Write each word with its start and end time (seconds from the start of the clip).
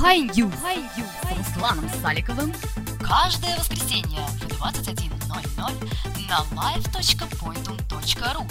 Hi 0.00 0.20
News 0.20 0.52
с 0.54 1.36
Русланом 1.36 1.84
Саликовым 2.00 2.52
каждое 3.00 3.56
воскресенье 3.58 4.20
в 4.40 4.46
21.00 4.62 5.72
на 6.28 6.38
live.pointum.ru 6.54 8.46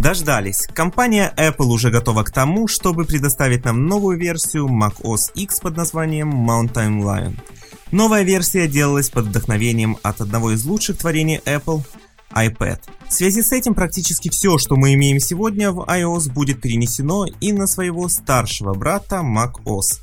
Дождались. 0.00 0.68
Компания 0.72 1.34
Apple 1.36 1.66
уже 1.66 1.90
готова 1.90 2.22
к 2.22 2.30
тому, 2.30 2.68
чтобы 2.68 3.04
предоставить 3.04 3.64
нам 3.64 3.86
новую 3.86 4.16
версию 4.16 4.68
macOS 4.68 5.32
X 5.34 5.58
под 5.60 5.76
названием 5.76 6.30
Mountain 6.48 7.00
Lion. 7.02 7.36
Новая 7.90 8.22
версия 8.22 8.68
делалась 8.68 9.10
под 9.10 9.26
вдохновением 9.26 9.98
от 10.02 10.20
одного 10.20 10.52
из 10.52 10.64
лучших 10.64 10.98
творений 10.98 11.40
Apple 11.44 11.82
iPad. 12.34 12.80
В 13.08 13.12
связи 13.12 13.42
с 13.42 13.52
этим 13.52 13.74
практически 13.74 14.28
все, 14.28 14.58
что 14.58 14.76
мы 14.76 14.94
имеем 14.94 15.20
сегодня 15.20 15.70
в 15.70 15.80
iOS, 15.80 16.32
будет 16.32 16.60
перенесено 16.60 17.26
и 17.40 17.52
на 17.52 17.66
своего 17.66 18.08
старшего 18.08 18.74
брата 18.74 19.22
macOS. 19.24 20.00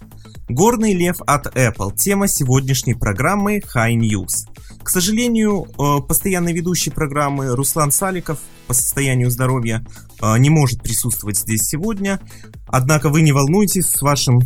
Горный 0.50 0.94
лев 0.94 1.18
от 1.26 1.48
Apple– 1.56 1.96
тема 1.98 2.28
сегодняшней 2.28 2.94
программы 2.94 3.60
High 3.60 3.96
News. 3.96 4.52
К 4.84 4.90
сожалению, 4.90 5.68
э, 5.68 6.02
постоянный 6.02 6.54
ведущий 6.54 6.90
программы 6.90 7.56
Руслан 7.56 7.92
Саликов 7.92 8.40
по 8.68 8.74
состоянию 8.74 9.30
здоровья 9.30 9.86
э, 10.22 10.38
не 10.40 10.50
может 10.50 10.82
присутствовать 10.82 11.38
здесь 11.38 11.62
сегодня. 11.62 12.20
Однако 12.68 13.10
вы 13.10 13.22
не 13.22 13.32
волнуйтесь, 13.32 13.86
с 13.86 14.02
вашим 14.02 14.40
э, 14.40 14.44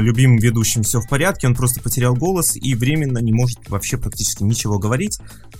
любимым 0.00 0.38
ведущим 0.38 0.82
все 0.82 1.00
в 1.00 1.08
порядке, 1.08 1.46
он 1.46 1.54
просто 1.54 1.80
потерял 1.80 2.14
голос 2.14 2.56
и 2.56 2.74
временно 2.74 3.18
не 3.18 3.32
может 3.32 3.68
вообще 3.68 3.98
практически 3.98 4.42
ничего 4.42 4.78
говорить. 4.78 5.18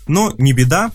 Но 0.08 0.32
не 0.38 0.52
беда, 0.52 0.90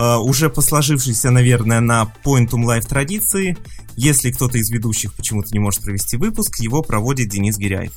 уже 0.00 0.50
по 0.50 0.62
сложившейся, 0.62 1.30
наверное, 1.30 1.80
на 1.80 2.12
Pointum 2.24 2.64
Live 2.64 2.86
традиции, 2.86 3.56
если 3.96 4.30
кто-то 4.30 4.58
из 4.58 4.70
ведущих 4.70 5.14
почему-то 5.14 5.50
не 5.52 5.58
может 5.58 5.82
провести 5.82 6.16
выпуск, 6.16 6.60
его 6.60 6.82
проводит 6.82 7.28
Денис 7.28 7.58
Гиряев. 7.58 7.92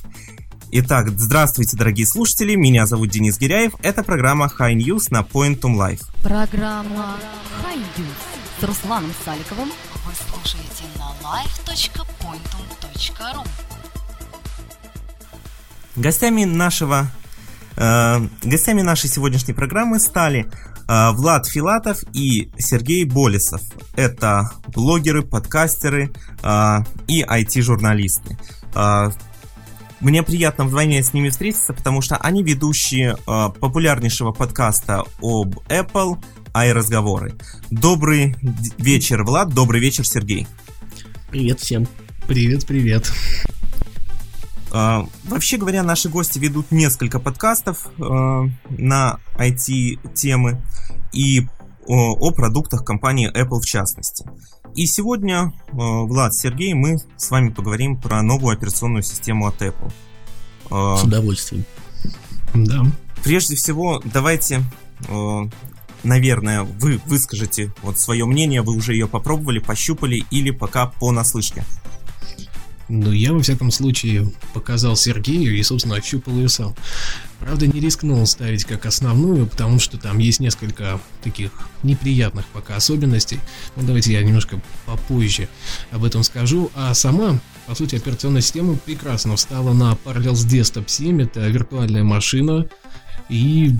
Итак, 0.76 1.08
здравствуйте, 1.08 1.76
дорогие 1.76 2.04
слушатели, 2.06 2.56
меня 2.56 2.86
зовут 2.86 3.10
Денис 3.10 3.38
Гиряев, 3.38 3.74
это 3.82 4.02
программа 4.02 4.50
High 4.58 4.74
News 4.74 5.06
на 5.10 5.20
Pointum 5.20 5.76
Life. 5.76 6.02
Программа 6.22 7.16
High 7.62 7.84
News 7.96 8.60
с 8.60 8.64
Русланом 8.64 9.12
Саликовым 9.24 9.68
вы 9.68 10.12
слушаете 10.28 10.82
на 10.98 11.12
live.pointum.ru 11.22 13.46
Гостями 15.96 16.44
нашего 16.44 17.06
э, 17.76 18.28
гостями 18.42 18.82
нашей 18.82 19.08
сегодняшней 19.08 19.54
программы 19.54 20.00
стали 20.00 20.40
э, 20.40 20.44
Влад 20.86 21.46
Филатов 21.46 22.04
и 22.12 22.50
Сергей 22.58 23.04
Болесов. 23.04 23.62
Это 23.96 24.50
блогеры, 24.68 25.22
подкастеры 25.22 26.12
э, 26.42 26.78
и 27.06 27.22
IT-журналисты. 27.22 28.38
Э, 28.74 29.10
мне 30.00 30.22
приятно 30.22 30.64
вдвойне 30.64 31.02
с 31.02 31.14
ними 31.14 31.30
встретиться, 31.30 31.72
потому 31.72 32.02
что 32.02 32.16
они 32.16 32.42
ведущие 32.42 33.16
э, 33.16 33.48
популярнейшего 33.58 34.32
подкаста 34.32 35.04
об 35.22 35.58
Apple 35.68 36.22
«Ай-разговоры». 36.52 37.34
Добрый 37.70 38.36
вечер, 38.76 39.24
Влад, 39.24 39.54
добрый 39.54 39.80
вечер, 39.80 40.06
Сергей. 40.06 40.46
Привет 41.30 41.60
всем. 41.60 41.88
Привет, 42.26 42.66
привет. 42.66 43.10
Uh, 44.74 45.08
вообще 45.24 45.56
говоря, 45.56 45.84
наши 45.84 46.08
гости 46.08 46.40
ведут 46.40 46.72
несколько 46.72 47.20
подкастов 47.20 47.86
uh, 47.96 48.50
на 48.70 49.20
IT-темы 49.38 50.60
и 51.12 51.46
о 51.86 52.30
продуктах 52.32 52.84
компании 52.84 53.30
Apple 53.30 53.60
в 53.60 53.66
частности. 53.66 54.24
И 54.74 54.86
сегодня, 54.86 55.52
э, 55.68 55.76
Влад, 55.76 56.34
Сергей, 56.34 56.74
мы 56.74 56.98
с 57.16 57.30
вами 57.30 57.50
поговорим 57.50 57.96
про 57.96 58.22
новую 58.22 58.56
операционную 58.56 59.02
систему 59.02 59.46
от 59.46 59.62
Apple. 59.62 59.92
Э, 60.70 60.96
с 60.98 61.04
удовольствием. 61.04 61.64
Да. 62.54 62.84
Прежде 63.22 63.54
всего, 63.54 64.02
давайте, 64.04 64.62
э, 65.08 65.40
наверное, 66.02 66.64
вы 66.64 67.00
выскажете 67.06 67.72
вот 67.82 68.00
свое 68.00 68.24
мнение, 68.24 68.62
вы 68.62 68.74
уже 68.74 68.94
ее 68.94 69.06
попробовали, 69.06 69.60
пощупали 69.60 70.24
или 70.30 70.50
пока 70.50 70.86
понаслышке. 70.86 71.64
Ну, 72.96 73.10
я, 73.10 73.32
во 73.32 73.40
всяком 73.40 73.72
случае, 73.72 74.30
показал 74.52 74.94
Сергею 74.96 75.56
и, 75.56 75.62
собственно, 75.64 75.96
ощупал 75.96 76.36
ее 76.36 76.48
сам. 76.48 76.76
Правда, 77.40 77.66
не 77.66 77.80
рискнул 77.80 78.24
ставить 78.24 78.64
как 78.64 78.86
основную, 78.86 79.46
потому 79.46 79.80
что 79.80 79.98
там 79.98 80.18
есть 80.18 80.38
несколько 80.38 81.00
таких 81.22 81.50
неприятных 81.82 82.46
пока 82.46 82.76
особенностей. 82.76 83.40
Ну, 83.74 83.82
давайте 83.84 84.12
я 84.12 84.22
немножко 84.22 84.60
попозже 84.86 85.48
об 85.90 86.04
этом 86.04 86.22
скажу. 86.22 86.70
А 86.76 86.94
сама, 86.94 87.40
по 87.66 87.74
сути, 87.74 87.96
операционная 87.96 88.42
система 88.42 88.76
прекрасно 88.76 89.34
встала 89.34 89.72
на 89.72 89.98
Parallels 90.04 90.46
Desktop 90.46 90.84
7. 90.86 91.22
Это 91.22 91.48
виртуальная 91.48 92.04
машина. 92.04 92.68
И 93.28 93.72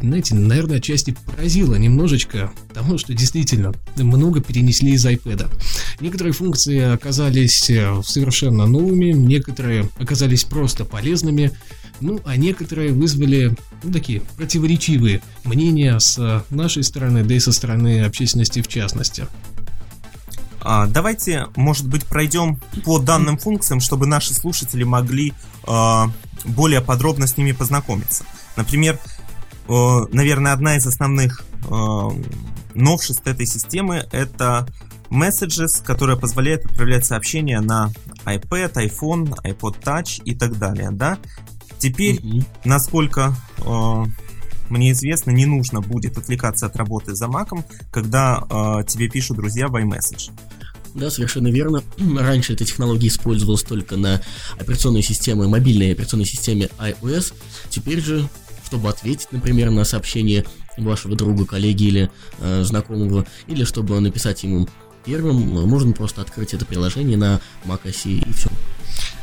знаете, 0.00 0.34
наверное, 0.34 0.78
отчасти 0.78 1.16
поразило 1.24 1.76
немножечко 1.76 2.52
тому, 2.74 2.98
что 2.98 3.14
действительно 3.14 3.72
много 3.96 4.40
перенесли 4.40 4.92
из 4.92 5.06
iPad. 5.06 5.48
Некоторые 6.00 6.32
функции 6.32 6.80
оказались 6.80 7.70
э, 7.70 8.02
совершенно 8.04 8.66
новыми, 8.66 9.12
некоторые 9.12 9.88
оказались 9.98 10.44
просто 10.44 10.84
полезными, 10.84 11.52
ну, 12.00 12.20
а 12.24 12.36
некоторые 12.36 12.92
вызвали 12.92 13.56
ну, 13.82 13.92
такие 13.92 14.20
противоречивые 14.36 15.22
мнения 15.44 15.98
с 15.98 16.44
нашей 16.50 16.82
стороны, 16.82 17.22
да 17.24 17.34
и 17.34 17.38
со 17.38 17.52
стороны 17.52 18.02
общественности 18.02 18.60
в 18.60 18.68
частности. 18.68 19.26
А, 20.60 20.86
давайте, 20.86 21.46
может 21.56 21.86
быть, 21.86 22.04
пройдем 22.04 22.60
по 22.84 22.98
данным 22.98 23.38
функциям, 23.38 23.80
чтобы 23.80 24.06
наши 24.06 24.34
слушатели 24.34 24.82
могли 24.82 25.32
э, 25.66 26.02
более 26.44 26.80
подробно 26.80 27.26
с 27.26 27.36
ними 27.36 27.52
познакомиться. 27.52 28.24
Например, 28.56 28.98
наверное, 29.66 30.52
одна 30.52 30.76
из 30.76 30.86
основных 30.86 31.42
новшеств 32.74 33.26
этой 33.26 33.46
системы 33.46 34.06
это 34.12 34.66
Messages, 35.10 35.84
которая 35.84 36.16
позволяет 36.16 36.64
отправлять 36.64 37.04
сообщения 37.04 37.60
на 37.60 37.92
iPad, 38.24 38.72
iPhone, 38.74 39.34
iPod 39.44 39.82
Touch 39.82 40.22
и 40.24 40.34
так 40.34 40.58
далее, 40.58 40.90
да? 40.90 41.18
Теперь, 41.78 42.16
mm-hmm. 42.16 42.44
насколько 42.64 43.34
э, 43.58 44.04
мне 44.70 44.92
известно, 44.92 45.30
не 45.30 45.46
нужно 45.46 45.80
будет 45.80 46.16
отвлекаться 46.18 46.66
от 46.66 46.76
работы 46.76 47.14
за 47.14 47.26
Mac, 47.26 47.50
когда 47.92 48.42
э, 48.48 48.84
тебе 48.86 49.08
пишут 49.08 49.36
друзья 49.36 49.68
в 49.68 49.76
iMessage. 49.76 50.30
Да, 50.94 51.10
совершенно 51.10 51.48
верно. 51.48 51.82
Раньше 52.18 52.54
эта 52.54 52.64
технология 52.64 53.08
использовалась 53.08 53.62
только 53.62 53.96
на 53.96 54.22
операционной 54.58 55.02
системе, 55.02 55.46
мобильной 55.46 55.92
операционной 55.92 56.26
системе 56.26 56.70
iOS. 56.78 57.34
Теперь 57.68 58.00
же 58.00 58.28
чтобы 58.64 58.88
ответить, 58.88 59.28
например, 59.30 59.70
на 59.70 59.84
сообщение 59.84 60.44
вашего 60.76 61.14
друга, 61.14 61.44
коллеги 61.44 61.84
или 61.84 62.10
э, 62.40 62.64
знакомого, 62.64 63.26
или 63.46 63.62
чтобы 63.62 64.00
написать 64.00 64.42
ему 64.42 64.68
первым, 65.04 65.38
можно 65.68 65.92
просто 65.92 66.22
открыть 66.22 66.54
это 66.54 66.64
приложение 66.64 67.16
на 67.16 67.40
macOS 67.64 68.04
и 68.04 68.32
все. 68.32 68.50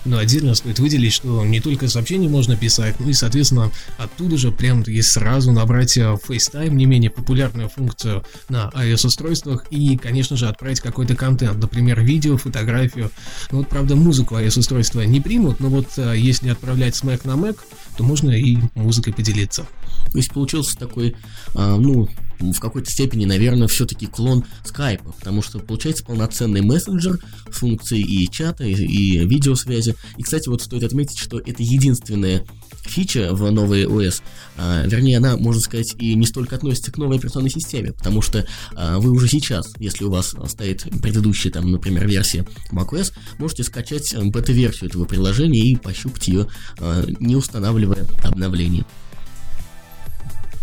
Но 0.03 0.17
отдельно 0.17 0.55
стоит 0.55 0.79
выделить, 0.79 1.13
что 1.13 1.45
не 1.45 1.59
только 1.59 1.87
сообщения 1.87 2.27
можно 2.27 2.57
писать, 2.57 2.99
но 2.99 3.09
и, 3.09 3.13
соответственно, 3.13 3.71
оттуда 3.97 4.37
же 4.37 4.51
прям 4.51 4.83
таки 4.83 5.01
сразу 5.01 5.51
набрать 5.51 5.95
э, 5.97 6.01
FaceTime, 6.01 6.71
не 6.71 6.85
менее 6.85 7.11
популярную 7.11 7.69
функцию 7.69 8.23
на 8.49 8.71
iOS-устройствах, 8.73 9.65
и, 9.69 9.97
конечно 9.97 10.35
же, 10.37 10.47
отправить 10.47 10.81
какой-то 10.81 11.15
контент, 11.15 11.59
например, 11.59 12.01
видео, 12.01 12.37
фотографию. 12.37 13.11
Ну 13.51 13.59
вот, 13.59 13.67
правда, 13.67 13.95
музыку 13.95 14.35
iOS-устройства 14.35 15.01
не 15.01 15.21
примут, 15.21 15.59
но 15.59 15.69
вот 15.69 15.87
э, 15.97 16.15
если 16.17 16.49
отправлять 16.49 16.95
с 16.95 17.03
Mac 17.03 17.21
на 17.25 17.33
Mac, 17.33 17.59
то 17.95 18.03
можно 18.03 18.31
и 18.31 18.57
музыкой 18.73 19.13
поделиться. 19.13 19.67
То 20.11 20.17
есть 20.17 20.31
получился 20.31 20.77
такой, 20.77 21.15
а, 21.53 21.77
ну, 21.77 22.09
в 22.41 22.59
какой-то 22.59 22.89
степени, 22.89 23.25
наверное, 23.25 23.67
все-таки 23.67 24.07
клон 24.07 24.43
скайпа, 24.65 25.11
потому 25.11 25.41
что 25.41 25.59
получается 25.59 26.03
полноценный 26.03 26.61
мессенджер 26.61 27.19
с 27.51 27.57
функцией 27.57 28.03
и 28.03 28.29
чата, 28.29 28.63
и, 28.63 28.73
и 28.73 29.25
видеосвязи. 29.25 29.95
И, 30.17 30.23
кстати, 30.23 30.49
вот 30.49 30.61
стоит 30.61 30.83
отметить, 30.83 31.19
что 31.19 31.39
это 31.39 31.61
единственная 31.61 32.45
фича 32.83 33.33
в 33.33 33.49
новой 33.51 33.85
OS, 33.85 34.21
а, 34.57 34.85
вернее, 34.85 35.17
она, 35.17 35.37
можно 35.37 35.61
сказать, 35.61 35.95
и 35.99 36.15
не 36.15 36.25
столько 36.25 36.55
относится 36.55 36.91
к 36.91 36.97
новой 36.97 37.17
операционной 37.17 37.49
системе, 37.49 37.93
потому 37.93 38.21
что 38.21 38.45
а, 38.75 38.99
вы 38.99 39.11
уже 39.11 39.27
сейчас, 39.27 39.73
если 39.77 40.03
у 40.03 40.11
вас 40.11 40.35
стоит 40.47 40.83
предыдущая, 41.01 41.51
там, 41.51 41.71
например, 41.71 42.07
версия 42.07 42.45
macOS, 42.71 43.13
можете 43.37 43.63
скачать 43.63 44.15
бета-версию 44.15 44.89
этого 44.89 45.05
приложения 45.05 45.61
и 45.61 45.75
пощупать 45.75 46.27
ее, 46.27 46.47
а, 46.79 47.05
не 47.19 47.35
устанавливая 47.35 48.07
обновление. 48.23 48.85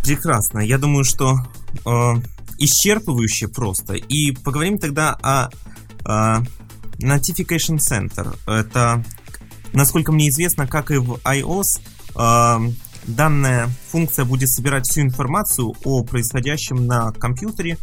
Прекрасно. 0.02 0.60
Я 0.60 0.78
думаю, 0.78 1.04
что 1.04 1.36
э, 1.84 2.14
исчерпывающе 2.58 3.48
просто. 3.48 3.94
И 3.94 4.32
поговорим 4.32 4.78
тогда 4.78 5.16
о 5.22 5.50
э, 6.04 6.42
Notification 7.00 7.78
Center. 7.78 8.36
Это, 8.46 9.04
насколько 9.72 10.12
мне 10.12 10.28
известно, 10.28 10.66
как 10.66 10.90
и 10.90 10.96
в 10.96 11.20
iOS, 11.24 11.80
э, 12.16 12.72
данная 13.06 13.68
функция 13.90 14.24
будет 14.24 14.50
собирать 14.50 14.86
всю 14.86 15.02
информацию 15.02 15.74
о 15.84 16.04
происходящем 16.04 16.86
на 16.86 17.12
компьютере 17.12 17.78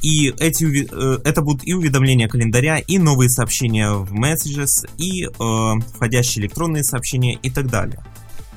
И 0.00 0.28
эти, 0.38 0.64
э, 0.64 1.18
это 1.24 1.42
будут 1.42 1.66
и 1.66 1.74
уведомления 1.74 2.28
календаря, 2.28 2.78
и 2.78 2.98
новые 2.98 3.28
сообщения 3.30 3.90
в 3.90 4.12
Messages, 4.14 4.88
и 4.96 5.24
э, 5.24 5.92
входящие 5.94 6.44
электронные 6.44 6.84
сообщения 6.84 7.34
и 7.34 7.50
так 7.50 7.66
далее. 7.66 8.04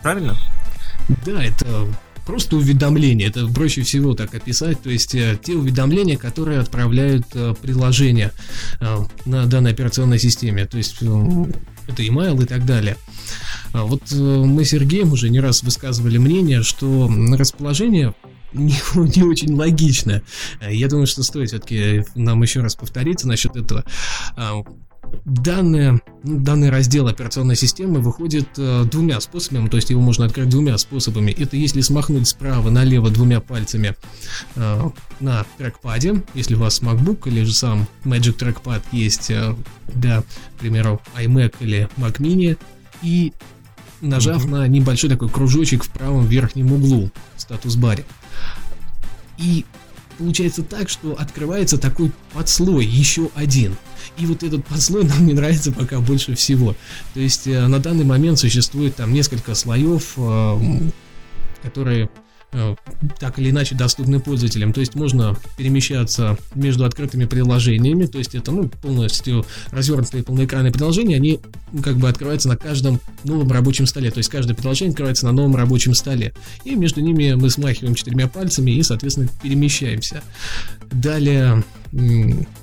Правильно? 0.03 0.35
Да, 1.25 1.43
это 1.43 1.87
просто 2.31 2.55
уведомления. 2.55 3.27
Это 3.27 3.45
проще 3.45 3.81
всего 3.81 4.13
так 4.13 4.33
описать. 4.33 4.81
То 4.81 4.89
есть 4.89 5.13
э, 5.15 5.37
те 5.43 5.51
уведомления, 5.53 6.17
которые 6.17 6.59
отправляют 6.59 7.25
э, 7.33 7.53
приложения 7.61 8.31
э, 8.79 8.97
на 9.25 9.47
данной 9.47 9.71
операционной 9.71 10.17
системе. 10.17 10.65
То 10.65 10.77
есть 10.77 10.95
это 11.01 12.03
email 12.03 12.41
и 12.41 12.45
так 12.45 12.65
далее. 12.65 12.95
А 13.73 13.83
вот 13.83 14.09
мы 14.13 14.63
с 14.63 14.69
Сергеем 14.69 15.11
уже 15.11 15.29
не 15.29 15.41
раз 15.41 15.61
высказывали 15.61 16.17
мнение, 16.19 16.63
что 16.63 17.11
расположение 17.37 18.15
не, 18.53 18.79
не 18.95 19.23
очень 19.23 19.53
логично. 19.53 20.21
Я 20.65 20.87
думаю, 20.87 21.07
что 21.07 21.23
стоит 21.23 21.49
все-таки 21.49 22.05
нам 22.15 22.41
еще 22.41 22.61
раз 22.61 22.75
повториться 22.75 23.27
насчет 23.27 23.57
этого. 23.57 23.83
Данное, 25.25 26.01
ну, 26.23 26.39
данный 26.39 26.69
раздел 26.69 27.07
операционной 27.07 27.55
системы 27.55 27.99
выходит 27.99 28.47
э, 28.57 28.85
двумя 28.89 29.19
способами, 29.19 29.67
то 29.67 29.77
есть 29.77 29.89
его 29.89 30.01
можно 30.01 30.25
открыть 30.25 30.49
двумя 30.49 30.77
способами. 30.77 31.31
Это 31.31 31.57
если 31.57 31.81
смахнуть 31.81 32.27
справа 32.27 32.69
налево 32.69 33.09
двумя 33.09 33.39
пальцами 33.39 33.95
э, 34.55 34.89
на 35.19 35.45
трекпаде, 35.57 36.23
если 36.33 36.55
у 36.55 36.59
вас 36.59 36.81
MacBook 36.81 37.27
или 37.27 37.43
же 37.43 37.53
сам 37.53 37.87
Magic 38.03 38.37
Trackpad 38.37 38.83
есть 38.91 39.29
э, 39.29 39.55
для, 39.93 40.21
к 40.21 40.59
примеру, 40.59 41.01
iMac 41.17 41.55
или 41.59 41.89
Mac 41.97 42.17
Mini, 42.17 42.57
и 43.03 43.33
нажав 44.01 44.45
mm-hmm. 44.45 44.49
на 44.49 44.67
небольшой 44.67 45.09
такой 45.09 45.29
кружочек 45.29 45.83
в 45.83 45.89
правом 45.89 46.25
верхнем 46.25 46.71
углу 46.71 47.11
в 47.35 47.41
статус-баре. 47.41 48.05
И 49.37 49.65
получается 50.21 50.61
так, 50.61 50.87
что 50.87 51.15
открывается 51.19 51.79
такой 51.79 52.11
подслой, 52.33 52.85
еще 52.85 53.29
один. 53.33 53.75
И 54.17 54.27
вот 54.27 54.43
этот 54.43 54.63
подслой 54.65 55.03
нам 55.07 55.25
не 55.25 55.33
нравится 55.33 55.71
пока 55.71 55.99
больше 55.99 56.35
всего. 56.35 56.75
То 57.13 57.19
есть 57.19 57.47
э, 57.47 57.67
на 57.67 57.79
данный 57.79 58.05
момент 58.05 58.37
существует 58.37 58.95
там 58.95 59.13
несколько 59.13 59.55
слоев, 59.55 60.13
э, 60.17 60.59
которые 61.63 62.09
так 63.19 63.39
или 63.39 63.49
иначе 63.49 63.75
доступны 63.75 64.19
пользователям. 64.19 64.73
То 64.73 64.81
есть 64.81 64.95
можно 64.95 65.37
перемещаться 65.57 66.37
между 66.53 66.85
открытыми 66.85 67.25
приложениями, 67.25 68.05
то 68.05 68.17
есть 68.17 68.35
это 68.35 68.51
ну, 68.51 68.67
полностью 68.67 69.45
развернутые 69.71 70.23
полноэкранные 70.23 70.71
приложения, 70.71 71.15
они 71.15 71.39
как 71.83 71.97
бы 71.97 72.09
открываются 72.09 72.49
на 72.49 72.57
каждом 72.57 72.99
новом 73.23 73.51
рабочем 73.51 73.85
столе. 73.85 74.11
То 74.11 74.17
есть 74.17 74.29
каждое 74.29 74.53
приложение 74.53 74.91
открывается 74.91 75.25
на 75.25 75.31
новом 75.31 75.55
рабочем 75.55 75.93
столе. 75.93 76.33
И 76.65 76.75
между 76.75 77.01
ними 77.01 77.33
мы 77.33 77.49
смахиваем 77.49 77.95
четырьмя 77.95 78.27
пальцами 78.27 78.71
и, 78.71 78.83
соответственно, 78.83 79.29
перемещаемся. 79.41 80.21
Далее 80.91 81.63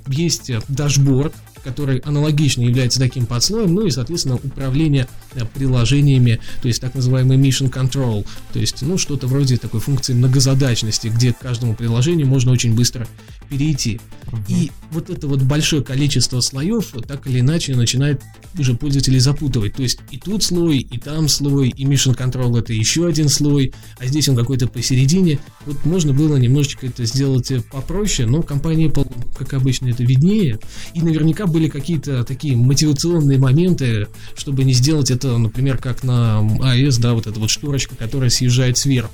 есть 0.08 0.50
дашборд, 0.68 1.34
который 1.68 1.98
аналогично 1.98 2.62
является 2.62 2.98
таким 2.98 3.26
подслоем, 3.26 3.74
ну 3.74 3.86
и, 3.86 3.90
соответственно, 3.90 4.36
управление 4.36 5.06
э, 5.27 5.27
приложениями, 5.54 6.40
то 6.62 6.68
есть 6.68 6.80
так 6.80 6.94
называемый 6.94 7.36
mission 7.36 7.70
control, 7.70 8.26
то 8.52 8.58
есть, 8.58 8.82
ну, 8.82 8.98
что-то 8.98 9.26
вроде 9.26 9.56
такой 9.56 9.80
функции 9.80 10.14
многозадачности, 10.14 11.08
где 11.08 11.32
к 11.32 11.38
каждому 11.38 11.74
приложению 11.74 12.26
можно 12.26 12.52
очень 12.52 12.74
быстро 12.74 13.06
перейти. 13.48 14.00
И 14.46 14.70
вот 14.90 15.10
это 15.10 15.26
вот 15.26 15.42
большое 15.42 15.82
количество 15.82 16.40
слоев 16.40 16.92
так 17.06 17.26
или 17.26 17.40
иначе 17.40 17.74
начинает 17.74 18.22
уже 18.58 18.74
пользователей 18.74 19.20
запутывать. 19.20 19.74
То 19.74 19.82
есть 19.82 20.00
и 20.10 20.18
тут 20.18 20.42
слой, 20.42 20.78
и 20.78 20.98
там 20.98 21.28
слой, 21.28 21.68
и 21.68 21.84
mission 21.84 22.16
control 22.16 22.58
это 22.58 22.72
еще 22.72 23.06
один 23.06 23.28
слой, 23.28 23.72
а 23.98 24.06
здесь 24.06 24.28
он 24.28 24.36
какой-то 24.36 24.66
посередине. 24.66 25.38
Вот 25.66 25.84
можно 25.84 26.12
было 26.12 26.36
немножечко 26.36 26.86
это 26.86 27.04
сделать 27.04 27.50
э, 27.50 27.60
попроще, 27.60 28.28
но 28.28 28.42
компания 28.42 28.86
Apple, 28.86 29.10
как 29.36 29.54
обычно, 29.54 29.88
это 29.88 30.02
виднее. 30.02 30.58
И 30.94 31.00
наверняка 31.00 31.46
были 31.46 31.68
какие-то 31.68 32.24
такие 32.24 32.56
мотивационные 32.56 33.38
моменты, 33.38 34.08
чтобы 34.36 34.64
не 34.64 34.72
сделать 34.72 35.10
это, 35.10 35.27
например, 35.36 35.76
как 35.78 36.04
на 36.04 36.40
iOS, 36.40 37.00
да, 37.00 37.12
вот 37.12 37.26
эта 37.26 37.38
вот 37.38 37.50
шторочка, 37.50 37.96
которая 37.96 38.30
съезжает 38.30 38.78
сверху. 38.78 39.12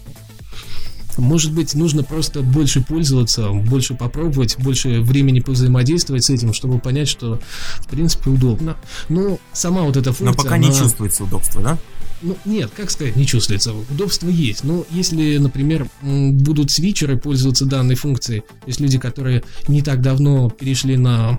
Может 1.16 1.52
быть, 1.52 1.74
нужно 1.74 2.02
просто 2.02 2.42
больше 2.42 2.80
пользоваться, 2.80 3.50
больше 3.50 3.94
попробовать, 3.94 4.58
больше 4.58 5.00
времени 5.00 5.40
повзаимодействовать 5.40 6.24
с 6.24 6.30
этим, 6.30 6.52
чтобы 6.52 6.78
понять, 6.78 7.08
что 7.08 7.40
в 7.78 7.86
принципе 7.86 8.30
удобно. 8.30 8.76
Но 9.08 9.38
сама 9.52 9.82
вот 9.82 9.96
эта 9.96 10.12
функция... 10.12 10.26
Но 10.26 10.34
пока 10.34 10.56
она... 10.56 10.68
не 10.68 10.74
чувствуется 10.74 11.24
удобство, 11.24 11.62
да? 11.62 11.78
Ну, 12.22 12.36
нет, 12.44 12.70
как 12.74 12.90
сказать, 12.90 13.16
не 13.16 13.26
чувствуется. 13.26 13.74
Удобство 13.74 14.28
есть. 14.28 14.64
Но 14.64 14.84
если, 14.90 15.36
например, 15.36 15.86
будут 16.02 16.70
свитчеры 16.70 17.18
пользоваться 17.18 17.66
данной 17.66 17.96
функцией, 17.96 18.40
то 18.40 18.66
есть 18.66 18.80
люди, 18.80 18.98
которые 18.98 19.44
не 19.68 19.82
так 19.82 20.00
давно 20.00 20.50
перешли 20.50 20.96
на 20.96 21.38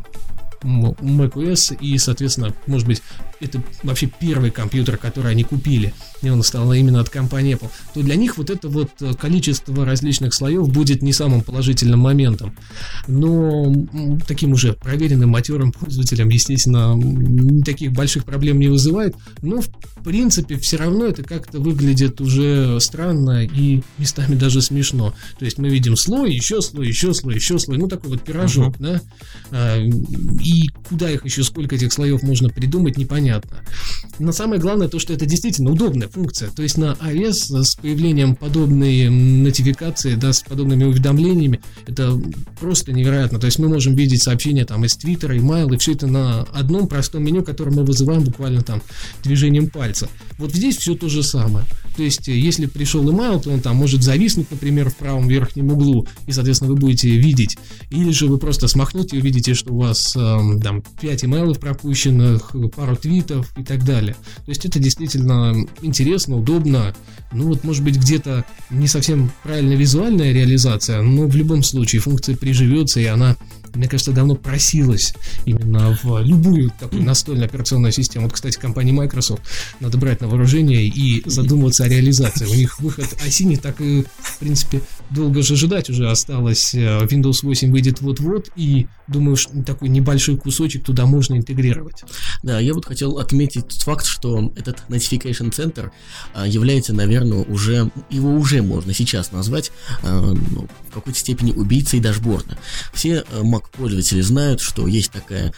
macOS, 0.66 1.78
и, 1.80 1.98
соответственно, 1.98 2.54
может 2.68 2.88
быть, 2.88 3.02
это 3.40 3.62
вообще 3.84 4.08
первый 4.20 4.52
компьютер, 4.52 4.98
который 4.98 5.32
они 5.32 5.44
купили, 5.44 5.94
и 6.26 6.30
он 6.30 6.44
стал 6.44 6.72
именно 6.74 7.00
от 7.00 7.10
компании 7.10 7.56
Apple, 7.56 7.70
то 7.94 8.02
для 8.02 8.16
них 8.16 8.38
вот 8.38 8.50
это 8.50 8.68
вот 8.70 8.92
количество 9.20 9.86
различных 9.86 10.34
слоев 10.34 10.70
будет 10.70 11.02
не 11.02 11.14
самым 11.14 11.42
положительным 11.42 12.00
моментом. 12.00 12.56
Но 13.08 13.74
таким 14.28 14.54
уже 14.54 14.74
проверенным 14.74 15.30
матерым 15.30 15.72
пользователям, 15.72 16.30
естественно, 16.30 17.00
таких 17.64 17.92
больших 17.94 18.26
проблем 18.26 18.60
не 18.60 18.68
вызывает. 18.68 19.16
Но, 19.42 19.62
в 19.62 20.04
принципе, 20.04 20.58
все 20.58 20.78
равно 20.78 21.06
это 21.06 21.24
как-то 21.24 21.60
выглядит 21.60 22.22
уже 22.22 22.80
странно 22.80 23.46
и 23.46 23.82
местами 23.98 24.36
даже 24.36 24.62
смешно. 24.62 25.14
То 25.40 25.46
есть 25.46 25.58
мы 25.58 25.70
видим 25.70 25.96
слой, 25.96 26.34
еще 26.34 26.62
слой, 26.62 26.88
еще 26.88 27.14
слой, 27.14 27.36
еще 27.36 27.60
слой. 27.60 27.78
Ну, 27.78 27.88
такой 27.88 28.12
вот 28.12 28.24
пирожок, 28.24 28.78
uh-huh. 28.78 28.84
да? 28.84 29.02
А, 29.52 29.78
и 29.78 30.68
куда 30.90 31.12
их 31.12 31.26
еще, 31.26 31.44
сколько 31.44 31.76
этих 31.76 31.92
слоев 31.92 32.24
можно 32.24 32.50
придумать, 32.50 32.98
непонятно 32.98 33.16
понятно. 33.16 33.64
Но 34.20 34.32
самое 34.32 34.62
главное 34.62 34.88
то, 34.88 35.00
что 35.00 35.14
это 35.14 35.26
действительно 35.26 35.72
удобная 35.72 36.08
функция. 36.16 36.50
То 36.50 36.64
есть 36.64 36.78
на 36.78 36.94
iOS 37.02 37.64
с 37.64 37.76
появлением 37.76 38.36
подобной 38.36 39.10
нотификации, 39.10 40.16
да, 40.16 40.32
с 40.32 40.42
подобными 40.42 40.86
уведомлениями, 40.86 41.60
это 41.86 42.20
просто 42.60 42.94
невероятно. 42.94 43.38
То 43.38 43.48
есть 43.48 43.60
мы 43.60 43.68
можем 43.68 43.96
видеть 43.96 44.24
сообщения 44.24 44.66
там 44.66 44.86
из 44.86 44.96
Твиттера, 44.96 45.38
имейл, 45.38 45.74
и 45.74 45.78
все 45.78 45.92
это 45.92 46.08
на 46.08 46.44
одном 46.44 46.88
простом 46.88 47.24
меню, 47.24 47.44
которое 47.44 47.72
мы 47.72 47.84
вызываем 47.84 48.24
буквально 48.24 48.62
там 48.62 48.82
движением 49.24 49.70
пальца. 49.70 50.08
Вот 50.38 50.54
здесь 50.54 50.78
все 50.78 50.96
то 50.96 51.10
же 51.10 51.22
самое. 51.22 51.66
То 51.98 52.04
есть, 52.04 52.28
если 52.28 52.66
пришел 52.66 53.04
email, 53.10 53.42
то 53.42 53.52
он 53.52 53.60
там 53.60 53.76
может 53.76 54.04
зависнуть, 54.04 54.52
например, 54.52 54.90
в 54.90 54.96
правом 54.96 55.28
верхнем 55.28 55.72
углу, 55.72 56.08
и, 56.28 56.32
соответственно, 56.32 56.72
вы 56.72 56.78
будете 56.78 57.10
видеть. 57.10 57.58
Или 57.90 58.12
же 58.12 58.28
вы 58.28 58.38
просто 58.38 58.68
смахнете 58.68 59.18
и 59.18 59.20
увидите, 59.20 59.54
что 59.54 59.74
у 59.74 59.80
вас 59.80 60.16
э, 60.16 60.40
там 60.62 60.84
5 61.02 61.26
имейлов 61.26 61.60
пропущенных, 61.60 62.54
пару 62.76 62.96
твитов 62.96 63.52
и 63.58 63.64
так 63.64 63.86
далее. 63.86 64.16
То 64.46 64.50
есть, 64.50 64.66
это 64.66 64.80
действительно 64.80 65.56
интересно, 65.82 65.95
удобно. 66.38 66.96
Ну, 67.32 67.48
вот, 67.48 67.64
может 67.64 67.84
быть, 67.84 67.98
где-то 67.98 68.46
не 68.70 68.88
совсем 68.88 69.32
правильная 69.44 69.76
визуальная 69.76 70.32
реализация, 70.32 71.02
но 71.02 71.28
в 71.28 71.36
любом 71.36 71.64
случае 71.64 72.02
функция 72.02 72.36
приживется, 72.36 73.00
и 73.00 73.06
она 73.06 73.36
мне 73.76 73.88
кажется, 73.88 74.12
давно 74.12 74.36
просилась 74.36 75.14
именно 75.46 75.98
в 76.02 76.22
любую 76.22 76.72
такую 76.80 77.04
настольную 77.04 77.46
операционную 77.46 77.92
систему. 77.92 78.26
Вот, 78.26 78.34
кстати, 78.34 78.58
компании 78.58 78.92
Microsoft 78.92 79.44
надо 79.80 79.98
брать 79.98 80.22
на 80.22 80.28
вооружение 80.28 80.86
и 80.86 81.24
задумываться 81.26 81.84
о 81.84 81.90
реализации. 81.90 82.46
У 82.46 82.56
них 82.56 82.80
выход 82.80 83.08
оси 83.26 83.46
не 83.46 83.58
так 83.58 83.82
и, 83.82 84.06
в 84.18 84.40
принципе, 84.40 84.82
долго 85.10 85.42
же 85.42 85.56
ждать 85.56 85.90
уже 85.90 86.10
осталось. 86.10 86.74
Э, 86.74 87.06
Windows 87.06 87.40
8 87.44 87.72
выйдет 87.72 88.02
вот-вот, 88.02 88.50
и 88.56 88.88
думаю, 89.08 89.36
что 89.36 89.62
такой 89.64 89.90
небольшой 89.90 90.38
кусочек 90.38 90.84
туда 90.84 91.06
можно 91.06 91.36
интегрировать. 91.36 92.04
Да, 92.44 92.60
я 92.60 92.74
вот 92.74 92.86
хотел 92.86 93.18
отметить 93.20 93.68
тот 93.68 93.82
факт, 93.82 94.06
что 94.06 94.52
этот 94.56 94.84
Notification 94.90 95.52
Center 95.52 95.92
а, 96.34 96.48
является, 96.48 96.94
наверное, 96.94 97.40
уже, 97.40 97.92
его 98.10 98.34
уже 98.34 98.62
можно 98.62 98.94
сейчас 98.94 99.32
назвать 99.32 99.72
а, 100.04 100.34
ну, 100.34 100.68
в 100.90 100.94
какой-то 100.94 101.18
степени 101.18 101.52
убийцей 101.52 102.00
дашборда. 102.00 102.58
Все 102.94 103.24
э, 103.30 103.42
Mac-пользователи 103.42 104.22
знают, 104.22 104.62
что 104.62 104.88
есть 104.88 105.12
такая, 105.12 105.54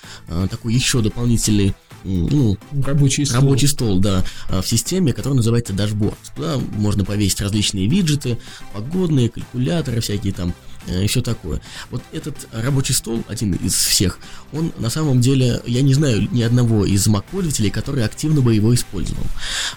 такой 0.50 0.74
еще 0.74 1.02
дополнительный 1.02 1.74
ну, 2.08 2.58
рабочий 2.86 3.26
стол. 3.26 3.42
рабочий 3.42 3.68
стол, 3.68 4.00
да, 4.00 4.24
в 4.50 4.64
системе, 4.64 5.14
который 5.14 5.34
называется 5.34 5.74
дашборд. 5.74 6.18
Туда 6.36 6.58
можно 6.76 7.04
повесить 7.04 7.42
различные 7.42 7.88
виджеты, 7.88 8.38
погодные, 8.74 9.30
калькуляторы, 9.30 10.02
всякие 10.02 10.34
там 10.34 10.54
и 10.88 11.08
все 11.08 11.22
такое. 11.22 11.62
Вот 11.92 12.02
этот 12.12 12.48
рабочий 12.52 12.94
стол, 12.94 13.24
один 13.28 13.54
из 13.54 13.74
всех, 13.74 14.20
он 14.54 14.72
на 14.78 14.90
самом 14.90 15.22
деле, 15.22 15.62
я 15.66 15.82
не 15.82 15.94
знаю 15.94 16.28
ни 16.32 16.42
одного 16.42 16.86
из 16.86 17.08
Mac-пользователей, 17.08 17.70
который 17.70 18.04
активно 18.04 18.42
бы 18.42 18.56
его 18.56 18.74
использовал. 18.74 19.24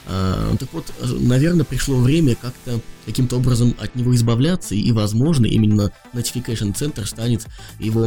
А, 0.06 0.56
так 0.58 0.72
вот, 0.72 0.92
наверное, 1.02 1.64
пришло 1.64 1.96
время 1.96 2.36
как-то 2.36 2.80
каким-то 3.06 3.36
образом 3.36 3.74
от 3.80 3.94
него 3.96 4.14
избавляться, 4.14 4.74
и, 4.74 4.92
возможно, 4.92 5.46
именно 5.46 5.92
Notification 6.12 6.74
Center 6.74 7.04
станет 7.06 7.46
его 7.78 8.02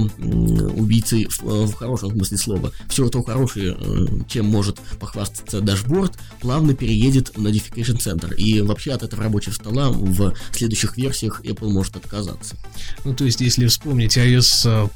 убийцей 0.76 1.28
в, 1.30 1.68
в 1.68 1.74
хорошем 1.74 2.12
смысле 2.12 2.38
слова. 2.38 2.72
Все 2.88 3.10
то 3.10 3.22
хорошее, 3.24 3.76
э, 3.80 4.06
чем 4.28 4.46
может 4.46 4.80
похвастаться 5.00 5.62
дашборд, 5.62 6.18
плавно 6.40 6.74
переедет 6.74 7.36
в 7.36 7.46
Notification 7.46 7.98
Center. 7.98 8.34
И 8.36 8.62
вообще 8.62 8.92
от 8.92 9.04
этого 9.04 9.24
рабочего 9.24 9.54
стола 9.54 9.90
в 9.90 10.34
следующих 10.52 10.98
версиях 10.98 11.42
Apple 11.42 11.70
может 11.70 11.96
отказаться. 11.96 12.56
Ну, 13.04 13.14
то 13.14 13.26
есть, 13.26 13.42
если 13.42 13.68
вспомнить 13.68 14.18
iOS 14.18 14.90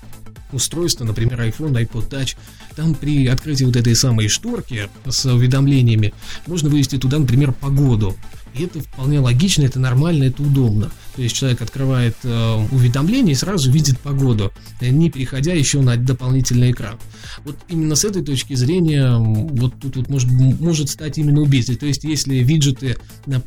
устройства, 0.51 1.04
например, 1.04 1.42
iPhone, 1.42 1.74
iPod 1.74 2.10
Touch, 2.10 2.36
там 2.75 2.94
при 2.96 3.27
открытии 3.27 3.66
вот 3.66 3.75
этой 3.75 3.96
самой 3.96 4.27
шторки 4.27 4.89
с 5.06 5.25
уведомлениями 5.25 6.13
можно 6.46 6.70
вывести 6.70 6.98
туда, 6.98 7.20
например, 7.20 7.51
погоду. 7.51 8.16
И 8.54 8.63
это 8.63 8.80
вполне 8.80 9.20
логично, 9.20 9.63
это 9.63 9.80
нормально, 9.80 10.25
это 10.25 10.42
удобно. 10.42 10.92
То 11.18 11.24
есть 11.24 11.36
человек 11.36 11.64
открывает 11.64 12.16
э, 12.24 12.68
уведомление 12.72 13.32
и 13.32 13.36
сразу 13.36 13.72
видит 13.72 14.00
погоду, 14.00 14.54
не 14.80 15.10
переходя 15.10 15.52
еще 15.52 15.82
на 15.82 15.98
дополнительный 15.98 16.70
экран. 16.70 17.00
Вот 17.44 17.58
именно 17.70 17.96
с 17.96 18.06
этой 18.06 18.24
точки 18.24 18.54
зрения 18.54 19.18
вот 19.18 19.74
тут 19.82 19.96
вот 19.96 20.10
может, 20.10 20.30
может 20.30 20.90
стать 20.92 21.18
именно 21.18 21.42
убийцей. 21.42 21.76
То 21.76 21.88
есть 21.88 22.04
если 22.04 22.36
виджеты 22.36 22.98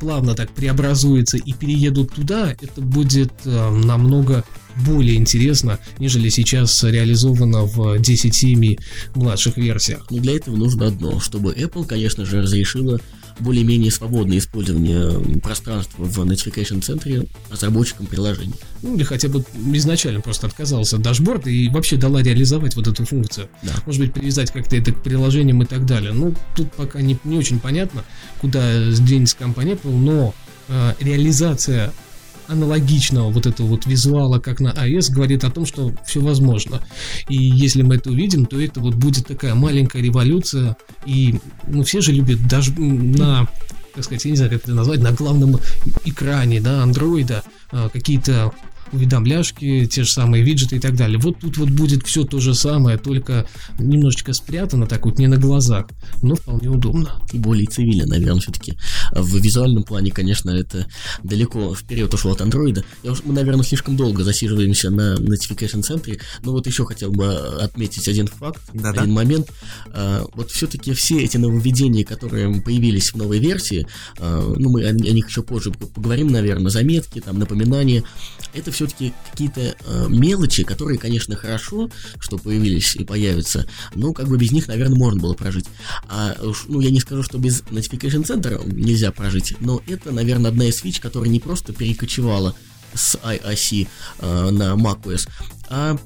плавно 0.01 0.35
так 0.35 0.51
преобразуются 0.51 1.37
и 1.37 1.53
переедут 1.53 2.13
туда, 2.13 2.51
это 2.61 2.81
будет 2.81 3.31
э, 3.45 3.69
намного 3.69 4.43
более 4.85 5.15
интересно, 5.15 5.79
нежели 5.97 6.27
сейчас 6.27 6.83
реализовано 6.83 7.63
в 7.63 7.95
10.7 7.99 8.79
младших 9.15 9.55
версиях. 9.55 10.07
Но 10.09 10.17
для 10.17 10.35
этого 10.35 10.57
нужно 10.57 10.87
одно, 10.87 11.21
чтобы 11.21 11.53
Apple, 11.53 11.85
конечно 11.85 12.25
же, 12.25 12.41
разрешила 12.41 12.99
более-менее 13.41 13.91
свободное 13.91 14.37
использование 14.37 15.39
пространства 15.39 16.03
в 16.03 16.19
Notification 16.19 16.81
центре 16.81 17.25
разработчикам 17.49 18.05
приложений. 18.05 18.55
Ну, 18.81 18.95
или 18.95 19.03
хотя 19.03 19.27
бы 19.27 19.43
изначально 19.73 20.21
просто 20.21 20.47
отказался 20.47 20.97
от 20.97 21.01
дашборда 21.01 21.49
и 21.49 21.69
вообще 21.69 21.97
дала 21.97 22.21
реализовать 22.21 22.75
вот 22.75 22.87
эту 22.87 23.05
функцию. 23.05 23.49
Да. 23.63 23.73
Может 23.85 24.01
быть, 24.01 24.13
привязать 24.13 24.51
как-то 24.51 24.75
это 24.75 24.91
к 24.91 25.03
приложениям 25.03 25.61
и 25.63 25.65
так 25.65 25.85
далее. 25.85 26.13
Ну, 26.13 26.33
тут 26.55 26.71
пока 26.73 27.01
не, 27.01 27.17
не 27.23 27.37
очень 27.37 27.59
понятно, 27.59 28.03
куда 28.39 28.91
сдвинется 28.91 29.35
компания 29.37 29.73
Apple, 29.73 29.95
но 29.95 30.33
э, 30.67 30.93
реализация 30.99 31.93
аналогичного 32.51 33.31
вот 33.31 33.47
этого 33.47 33.67
вот 33.67 33.85
визуала, 33.85 34.39
как 34.39 34.59
на 34.59 34.69
iOS, 34.69 35.11
говорит 35.11 35.43
о 35.43 35.51
том, 35.51 35.65
что 35.65 35.93
все 36.05 36.21
возможно. 36.21 36.81
И 37.29 37.35
если 37.35 37.81
мы 37.81 37.95
это 37.95 38.11
увидим, 38.11 38.45
то 38.45 38.59
это 38.59 38.79
вот 38.79 38.95
будет 38.95 39.27
такая 39.27 39.55
маленькая 39.55 40.01
революция. 40.01 40.75
И 41.05 41.39
ну, 41.67 41.83
все 41.83 42.01
же 42.01 42.11
любят 42.11 42.47
даже 42.47 42.73
на 42.73 43.47
так 43.93 44.05
сказать, 44.05 44.23
я 44.23 44.31
не 44.31 44.37
знаю, 44.37 44.51
как 44.51 44.63
это 44.63 44.71
назвать, 44.71 45.01
на 45.01 45.11
главном 45.11 45.59
экране, 46.05 46.61
да, 46.61 46.81
андроида, 46.81 47.43
а, 47.71 47.89
какие-то 47.89 48.53
уведомляшки, 48.91 49.85
те 49.85 50.03
же 50.03 50.11
самые 50.11 50.43
виджеты 50.43 50.77
и 50.77 50.79
так 50.79 50.95
далее. 50.95 51.17
Вот 51.19 51.39
тут 51.39 51.57
вот 51.57 51.69
будет 51.69 52.05
все 52.05 52.23
то 52.23 52.39
же 52.39 52.53
самое, 52.53 52.97
только 52.97 53.47
немножечко 53.79 54.33
спрятано 54.33 54.87
так 54.87 55.05
вот 55.05 55.19
не 55.19 55.27
на 55.27 55.37
глазах, 55.37 55.87
но 56.21 56.35
вполне 56.35 56.69
удобно. 56.69 57.21
И 57.33 57.37
более 57.37 57.67
цивильно, 57.67 58.05
наверное, 58.05 58.41
все-таки. 58.41 58.77
В 59.11 59.37
визуальном 59.37 59.83
плане, 59.83 60.11
конечно, 60.11 60.49
это 60.49 60.87
далеко 61.23 61.75
вперед 61.75 62.13
ушло 62.13 62.31
от 62.31 62.41
андроида. 62.41 62.83
Мы, 63.03 63.33
наверное, 63.33 63.63
слишком 63.63 63.95
долго 63.95 64.23
засиживаемся 64.23 64.89
на 64.89 65.15
Notification 65.15 65.81
центре, 65.81 66.19
но 66.43 66.51
вот 66.51 66.67
еще 66.67 66.85
хотел 66.85 67.11
бы 67.11 67.33
отметить 67.35 68.07
один 68.07 68.27
факт, 68.27 68.61
Да-да. 68.73 69.01
один 69.01 69.13
момент. 69.13 69.51
А, 69.87 70.25
вот 70.33 70.51
все-таки 70.51 70.93
все 70.93 71.21
эти 71.23 71.37
нововведения, 71.37 72.03
которые 72.03 72.61
появились 72.61 73.13
в 73.13 73.17
новой 73.17 73.39
версии, 73.39 73.87
а, 74.19 74.53
ну, 74.57 74.69
мы 74.69 74.85
о 74.85 74.91
них 74.91 75.27
еще 75.27 75.43
позже 75.43 75.71
поговорим, 75.71 76.27
наверное, 76.27 76.71
заметки, 76.71 77.19
там, 77.19 77.39
напоминания, 77.39 78.03
это 78.53 78.71
все-таки 78.81 79.13
какие-то 79.29 79.61
э, 79.61 80.05
мелочи, 80.09 80.63
которые, 80.63 80.97
конечно, 80.97 81.35
хорошо, 81.35 81.91
что 82.19 82.39
появились 82.39 82.95
и 82.95 83.03
появятся, 83.03 83.67
но 83.93 84.11
как 84.11 84.27
бы 84.27 84.37
без 84.37 84.51
них, 84.51 84.67
наверное, 84.67 84.97
можно 84.97 85.21
было 85.21 85.33
прожить. 85.33 85.65
А, 86.09 86.35
ну, 86.67 86.79
я 86.79 86.89
не 86.89 86.99
скажу, 86.99 87.21
что 87.21 87.37
без 87.37 87.61
Notification 87.61 88.23
Center 88.23 88.61
нельзя 88.73 89.11
прожить, 89.11 89.55
но 89.59 89.81
это, 89.85 90.11
наверное, 90.11 90.49
одна 90.49 90.65
из 90.65 90.77
фич, 90.77 90.99
которая 90.99 91.29
не 91.29 91.39
просто 91.39 91.73
перекочевала 91.73 92.55
с 92.93 93.15
IOC 93.15 93.87
э, 94.19 94.49
на 94.51 94.73
macOS, 94.75 95.27
а 95.69 95.97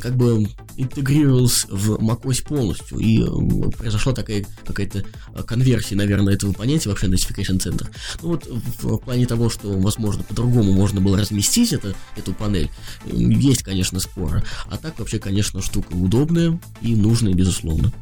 как 0.00 0.16
бы 0.16 0.46
интегрировался 0.76 1.68
в 1.68 1.96
macOS 2.00 2.44
полностью, 2.44 2.98
и 2.98 3.24
произошла 3.76 4.12
такая 4.12 4.44
какая-то 4.64 5.04
конверсия, 5.44 5.94
наверное, 5.94 6.34
этого 6.34 6.52
понятия 6.52 6.88
вообще 6.88 7.06
Notification 7.06 7.58
Center. 7.58 7.88
Ну 8.22 8.28
вот 8.28 8.46
в 8.46 8.98
плане 8.98 9.26
того, 9.26 9.50
что, 9.50 9.70
возможно, 9.78 10.22
по-другому 10.24 10.72
можно 10.72 11.00
было 11.00 11.18
разместить 11.18 11.72
это, 11.72 11.94
эту 12.16 12.32
панель, 12.32 12.70
есть, 13.04 13.62
конечно, 13.62 14.00
споры. 14.00 14.42
А 14.66 14.76
так 14.76 14.98
вообще, 14.98 15.18
конечно, 15.18 15.62
штука 15.62 15.92
удобная 15.92 16.58
и 16.80 16.96
нужная, 16.96 17.34
безусловно. 17.34 17.92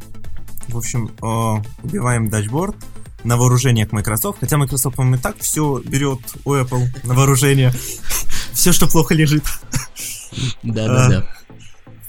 В 0.69 0.77
общем, 0.77 1.11
э, 1.21 1.85
убиваем 1.85 2.29
дашборд, 2.31 2.77
на 3.25 3.37
вооружение 3.37 3.87
к 3.87 3.93
Microsoft, 3.93 4.41
хотя 4.41 4.57
Microsoft, 4.57 4.97
по-моему, 4.97 5.17
и 5.17 5.21
так 5.21 5.37
все 5.39 5.81
берет 5.85 6.21
у 6.45 6.55
Apple 6.55 6.87
на 7.05 7.15
вооружение. 7.15 7.73
Все, 8.53 8.73
что 8.73 8.87
плохо 8.89 9.15
лежит. 9.15 9.45
Да, 10.63 10.87
да, 10.87 11.09
да. 11.09 11.37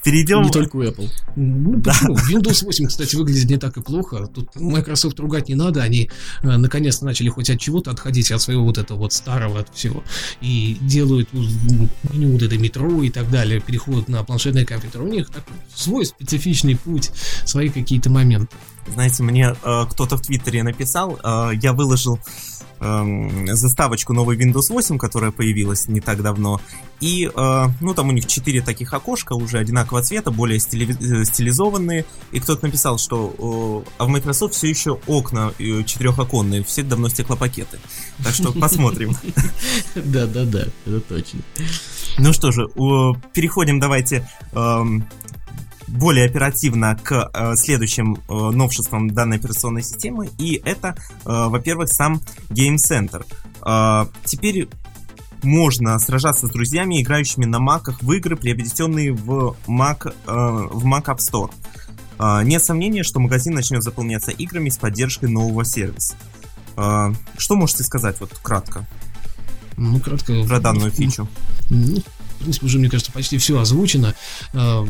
Перейдем... 0.03 0.41
Не 0.41 0.49
только 0.49 0.75
у 0.77 0.83
Apple. 0.83 1.09
Ну, 1.35 1.75
да. 1.77 1.93
Windows 2.31 2.65
8, 2.65 2.87
кстати, 2.87 3.15
выглядит 3.15 3.49
не 3.49 3.57
так 3.57 3.77
и 3.77 3.81
плохо. 3.81 4.27
Тут 4.27 4.55
Microsoft 4.55 5.19
ругать 5.19 5.47
не 5.47 5.55
надо. 5.55 5.83
Они 5.83 6.09
э, 6.41 6.57
наконец-то 6.57 7.05
начали 7.05 7.29
хоть 7.29 7.51
от 7.51 7.59
чего-то 7.59 7.91
отходить 7.91 8.31
от 8.31 8.41
своего 8.41 8.63
вот 8.63 8.79
этого 8.79 8.97
вот 8.97 9.13
старого 9.13 9.59
от 9.59 9.73
всего. 9.75 10.03
И 10.41 10.77
делают 10.81 11.31
меню 11.33 12.31
вот 12.31 12.41
это 12.41 12.57
метро 12.57 13.03
и 13.03 13.11
так 13.11 13.29
далее, 13.29 13.61
переход 13.61 14.07
на 14.07 14.23
планшетный 14.23 14.65
компьютер. 14.65 15.03
У 15.03 15.07
них 15.07 15.27
такой 15.27 15.53
свой 15.75 16.05
специфичный 16.05 16.75
путь, 16.75 17.11
свои 17.45 17.69
какие-то 17.69 18.09
моменты. 18.09 18.55
Знаете, 18.87 19.23
мне 19.23 19.55
э, 19.63 19.85
кто-то 19.89 20.17
в 20.17 20.21
Твиттере 20.21 20.63
написал, 20.63 21.19
э, 21.23 21.51
я 21.55 21.73
выложил 21.73 22.19
э, 22.81 23.53
заставочку 23.53 24.13
новой 24.13 24.37
Windows 24.37 24.69
8, 24.69 24.97
которая 24.97 25.31
появилась 25.31 25.87
не 25.87 26.01
так 26.01 26.21
давно. 26.21 26.59
И, 26.99 27.29
э, 27.33 27.67
ну, 27.79 27.93
там 27.93 28.09
у 28.09 28.11
них 28.11 28.27
четыре 28.27 28.61
таких 28.61 28.93
окошка 28.93 29.33
уже 29.33 29.59
одинакового 29.59 30.03
цвета, 30.03 30.31
более 30.31 30.59
стили, 30.59 30.95
э, 30.99 31.25
стилизованные. 31.25 32.05
И 32.31 32.39
кто-то 32.39 32.65
написал, 32.65 32.97
что 32.97 33.85
э, 33.87 33.91
а 33.97 34.05
в 34.05 34.09
Microsoft 34.09 34.55
все 34.55 34.67
еще 34.67 34.99
окна 35.07 35.53
э, 35.57 35.83
четырехоконные, 35.83 36.63
все 36.63 36.83
давно 36.83 37.09
стеклопакеты. 37.09 37.79
Так 38.23 38.33
что 38.33 38.51
посмотрим. 38.51 39.15
Да-да-да, 39.95 40.65
это 40.85 40.99
точно. 41.01 41.39
Ну 42.17 42.33
что 42.33 42.51
же, 42.51 42.67
переходим 43.33 43.79
давайте 43.79 44.27
эм, 44.53 45.07
более 45.91 46.25
оперативно 46.25 46.97
к 47.01 47.29
э, 47.33 47.55
следующим 47.55 48.15
э, 48.15 48.33
новшествам 48.33 49.09
данной 49.09 49.37
операционной 49.37 49.83
системы. 49.83 50.29
И 50.37 50.61
это, 50.63 50.89
э, 50.89 50.95
во-первых, 51.25 51.89
сам 51.89 52.21
Game 52.49 52.77
Center. 52.77 53.25
Э, 53.65 54.09
теперь 54.25 54.69
можно 55.43 55.97
сражаться 55.99 56.47
с 56.47 56.51
друзьями, 56.51 57.01
играющими 57.01 57.45
на 57.45 57.59
маках 57.59 58.01
в 58.01 58.11
игры, 58.11 58.35
приобретенные 58.35 59.11
в 59.11 59.55
Mac, 59.67 60.07
э, 60.07 60.11
в 60.31 60.85
Mac 60.85 61.05
App 61.05 61.17
Store. 61.17 61.51
Э, 62.19 62.43
нет 62.43 62.63
сомнения, 62.63 63.03
что 63.03 63.19
магазин 63.19 63.53
начнет 63.53 63.83
заполняться 63.83 64.31
играми 64.31 64.69
с 64.69 64.77
поддержкой 64.77 65.29
нового 65.29 65.65
сервиса. 65.65 66.15
Э, 66.77 67.11
что 67.37 67.55
можете 67.55 67.83
сказать 67.83 68.19
вот 68.19 68.31
кратко? 68.41 68.87
Ну, 69.77 69.99
кратко. 69.99 70.43
Про 70.45 70.59
данную 70.59 70.91
фичу. 70.91 71.27
Ну, 71.69 72.01
в 72.41 72.43
принципе, 72.43 72.65
уже, 72.65 72.79
мне 72.79 72.89
кажется, 72.89 73.11
почти 73.11 73.37
все 73.37 73.59
озвучено. 73.59 74.15
А, 74.53 74.85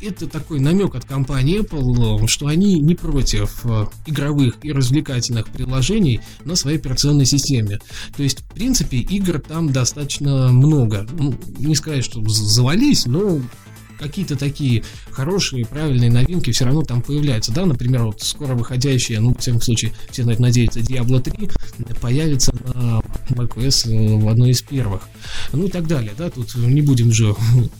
это 0.00 0.26
такой 0.26 0.60
намек 0.60 0.94
от 0.94 1.04
компании 1.04 1.60
Apple, 1.60 2.26
что 2.28 2.46
они 2.46 2.78
не 2.78 2.94
против 2.94 3.60
а, 3.64 3.88
игровых 4.06 4.58
и 4.62 4.72
развлекательных 4.72 5.48
приложений 5.48 6.20
на 6.44 6.56
своей 6.56 6.78
операционной 6.78 7.26
системе. 7.26 7.80
То 8.16 8.22
есть, 8.22 8.40
в 8.40 8.54
принципе, 8.54 8.98
игр 8.98 9.40
там 9.40 9.72
достаточно 9.72 10.48
много. 10.48 11.06
Ну, 11.12 11.34
не 11.58 11.74
сказать, 11.74 12.04
что 12.04 12.22
завались, 12.28 13.06
но 13.06 13.40
какие-то 14.00 14.36
такие 14.36 14.82
хорошие, 15.10 15.66
правильные 15.66 16.10
новинки 16.10 16.50
все 16.50 16.64
равно 16.64 16.82
там 16.82 17.02
появляются, 17.02 17.52
да, 17.52 17.66
например, 17.66 18.04
вот 18.04 18.22
скоро 18.22 18.54
выходящая, 18.54 19.20
ну, 19.20 19.34
в 19.34 19.38
всяком 19.38 19.60
случае, 19.60 19.92
все 20.10 20.24
на 20.24 20.30
это 20.30 20.42
надеются, 20.42 20.80
Diablo 20.80 21.20
3 21.20 21.50
появится 22.00 22.52
на 22.74 23.00
macOS 23.30 23.90
э, 23.90 24.16
в 24.16 24.28
одной 24.28 24.50
из 24.50 24.62
первых, 24.62 25.02
ну 25.52 25.66
и 25.66 25.68
так 25.68 25.86
далее, 25.86 26.12
да, 26.16 26.30
тут 26.30 26.54
не 26.54 26.80
будем 26.80 27.08
уже 27.08 27.34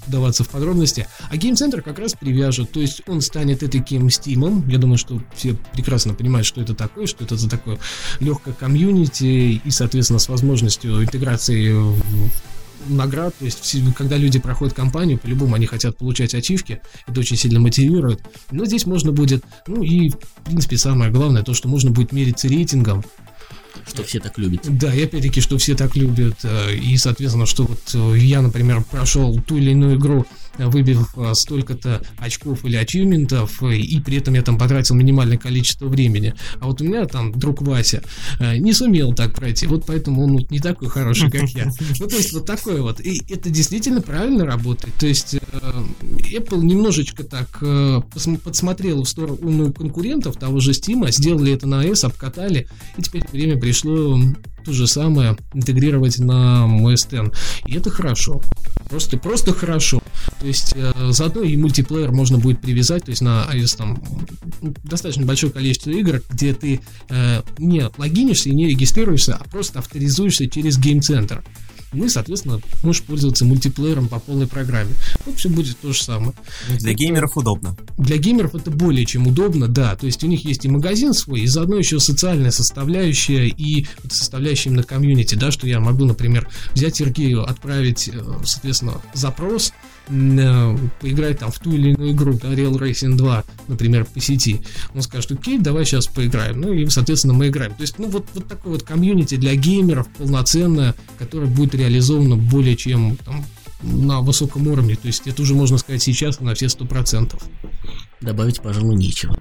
даваться 0.07 0.45
в 0.45 0.49
подробности, 0.51 1.07
а 1.31 1.37
Game 1.37 1.55
Center 1.55 1.81
как 1.81 1.99
раз 1.99 2.15
привяжет, 2.19 2.71
то 2.71 2.81
есть 2.81 3.03
он 3.07 3.21
станет 3.21 3.61
таким 3.61 4.09
Steam, 4.09 4.71
я 4.71 4.79
думаю, 4.79 4.99
что 4.99 5.23
все 5.35 5.57
прекрасно 5.73 6.15
понимают, 6.15 6.47
что 6.47 6.61
это 6.61 6.75
такое, 6.75 7.07
что 7.07 7.25
это 7.25 7.37
за 7.37 7.49
такое 7.49 7.79
легкое 8.21 8.55
комьюнити 8.55 9.61
и, 9.65 9.71
соответственно, 9.71 10.19
с 10.19 10.29
возможностью 10.29 11.03
интеграции 11.03 11.73
в 11.73 12.50
наград, 12.89 13.35
то 13.39 13.45
есть 13.45 13.77
когда 13.97 14.17
люди 14.17 14.39
проходят 14.39 14.75
кампанию, 14.75 15.19
по-любому 15.19 15.55
они 15.55 15.67
хотят 15.67 15.97
получать 15.97 16.35
ачивки, 16.35 16.81
это 17.07 17.21
очень 17.21 17.37
сильно 17.37 17.61
мотивирует, 17.61 18.23
но 18.51 18.65
здесь 18.65 18.87
можно 18.87 19.13
будет, 19.13 19.45
ну 19.67 19.83
и, 19.83 20.11
в 20.11 20.19
принципе, 20.45 20.77
самое 20.77 21.11
главное, 21.11 21.43
то, 21.43 21.55
что 21.55 21.69
можно 21.69 21.91
будет 21.91 22.13
мериться 22.13 22.49
рейтингом, 22.49 23.05
что 23.87 24.03
все 24.05 24.21
так 24.21 24.39
любят. 24.39 24.63
Да, 24.67 24.95
и 24.95 25.03
опять-таки, 25.03 25.41
что 25.41 25.59
все 25.59 25.75
так 25.75 25.97
любят. 25.97 26.39
Э, 26.43 26.75
и, 26.75 26.97
соответственно, 26.97 27.47
что 27.47 27.65
вот 27.65 27.81
э, 27.95 28.19
я, 28.19 28.43
например, 28.43 28.85
прошел 28.89 29.41
ту 29.41 29.57
или 29.57 29.71
иную 29.71 29.97
игру 29.97 30.27
выбив 30.69 31.17
а, 31.17 31.35
столько-то 31.35 32.03
очков 32.19 32.65
или 32.65 32.77
ачивментов, 32.77 33.63
и 33.63 34.01
при 34.01 34.19
этом 34.19 34.35
я 34.35 34.43
там 34.43 34.59
потратил 34.59 34.95
минимальное 34.95 35.39
количество 35.39 35.87
времени. 35.87 36.35
А 36.61 36.67
вот 36.67 36.81
у 36.81 36.85
меня 36.85 37.05
там 37.07 37.33
друг 37.33 37.63
Вася 37.63 38.03
не 38.41 38.73
сумел 38.73 39.15
так 39.15 39.35
пройти, 39.35 39.67
вот 39.67 39.85
поэтому 39.87 40.25
он 40.25 40.47
не 40.51 40.61
такой 40.61 40.89
хороший, 40.89 41.31
как 41.31 41.49
я. 41.51 41.71
Ну, 41.99 42.07
то 42.07 42.17
есть 42.17 42.33
вот 42.33 42.47
такое 42.47 42.83
вот. 42.83 43.01
И 43.01 43.23
это 43.29 43.51
действительно 43.51 44.01
правильно 44.01 44.47
работает. 44.47 44.95
То 44.95 45.07
есть 45.07 45.35
Apple 45.35 46.63
немножечко 46.63 47.25
так 47.25 47.63
подсмотрел 48.45 49.03
в 49.03 49.09
сторону 49.09 49.73
конкурентов 49.73 50.37
того 50.37 50.61
же 50.61 50.73
Steam, 50.73 51.11
сделали 51.11 51.53
это 51.53 51.67
на 51.67 51.85
S, 51.85 52.05
обкатали, 52.05 52.69
и 52.97 53.03
теперь 53.03 53.25
время 53.33 53.59
пришло 53.61 54.19
то 54.65 54.73
же 54.73 54.87
самое 54.87 55.37
интегрировать 55.55 56.19
на 56.19 56.67
X. 56.91 57.09
И 57.67 57.75
это 57.75 57.91
хорошо. 57.91 58.41
Просто, 58.89 59.19
просто 59.19 59.53
хорошо. 59.53 60.03
То 60.41 60.47
есть 60.47 60.73
э, 60.75 60.93
заодно 61.11 61.43
и 61.43 61.57
мультиплеер 61.57 62.13
можно 62.13 62.39
будет 62.39 62.61
привязать, 62.61 63.05
то 63.05 63.11
есть 63.11 63.23
на 63.23 63.47
iOS 63.53 63.77
там 63.77 64.03
достаточно 64.85 65.25
большое 65.25 65.53
количество 65.53 65.91
игр, 65.91 66.23
где 66.31 66.55
ты 66.55 66.81
э, 67.09 67.43
не 67.59 67.89
логинишься 67.99 68.49
и 68.49 68.55
не 68.55 68.67
регистрируешься, 68.67 69.37
а 69.41 69.45
просто 69.49 69.79
авторизуешься 69.79 70.49
через 70.49 70.79
Game 70.79 71.01
И, 71.93 72.09
соответственно, 72.09 72.61
можешь 72.83 73.03
пользоваться 73.03 73.45
мультиплеером 73.45 74.09
по 74.09 74.21
полной 74.21 74.47
программе. 74.47 74.95
Вот 75.27 75.37
все 75.37 75.49
будет 75.49 75.79
то 75.79 75.93
же 75.93 76.03
самое. 76.03 76.33
Для 76.79 76.93
геймеров 76.93 77.37
удобно. 77.37 77.77
Для 77.99 78.17
геймеров 78.17 78.55
это 78.55 78.71
более 78.71 79.05
чем 79.05 79.27
удобно, 79.27 79.67
да. 79.67 79.97
То 79.97 80.07
есть 80.07 80.23
у 80.23 80.27
них 80.27 80.45
есть 80.45 80.65
и 80.65 80.69
магазин 80.69 81.13
свой, 81.15 81.41
и 81.41 81.47
заодно 81.47 81.77
еще 81.77 81.99
социальная 81.99 82.53
составляющая 82.53 83.49
и 83.49 83.87
составляющая 84.09 84.71
именно 84.71 84.85
комьюнити, 84.85 85.35
да, 85.35 85.51
что 85.51 85.67
я 85.67 85.81
могу, 85.81 86.05
например, 86.05 86.49
взять 86.75 86.97
Сергею, 86.97 87.49
отправить, 87.49 88.09
э, 88.09 88.23
соответственно, 88.45 89.01
запрос, 89.15 89.73
поиграть 91.01 91.39
там 91.39 91.51
в 91.51 91.59
ту 91.59 91.73
или 91.73 91.91
иную 91.91 92.13
игру, 92.13 92.33
да, 92.35 92.49
Real 92.53 92.79
Racing 92.79 93.15
2, 93.17 93.45
например, 93.69 94.05
по 94.05 94.21
сети, 94.21 94.61
он 94.95 95.03
скажет, 95.03 95.33
окей, 95.33 95.59
давай 95.59 95.85
сейчас 95.85 96.07
поиграем. 96.07 96.61
Ну 96.61 96.73
и, 96.73 96.89
соответственно, 96.89 97.35
мы 97.35 97.49
играем. 97.49 97.75
То 97.75 97.83
есть, 97.83 97.99
ну 97.99 98.09
вот, 98.09 98.27
вот 98.35 98.47
такой 98.49 98.73
вот 98.73 98.83
комьюнити 98.83 99.37
для 99.37 99.55
геймеров 99.55 100.09
полноценное, 100.19 100.95
которое 101.19 101.47
будет 101.47 101.75
реализовано 101.75 102.37
более 102.37 102.77
чем 102.77 103.17
там, 103.25 103.45
на 103.83 104.21
высоком 104.21 104.67
уровне. 104.69 104.97
То 104.97 105.07
есть 105.07 105.27
это 105.27 105.43
уже 105.43 105.55
можно 105.55 105.79
сказать 105.79 106.03
сейчас 106.03 106.41
на 106.41 106.55
все 106.55 106.69
сто 106.69 106.85
процентов. 106.85 107.43
Добавить, 108.21 108.61
пожалуй, 108.61 108.97
нечего. 108.97 109.39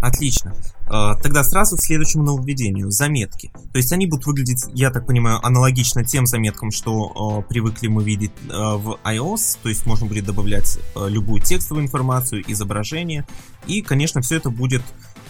Отлично. 0.00 0.54
А, 0.96 1.16
тогда 1.16 1.42
сразу 1.42 1.76
к 1.76 1.80
следующему 1.82 2.22
нововведению. 2.22 2.88
Заметки. 2.92 3.50
То 3.72 3.78
есть 3.78 3.90
они 3.90 4.06
будут 4.06 4.26
выглядеть, 4.26 4.64
я 4.74 4.92
так 4.92 5.08
понимаю, 5.08 5.44
аналогично 5.44 6.04
тем 6.04 6.24
заметкам, 6.24 6.70
что 6.70 7.42
э, 7.42 7.48
привыкли 7.48 7.88
мы 7.88 8.04
видеть 8.04 8.30
э, 8.48 8.52
в 8.52 9.00
iOS. 9.02 9.58
То 9.60 9.70
есть 9.70 9.86
можно 9.86 10.06
будет 10.06 10.24
добавлять 10.24 10.78
э, 10.94 11.08
любую 11.08 11.42
текстовую 11.42 11.84
информацию, 11.84 12.44
изображение. 12.46 13.26
И, 13.66 13.82
конечно, 13.82 14.20
все 14.20 14.36
это 14.36 14.50
будет 14.50 14.82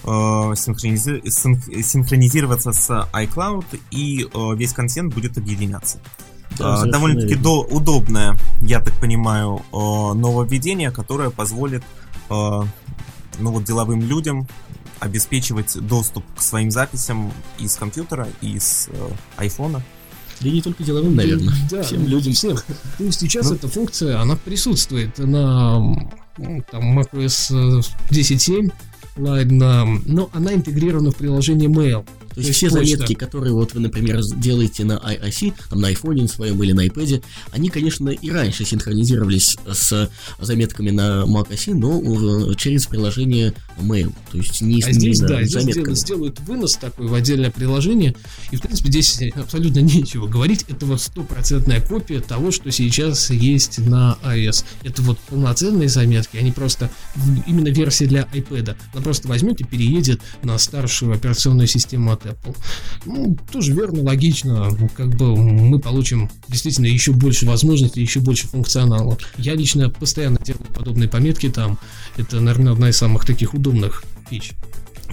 синхронизи... 0.03 1.23
синхронизироваться 1.83 2.73
с 2.73 2.91
iCloud, 3.15 3.65
и 3.91 4.29
весь 4.55 4.75
контент 4.75 5.15
будет 5.15 5.39
объединяться. 5.39 5.99
Да, 6.59 6.85
довольно-таки 6.85 7.37
до, 7.37 7.63
удобное, 7.63 8.37
я 8.61 8.81
так 8.81 8.93
понимаю, 9.01 9.63
нововведение, 9.73 10.91
которое 10.91 11.31
позволит 11.31 11.83
ну 12.29 12.67
вот 13.39 13.65
деловым 13.65 14.03
людям 14.03 14.47
обеспечивать 15.05 15.79
доступ 15.87 16.25
к 16.35 16.41
своим 16.41 16.71
записям 16.71 17.31
из 17.59 17.77
компьютера, 17.77 18.27
из 18.41 18.89
э, 18.91 19.11
айфона. 19.37 19.83
Да 20.41 20.49
и 20.49 20.53
не 20.53 20.63
только 20.63 20.83
деловым, 20.83 21.15
наверное. 21.15 21.55
Да, 21.71 21.83
всем 21.83 22.07
людям. 22.07 22.33
Всем. 22.33 22.57
Есть 22.99 23.21
сейчас 23.21 23.51
ну, 23.51 23.57
эта 23.57 23.69
функция, 23.69 24.21
она 24.21 24.37
присутствует 24.37 25.19
на 25.19 25.97
там, 26.71 26.99
macOS 26.99 27.51
10.7, 28.11 28.73
Line, 29.17 30.03
но 30.07 30.31
она 30.33 30.55
интегрирована 30.55 31.13
в 31.13 31.17
приложение 31.17 31.69
Mail. 31.69 32.05
То 32.35 32.41
есть 32.41 32.55
все 32.55 32.69
почта. 32.69 32.85
заметки, 32.85 33.15
которые 33.15 33.53
вот 33.53 33.75
вы, 33.75 33.81
например, 33.81 34.21
делаете 34.37 34.85
на 34.85 34.95
iOS, 34.95 35.55
там 35.71 35.81
на 35.81 35.93
iPhone 35.93 36.29
своем 36.29 36.63
или 36.63 36.73
на 36.73 36.87
iPad, 36.87 37.23
они, 37.53 37.69
конечно, 37.69 38.09
и 38.09 38.31
раньше 38.31 38.65
синхронизировались 38.65 39.57
с 39.71 40.11
заметками 40.41 40.91
на 40.91 41.25
macOS, 41.27 41.75
но 41.75 42.55
через 42.55 42.87
приложение 42.87 43.55
Mail. 43.79 44.13
То 44.31 44.39
есть 44.39 44.61
не 44.61 44.83
а 44.83 44.93
здесь, 44.93 45.21
да, 45.21 45.43
здесь 45.43 45.63
заметками. 45.63 45.95
сделают 45.95 46.41
вынос 46.41 46.75
такой 46.75 47.07
в 47.07 47.15
отдельное 47.15 47.51
приложение, 47.51 48.15
и, 48.51 48.57
в 48.57 48.63
принципе, 48.63 48.91
здесь 48.91 49.21
абсолютно 49.35 49.81
нечего 49.81 50.27
говорить. 50.27 50.65
Это 50.69 50.87
вот 50.87 51.01
стопроцентная 51.01 51.81
копия 51.81 52.21
того, 52.21 52.51
что 52.51 52.71
сейчас 52.71 53.31
есть 53.31 53.79
на 53.79 54.19
iOS. 54.25 54.65
Это 54.83 55.03
вот 55.03 55.19
полноценные 55.21 55.89
заметки, 55.89 56.37
они 56.37 56.53
просто 56.53 56.91
именно 57.47 57.69
версия 57.69 58.07
для 58.07 58.23
iPad. 58.33 58.77
Она 58.93 59.03
просто 59.03 59.29
возьмет 59.29 59.61
и 59.61 59.65
переедет 59.65 60.21
на 60.43 60.59
старшую 60.59 61.13
операционную 61.15 61.67
систему 61.67 62.13
от 62.13 62.24
Apple. 62.27 62.57
Ну, 63.07 63.37
тоже 63.53 63.73
верно, 63.73 64.03
логично. 64.03 64.71
Как 64.97 65.17
бы 65.17 65.37
мы 65.37 65.79
получим 65.79 66.31
действительно 66.49 66.87
еще 66.87 67.13
больше 67.13 67.47
возможностей, 67.47 68.01
еще 68.01 68.21
больше 68.21 68.49
функционала. 68.49 69.19
Я 69.39 69.55
лично 69.55 69.91
постоянно 69.91 70.39
делаю 70.43 70.67
подобные 70.75 71.09
пометки 71.09 71.49
там. 71.49 71.79
Это, 72.17 72.41
наверное, 72.41 72.73
одна 72.73 72.91
из 72.91 72.97
самых 72.97 73.25
таких 73.25 73.55
удобных 73.55 74.05
фич 74.29 74.53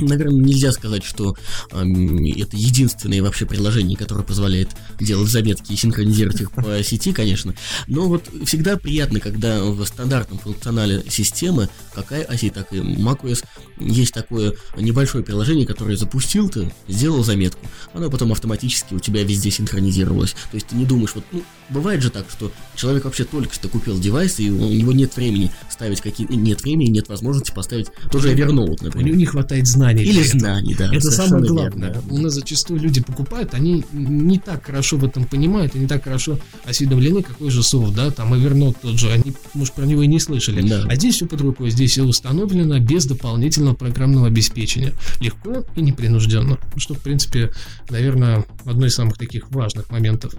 наверное, 0.07 0.43
нельзя 0.43 0.71
сказать, 0.71 1.03
что 1.03 1.35
э, 1.71 1.77
это 1.77 2.57
единственное 2.57 3.21
вообще 3.21 3.45
приложение, 3.45 3.97
которое 3.97 4.23
позволяет 4.23 4.69
делать 4.99 5.29
заметки 5.29 5.73
и 5.73 5.75
синхронизировать 5.75 6.41
их 6.41 6.51
по 6.51 6.81
сети, 6.83 7.13
конечно. 7.13 7.55
Но 7.87 8.07
вот 8.07 8.29
всегда 8.45 8.77
приятно, 8.77 9.19
когда 9.19 9.63
в 9.63 9.83
стандартном 9.85 10.39
функционале 10.39 11.03
системы, 11.09 11.69
как 11.93 12.11
iOS, 12.11 12.51
так 12.51 12.73
и 12.73 12.77
macOS, 12.77 13.43
есть 13.79 14.13
такое 14.13 14.53
небольшое 14.77 15.23
приложение, 15.23 15.65
которое 15.65 15.97
запустил 15.97 16.49
ты, 16.49 16.71
сделал 16.87 17.23
заметку, 17.23 17.65
оно 17.93 18.09
потом 18.09 18.31
автоматически 18.31 18.93
у 18.93 18.99
тебя 18.99 19.23
везде 19.23 19.51
синхронизировалось. 19.51 20.31
То 20.51 20.55
есть 20.55 20.67
ты 20.67 20.75
не 20.75 20.85
думаешь, 20.85 21.11
вот, 21.15 21.23
ну, 21.31 21.43
бывает 21.69 22.01
же 22.01 22.09
так, 22.09 22.25
что 22.29 22.51
человек 22.75 23.05
вообще 23.05 23.23
только 23.23 23.53
что 23.53 23.67
купил 23.69 23.99
девайс, 23.99 24.39
и 24.39 24.49
у 24.49 24.69
него 24.69 24.91
нет 24.91 25.15
времени 25.15 25.51
ставить 25.69 26.01
какие 26.01 26.27
нет 26.35 26.61
времени, 26.61 26.89
нет 26.89 27.09
возможности 27.09 27.51
поставить 27.51 27.87
тоже 28.11 28.33
Evernote, 28.33 28.83
например. 28.83 28.95
У 28.95 29.01
него 29.01 29.15
не 29.15 29.25
хватает 29.25 29.67
знаний. 29.67 29.90
Или 29.99 30.23
знаний, 30.23 30.75
да. 30.75 30.93
Это 30.93 31.11
самое 31.11 31.45
главное. 31.45 31.93
Верно. 31.93 32.03
У 32.09 32.17
нас 32.17 32.33
зачастую 32.33 32.79
люди 32.79 33.01
покупают, 33.01 33.53
они 33.53 33.83
не 33.91 34.39
так 34.39 34.65
хорошо 34.65 34.97
в 34.97 35.05
этом 35.05 35.25
понимают, 35.25 35.75
и 35.75 35.79
не 35.79 35.87
так 35.87 36.03
хорошо 36.03 36.39
осведомлены, 36.65 37.23
какой 37.23 37.49
же 37.49 37.63
софт, 37.63 37.93
да, 37.93 38.11
там 38.11 38.33
Evernote 38.33 38.77
тот 38.81 38.99
же, 38.99 39.11
они, 39.11 39.33
может, 39.53 39.73
про 39.73 39.85
него 39.85 40.03
и 40.03 40.07
не 40.07 40.19
слышали. 40.19 40.67
Да. 40.67 40.85
А 40.87 40.95
здесь 40.95 41.15
все 41.15 41.25
под 41.25 41.41
рукой, 41.41 41.71
здесь 41.71 41.91
все 41.91 42.03
установлено 42.03 42.79
без 42.79 43.05
дополнительного 43.05 43.75
программного 43.75 44.27
обеспечения. 44.27 44.93
Легко 45.19 45.65
и 45.75 45.81
непринужденно. 45.81 46.57
Что, 46.77 46.93
в 46.93 46.99
принципе, 46.99 47.51
наверное, 47.89 48.45
одно 48.65 48.85
из 48.85 48.95
самых 48.95 49.17
таких 49.17 49.49
важных 49.51 49.89
моментов. 49.89 50.33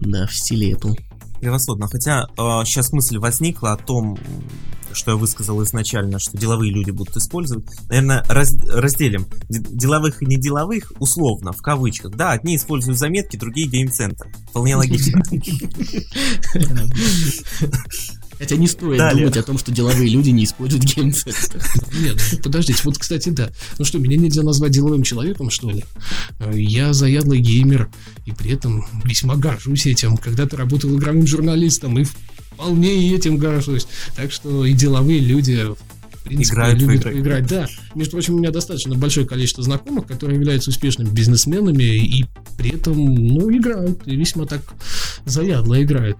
Да, 0.00 0.26
в 0.26 0.34
стиле 0.34 0.72
Apple. 0.72 0.96
Превосходно. 1.40 1.88
Хотя 1.88 2.24
э, 2.24 2.64
сейчас 2.64 2.92
мысль 2.92 3.18
возникла 3.18 3.72
о 3.72 3.76
том, 3.76 4.18
что 4.92 5.12
я 5.12 5.16
высказал 5.16 5.62
изначально, 5.64 6.18
что 6.18 6.36
деловые 6.36 6.72
люди 6.72 6.90
будут 6.90 7.16
использовать. 7.16 7.64
Наверное, 7.88 8.24
раз, 8.28 8.54
разделим 8.68 9.26
деловых 9.48 10.22
и 10.22 10.26
неделовых 10.26 10.92
условно, 10.98 11.52
в 11.52 11.62
кавычках. 11.62 12.16
Да, 12.16 12.32
одни 12.32 12.56
используют 12.56 12.98
заметки, 12.98 13.36
другие 13.36 13.68
гейм-центр. 13.68 14.26
Вполне 14.50 14.76
логично. 14.76 15.22
Хотя 18.38 18.56
не 18.56 18.68
стоит 18.68 18.98
Далее. 18.98 19.24
думать 19.24 19.36
о 19.36 19.42
том, 19.42 19.58
что 19.58 19.72
деловые 19.72 20.08
люди 20.08 20.30
не 20.30 20.44
используют 20.44 20.84
геймцентр. 20.84 21.60
Нет, 22.00 22.40
подождите, 22.42 22.80
вот, 22.84 22.98
кстати, 22.98 23.30
да. 23.30 23.50
Ну 23.78 23.84
что, 23.84 23.98
меня 23.98 24.16
нельзя 24.16 24.42
назвать 24.42 24.72
деловым 24.72 25.02
человеком, 25.02 25.50
что 25.50 25.70
ли? 25.70 25.84
Я 26.52 26.92
заядлый 26.92 27.40
геймер, 27.40 27.88
и 28.26 28.32
при 28.32 28.52
этом 28.52 28.86
весьма 29.04 29.36
горжусь 29.36 29.86
этим. 29.86 30.16
Когда-то 30.16 30.56
работал 30.56 30.96
игровым 30.96 31.26
журналистом, 31.26 31.98
и 31.98 32.04
вполне 32.04 33.14
этим 33.14 33.38
горжусь. 33.38 33.86
Так 34.16 34.32
что 34.32 34.64
и 34.64 34.72
деловые 34.72 35.20
люди 35.20 35.66
в 36.12 36.24
принципе, 36.24 36.54
играют 36.54 36.80
любят 36.80 37.06
играть. 37.06 37.46
Да. 37.46 37.66
Между 37.94 38.12
прочим, 38.12 38.34
у 38.34 38.38
меня 38.38 38.50
достаточно 38.50 38.94
большое 38.94 39.26
количество 39.26 39.62
знакомых, 39.62 40.06
которые 40.06 40.36
являются 40.36 40.70
успешными 40.70 41.08
бизнесменами 41.08 41.82
и 41.82 42.24
при 42.56 42.70
этом, 42.70 42.96
ну, 42.96 43.50
играют. 43.50 44.06
И 44.06 44.16
весьма 44.16 44.46
так 44.46 44.62
заядло 45.24 45.82
играют. 45.82 46.18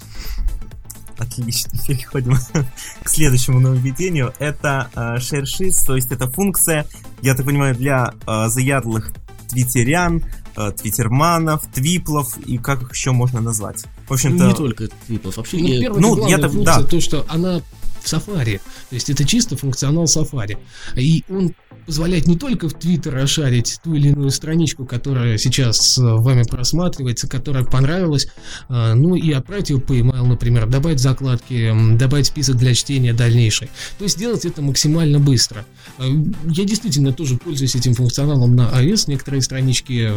Отлично, 1.19 1.73
переходим 1.87 2.37
к 3.03 3.09
следующему 3.09 3.61
нововведению. 3.61 4.33
Это 4.39 4.89
э, 4.95 5.17
ShareSheets, 5.17 5.85
то 5.87 5.97
есть 5.97 6.11
это 6.13 6.29
функция, 6.31 6.87
я 7.23 7.35
так 7.35 7.45
понимаю, 7.45 7.75
для 7.75 8.15
э, 8.27 8.49
заядлых 8.49 9.13
твиттерян, 9.49 10.25
э, 10.57 10.73
твиттерманов, 10.73 11.67
твиплов 11.73 12.39
и 12.39 12.59
как 12.59 12.83
их 12.83 12.93
еще 12.93 13.13
можно 13.13 13.41
назвать. 13.41 13.85
В 14.09 14.13
общем-то... 14.13 14.45
Ну, 14.45 14.51
не 14.51 14.55
только 14.55 14.89
твиплов, 15.07 15.37
вообще... 15.37 15.59
Ну, 15.59 15.69
первое, 15.69 16.01
ну 16.01 16.29
я 16.29 16.39
так, 16.39 16.63
да. 16.63 16.83
то, 16.83 17.01
что 17.01 17.27
она 17.29 17.61
в 18.01 18.05
Safari. 18.05 18.59
То 18.91 18.95
есть 18.95 19.11
это 19.11 19.25
чисто 19.25 19.57
функционал 19.57 20.05
Safari. 20.05 20.57
И 20.97 21.25
он 21.29 21.55
позволяет 21.88 22.27
не 22.27 22.37
только 22.37 22.68
в 22.68 22.74
Твиттер 22.74 23.14
расшарить 23.14 23.81
ту 23.83 23.94
или 23.94 24.09
иную 24.09 24.29
страничку, 24.31 24.85
которая 24.85 25.38
сейчас 25.38 25.96
э, 25.96 26.03
вами 26.03 26.42
просматривается, 26.42 27.27
которая 27.27 27.64
понравилась, 27.64 28.29
э, 28.68 28.92
ну 28.92 29.14
и 29.14 29.33
отправить 29.33 29.70
ее 29.70 29.81
по 29.81 29.94
email, 29.94 30.27
например, 30.27 30.66
добавить 30.68 31.01
закладки, 31.01 31.72
добавить 31.96 32.27
список 32.27 32.57
для 32.57 32.74
чтения 32.74 33.14
дальнейший. 33.14 33.70
То 33.96 34.05
есть 34.05 34.16
сделать 34.16 34.44
это 34.44 34.61
максимально 34.61 35.18
быстро. 35.18 35.64
Э, 35.96 36.03
я 36.44 36.64
действительно 36.64 37.14
тоже 37.14 37.38
пользуюсь 37.38 37.74
этим 37.74 37.94
функционалом 37.94 38.55
на 38.55 38.68
iOS. 38.68 39.05
Некоторые 39.07 39.40
странички 39.40 40.12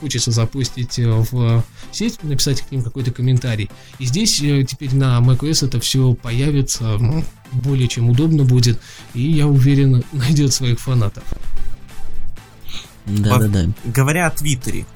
хочется 0.00 0.30
запустить 0.30 0.98
в 0.98 1.64
сеть, 1.92 2.22
написать 2.22 2.62
к 2.62 2.70
ним 2.70 2.82
какой-то 2.82 3.10
комментарий. 3.10 3.70
И 3.98 4.06
здесь 4.06 4.36
теперь 4.36 4.94
на 4.94 5.18
macOS 5.20 5.66
это 5.66 5.80
все 5.80 6.14
появится 6.14 6.98
ну, 6.98 7.24
более 7.52 7.88
чем 7.88 8.10
удобно 8.10 8.44
будет, 8.44 8.80
и 9.14 9.22
я 9.22 9.46
уверен, 9.46 10.04
найдет 10.12 10.52
своих 10.52 10.80
фанатов. 10.80 11.24
Да, 13.06 13.38
да, 13.38 13.48
да. 13.48 13.66
Говоря 13.84 14.26
о 14.26 14.30
Твиттере, 14.30 14.86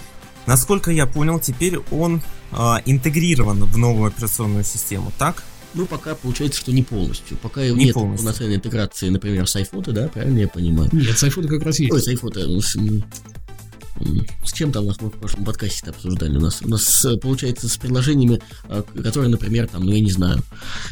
насколько 0.47 0.91
я 0.91 1.07
понял, 1.07 1.39
теперь 1.39 1.79
он 1.91 2.23
э, 2.53 2.57
интегрирован 2.87 3.65
в 3.65 3.77
новую 3.77 4.09
операционную 4.09 4.65
систему, 4.65 5.13
так? 5.19 5.45
Ну, 5.75 5.85
пока 5.85 6.15
получается, 6.15 6.61
что 6.61 6.73
не 6.73 6.83
полностью. 6.83 7.37
Пока 7.37 7.63
не 7.63 7.73
нет 7.73 7.95
полностью. 7.95 8.25
полноценной 8.25 8.57
интеграции, 8.57 9.11
например, 9.11 9.47
с 9.47 9.57
iPhone, 9.57 9.93
да, 9.93 10.09
правильно 10.09 10.39
я 10.39 10.49
понимаю? 10.49 10.89
Нет, 10.93 11.19
с 11.19 11.25
iPhone 11.25 11.47
как 11.47 11.63
раз 11.63 11.79
есть. 11.79 11.93
Ой, 11.93 12.01
с 12.01 12.09
iPhone, 12.09 12.61
с 14.45 14.53
чем 14.53 14.73
там 14.73 14.85
у 14.85 14.89
нас 14.89 15.01
мы 15.01 15.09
в 15.09 15.13
прошлом 15.13 15.45
подкасте 15.45 15.91
обсуждали? 15.91 16.37
У 16.37 16.41
нас, 16.41 16.63
у 16.63 16.69
нас 16.69 17.07
получается 17.21 17.69
с 17.69 17.77
приложениями, 17.77 18.41
а, 18.65 18.83
которые, 18.83 19.31
например, 19.31 19.69
там, 19.69 19.85
ну 19.85 19.93
я 19.93 20.01
не 20.01 20.11
знаю. 20.11 20.43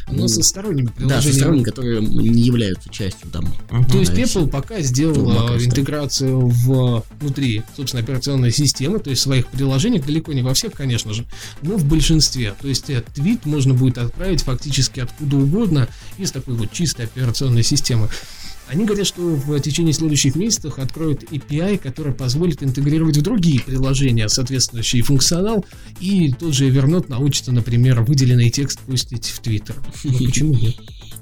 У 0.07 0.15
нас 0.15 0.33
со 0.33 0.43
сторонними 0.43 0.87
приложениями. 0.87 1.09
Да, 1.09 1.21
со 1.21 1.33
сторонними, 1.33 1.63
которые 1.63 2.01
не 2.01 2.41
являются 2.41 2.89
частью 2.89 3.29
там. 3.29 3.45
Uh-huh. 3.69 3.91
То 3.91 3.99
есть 3.99 4.11
Apple 4.11 4.49
пока 4.49 4.81
сделал 4.81 5.15
ну, 5.15 5.57
интеграцию 5.57 6.47
в, 6.47 7.03
внутри, 7.19 7.63
собственно, 7.75 8.03
операционной 8.03 8.51
системы, 8.51 8.99
то 8.99 9.09
есть 9.09 9.21
своих 9.21 9.47
приложений, 9.47 10.03
далеко 10.05 10.33
не 10.33 10.41
во 10.41 10.53
всех, 10.53 10.73
конечно 10.73 11.13
же, 11.13 11.25
но 11.61 11.77
в 11.77 11.85
большинстве. 11.85 12.53
То 12.59 12.67
есть 12.67 12.89
этот 12.89 13.13
твит 13.13 13.45
можно 13.45 13.73
будет 13.73 13.97
отправить 13.97 14.41
фактически 14.41 14.99
откуда 14.99 15.37
угодно 15.37 15.87
из 16.17 16.31
такой 16.31 16.55
вот 16.55 16.71
чистой 16.71 17.05
операционной 17.05 17.63
системы. 17.63 18.09
Они 18.69 18.85
говорят, 18.85 19.07
что 19.07 19.21
в 19.21 19.59
течение 19.59 19.93
следующих 19.93 20.35
месяцев 20.35 20.77
откроют 20.77 21.23
API, 21.23 21.77
который 21.77 22.13
позволит 22.13 22.61
интегрировать 22.63 23.17
в 23.17 23.21
другие 23.21 23.61
приложения 23.61 24.27
соответствующий 24.27 25.01
функционал, 25.01 25.65
и 25.99 26.33
тот 26.33 26.53
же 26.53 26.69
Evernote 26.69 27.09
научится, 27.09 27.51
например, 27.51 28.01
выделенный 28.01 28.49
текст 28.49 28.79
пустить 28.81 29.27
в 29.27 29.41
Twitter. 29.41 29.75
Ну, 30.03 30.17
почему 30.25 30.53
нет? 30.53 30.75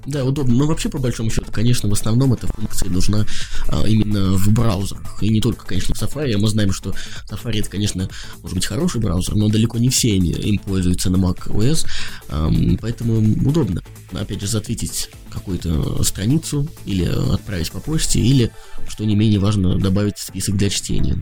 Да, 0.05 0.23
удобно. 0.23 0.53
Но 0.53 0.67
вообще, 0.67 0.89
по 0.89 0.99
большому 0.99 1.29
счету, 1.29 1.51
конечно, 1.51 1.89
в 1.89 1.93
основном 1.93 2.33
эта 2.33 2.47
функция 2.47 2.89
нужна 2.89 3.25
а, 3.67 3.83
именно 3.87 4.33
в 4.33 4.49
браузерах. 4.51 5.21
И 5.21 5.29
не 5.29 5.41
только, 5.41 5.65
конечно, 5.65 5.95
в 5.95 6.01
Safari. 6.01 6.37
Мы 6.37 6.47
знаем, 6.47 6.71
что 6.71 6.93
Safari 7.29 7.59
это, 7.59 7.69
конечно, 7.69 8.07
может 8.41 8.55
быть 8.55 8.65
хороший 8.65 9.01
браузер, 9.01 9.35
но 9.35 9.49
далеко 9.49 9.77
не 9.77 9.89
все 9.89 10.15
им 10.17 10.59
пользуются 10.59 11.09
на 11.09 11.17
Mac 11.17 11.47
OS. 11.47 11.87
А, 12.29 12.51
поэтому 12.79 13.19
удобно. 13.47 13.81
Опять 14.11 14.41
же, 14.41 14.47
затвитить 14.47 15.09
какую-то 15.31 16.03
страницу 16.03 16.67
или 16.85 17.05
отправить 17.33 17.71
по 17.71 17.79
почте, 17.79 18.19
или, 18.19 18.51
что 18.87 19.05
не 19.05 19.15
менее 19.15 19.39
важно, 19.39 19.77
добавить 19.79 20.17
список 20.17 20.55
для 20.55 20.69
чтения. 20.69 21.17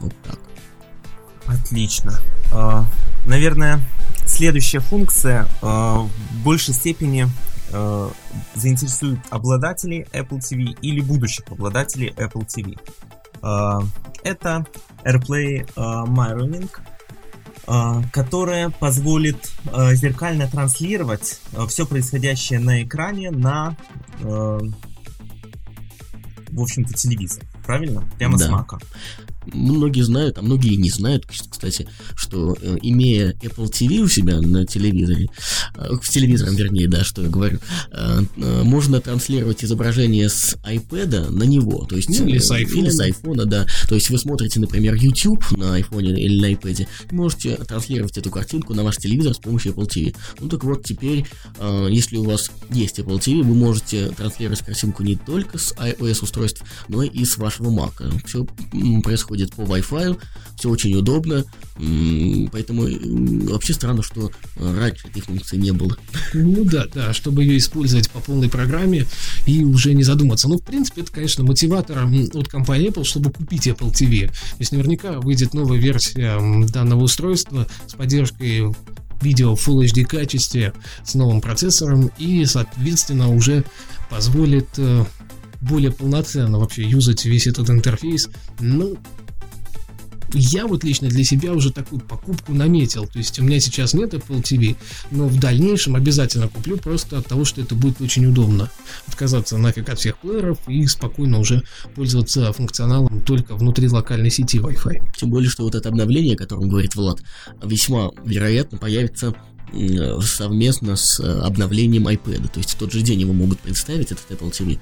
Вот 0.00 0.12
так. 0.24 0.38
Отлично. 1.46 2.18
А, 2.52 2.84
наверное, 3.26 3.80
следующая 4.36 4.80
функция 4.80 5.48
э, 5.62 5.66
в 5.66 6.10
большей 6.44 6.74
степени 6.74 7.26
э, 7.72 8.10
заинтересует 8.54 9.18
обладателей 9.30 10.02
Apple 10.12 10.40
TV 10.40 10.78
или 10.82 11.00
будущих 11.00 11.46
обладателей 11.50 12.10
Apple 12.10 12.46
TV. 12.46 12.78
Э, 13.42 13.80
это 14.24 14.66
AirPlay 15.04 15.64
э, 15.64 15.70
Mirroring, 15.74 16.70
э, 17.66 18.02
которая 18.12 18.68
позволит 18.68 19.38
э, 19.72 19.94
зеркально 19.94 20.48
транслировать 20.48 21.40
э, 21.52 21.66
все 21.66 21.86
происходящее 21.86 22.58
на 22.58 22.82
экране 22.82 23.30
на, 23.30 23.74
э, 24.20 24.58
в 26.50 26.60
общем-то, 26.60 26.92
телевизор. 26.92 27.42
Правильно? 27.64 28.06
Прямо 28.18 28.36
да. 28.36 28.44
с 28.44 28.48
мака 28.50 28.78
многие 29.52 30.02
знают, 30.02 30.38
а 30.38 30.42
многие 30.42 30.74
не 30.76 30.90
знают, 30.90 31.26
кстати, 31.26 31.88
что 32.14 32.56
э, 32.60 32.76
имея 32.82 33.32
Apple 33.42 33.70
TV 33.70 33.98
у 34.00 34.08
себя 34.08 34.40
на 34.40 34.66
телевизоре, 34.66 35.28
э, 35.76 35.94
в 36.00 36.08
телевизором, 36.08 36.54
вернее, 36.54 36.88
да, 36.88 37.04
что 37.04 37.22
я 37.22 37.28
говорю, 37.28 37.58
э, 37.92 38.20
можно 38.36 39.00
транслировать 39.00 39.64
изображение 39.64 40.28
с 40.28 40.56
iPad 40.64 41.30
на 41.30 41.44
него, 41.44 41.84
то 41.86 41.96
есть 41.96 42.08
ну, 42.08 42.26
или 42.26 42.38
с 42.38 42.50
iPhone, 42.50 42.78
или 42.78 42.90
с 42.90 43.00
iPhone, 43.00 43.44
да, 43.44 43.66
то 43.88 43.94
есть 43.94 44.10
вы 44.10 44.18
смотрите, 44.18 44.60
например, 44.60 44.94
YouTube 44.94 45.44
на 45.52 45.78
iPhone 45.78 46.14
или 46.14 46.40
на 46.40 46.52
iPad, 46.52 46.86
можете 47.10 47.56
транслировать 47.56 48.16
эту 48.16 48.30
картинку 48.30 48.74
на 48.74 48.84
ваш 48.84 48.96
телевизор 48.96 49.34
с 49.34 49.38
помощью 49.38 49.72
Apple 49.72 49.88
TV. 49.88 50.16
Ну 50.40 50.48
так 50.48 50.64
вот, 50.64 50.84
теперь, 50.84 51.24
если 51.88 52.16
у 52.16 52.24
вас 52.24 52.50
есть 52.70 52.98
Apple 52.98 53.18
TV, 53.18 53.42
вы 53.42 53.54
можете 53.54 54.08
транслировать 54.08 54.60
картинку 54.60 55.02
не 55.02 55.16
только 55.16 55.58
с 55.58 55.72
iOS 55.74 56.22
устройств, 56.22 56.62
но 56.88 57.02
и 57.02 57.24
с 57.24 57.36
вашего 57.36 57.70
Mac. 57.70 57.92
Все 58.26 58.46
происходит 59.02 59.35
происходит 59.36 59.54
по 59.54 59.62
Wi-Fi, 59.62 60.18
все 60.56 60.70
очень 60.70 60.94
удобно, 60.94 61.44
поэтому 62.50 62.86
вообще 63.52 63.74
странно, 63.74 64.02
что 64.02 64.30
раньше 64.56 65.08
этой 65.08 65.20
функции 65.20 65.56
не 65.56 65.72
было. 65.72 65.96
Ну 66.32 66.64
да, 66.64 66.86
да, 66.92 67.12
чтобы 67.12 67.44
ее 67.44 67.58
использовать 67.58 68.10
по 68.10 68.20
полной 68.20 68.48
программе 68.48 69.06
и 69.46 69.62
уже 69.64 69.92
не 69.94 70.02
задуматься. 70.02 70.48
Ну, 70.48 70.58
в 70.58 70.62
принципе, 70.62 71.02
это, 71.02 71.12
конечно, 71.12 71.44
мотиватор 71.44 72.08
от 72.34 72.48
компании 72.48 72.90
Apple, 72.90 73.04
чтобы 73.04 73.30
купить 73.30 73.66
Apple 73.66 73.92
TV. 73.92 74.28
То 74.28 74.56
есть 74.58 74.72
наверняка 74.72 75.20
выйдет 75.20 75.52
новая 75.52 75.78
версия 75.78 76.38
данного 76.68 77.04
устройства 77.04 77.66
с 77.86 77.92
поддержкой 77.94 78.74
видео 79.20 79.56
в 79.56 79.68
Full 79.68 79.86
HD 79.86 80.04
качестве 80.04 80.72
с 81.04 81.14
новым 81.14 81.40
процессором 81.40 82.10
и, 82.18 82.44
соответственно, 82.44 83.30
уже 83.30 83.64
позволит 84.10 84.68
э, 84.76 85.04
более 85.60 85.90
полноценно 85.90 86.58
вообще 86.58 86.82
юзать 86.82 87.24
весь 87.24 87.46
этот 87.46 87.70
интерфейс. 87.70 88.28
Ну, 88.60 88.96
я 90.36 90.66
вот 90.66 90.84
лично 90.84 91.08
для 91.08 91.24
себя 91.24 91.52
уже 91.52 91.72
такую 91.72 92.00
покупку 92.00 92.52
наметил. 92.52 93.06
То 93.06 93.18
есть 93.18 93.38
у 93.38 93.44
меня 93.44 93.60
сейчас 93.60 93.94
нет 93.94 94.14
Apple 94.14 94.42
TV, 94.42 94.76
но 95.10 95.26
в 95.26 95.38
дальнейшем 95.38 95.96
обязательно 95.96 96.48
куплю 96.48 96.76
просто 96.76 97.18
от 97.18 97.26
того, 97.26 97.44
что 97.44 97.60
это 97.60 97.74
будет 97.74 98.00
очень 98.00 98.26
удобно. 98.26 98.70
Отказаться 99.06 99.58
нафиг 99.58 99.88
от 99.88 99.98
всех 99.98 100.18
плееров 100.18 100.58
и 100.68 100.86
спокойно 100.86 101.38
уже 101.38 101.62
пользоваться 101.94 102.52
функционалом 102.52 103.22
только 103.22 103.54
внутри 103.54 103.88
локальной 103.88 104.30
сети 104.30 104.58
Wi-Fi. 104.58 105.16
Тем 105.16 105.30
более, 105.30 105.50
что 105.50 105.64
вот 105.64 105.74
это 105.74 105.88
обновление, 105.88 106.34
о 106.34 106.38
котором 106.38 106.68
говорит 106.68 106.94
Влад, 106.94 107.22
весьма 107.62 108.10
вероятно 108.24 108.78
появится 108.78 109.34
совместно 110.22 110.96
с 110.96 111.20
э, 111.20 111.40
обновлением 111.40 112.08
iPad. 112.08 112.48
То 112.48 112.60
есть 112.60 112.74
в 112.74 112.78
тот 112.78 112.92
же 112.92 113.02
день 113.02 113.20
его 113.20 113.32
могут 113.32 113.58
представить, 113.60 114.12
этот 114.12 114.30
Apple 114.30 114.50
TV. 114.50 114.78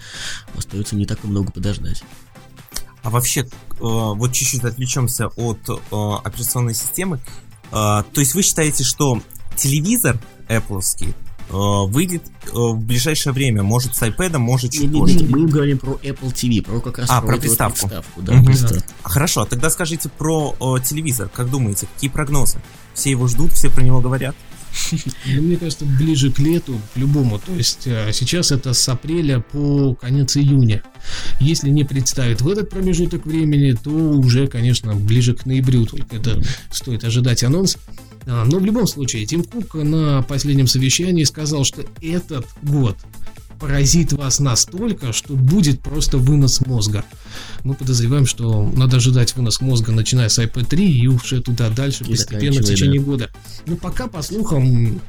Остается 0.56 0.96
не 0.96 1.06
так 1.06 1.24
и 1.24 1.26
много 1.26 1.52
подождать. 1.52 2.02
А 3.04 3.10
вообще, 3.10 3.42
э, 3.42 3.46
вот 3.78 4.32
чуть-чуть 4.32 4.64
отвлечемся 4.64 5.28
от 5.28 5.58
э, 5.68 5.74
операционной 6.24 6.74
системы. 6.74 7.20
Э, 7.66 8.02
то 8.02 8.20
есть 8.20 8.34
вы 8.34 8.42
считаете, 8.42 8.82
что 8.82 9.20
телевизор 9.56 10.18
Apple 10.48 10.80
выйдет 11.50 12.22
в 12.50 12.78
ближайшее 12.78 13.34
время, 13.34 13.62
может 13.62 13.94
с 13.94 14.02
iPad, 14.02 14.38
может 14.38 14.72
чуть 14.72 14.90
не, 14.90 14.98
позже. 14.98 15.26
Мы 15.28 15.46
говорим 15.46 15.78
про 15.78 15.92
Apple 16.02 16.32
TV, 16.32 16.62
про 16.62 16.80
как 16.80 16.98
раз 16.98 17.10
а, 17.10 17.20
про, 17.20 17.28
про 17.28 17.36
приставку. 17.36 17.86
приставку 17.86 18.22
да, 18.22 18.32
угу. 18.32 18.46
приставку. 18.46 18.82
Хорошо, 19.02 19.42
а 19.42 19.46
тогда 19.46 19.68
скажите 19.68 20.08
про 20.08 20.56
о, 20.58 20.78
телевизор. 20.78 21.28
Как 21.28 21.50
думаете, 21.50 21.86
какие 21.94 22.08
прогнозы? 22.08 22.58
Все 22.94 23.10
его 23.10 23.28
ждут, 23.28 23.52
все 23.52 23.68
про 23.68 23.82
него 23.82 24.00
говорят? 24.00 24.34
Ну, 25.26 25.42
мне 25.42 25.56
кажется, 25.56 25.84
ближе 25.84 26.30
к 26.30 26.38
лету, 26.38 26.80
любому. 26.94 27.38
То 27.38 27.52
есть 27.52 27.86
а, 27.86 28.10
сейчас 28.12 28.52
это 28.52 28.72
с 28.72 28.88
апреля 28.88 29.40
по 29.40 29.94
конец 29.94 30.36
июня. 30.36 30.82
Если 31.40 31.70
не 31.70 31.84
представит 31.84 32.40
в 32.40 32.48
этот 32.48 32.70
промежуток 32.70 33.26
времени, 33.26 33.72
то 33.72 33.90
уже, 33.90 34.46
конечно, 34.46 34.94
ближе 34.94 35.34
к 35.34 35.46
ноябрю 35.46 35.86
только 35.86 36.16
это 36.16 36.42
стоит 36.70 37.04
ожидать 37.04 37.42
анонс. 37.42 37.78
А, 38.26 38.44
но 38.44 38.58
в 38.58 38.64
любом 38.64 38.86
случае, 38.86 39.26
Тим 39.26 39.44
Кук 39.44 39.74
на 39.74 40.22
последнем 40.22 40.66
совещании 40.66 41.24
сказал, 41.24 41.64
что 41.64 41.84
этот 42.00 42.46
год 42.62 42.96
поразит 43.58 44.12
вас 44.12 44.40
настолько, 44.40 45.12
что 45.12 45.34
будет 45.34 45.80
просто 45.80 46.18
вынос 46.18 46.60
мозга. 46.66 47.04
Мы 47.62 47.74
подозреваем, 47.74 48.26
что 48.26 48.70
надо 48.74 48.98
ожидать 48.98 49.34
вынос 49.36 49.60
мозга, 49.60 49.92
начиная 49.92 50.28
с 50.28 50.38
iPad 50.38 50.66
3 50.66 51.00
и 51.00 51.06
уже 51.08 51.40
туда 51.40 51.70
дальше, 51.70 52.04
и 52.04 52.10
постепенно 52.10 52.60
в 52.60 52.64
течение 52.64 53.00
да. 53.00 53.06
года. 53.06 53.30
Но 53.66 53.76
пока, 53.76 54.06
по 54.06 54.22
слухам, 54.22 55.00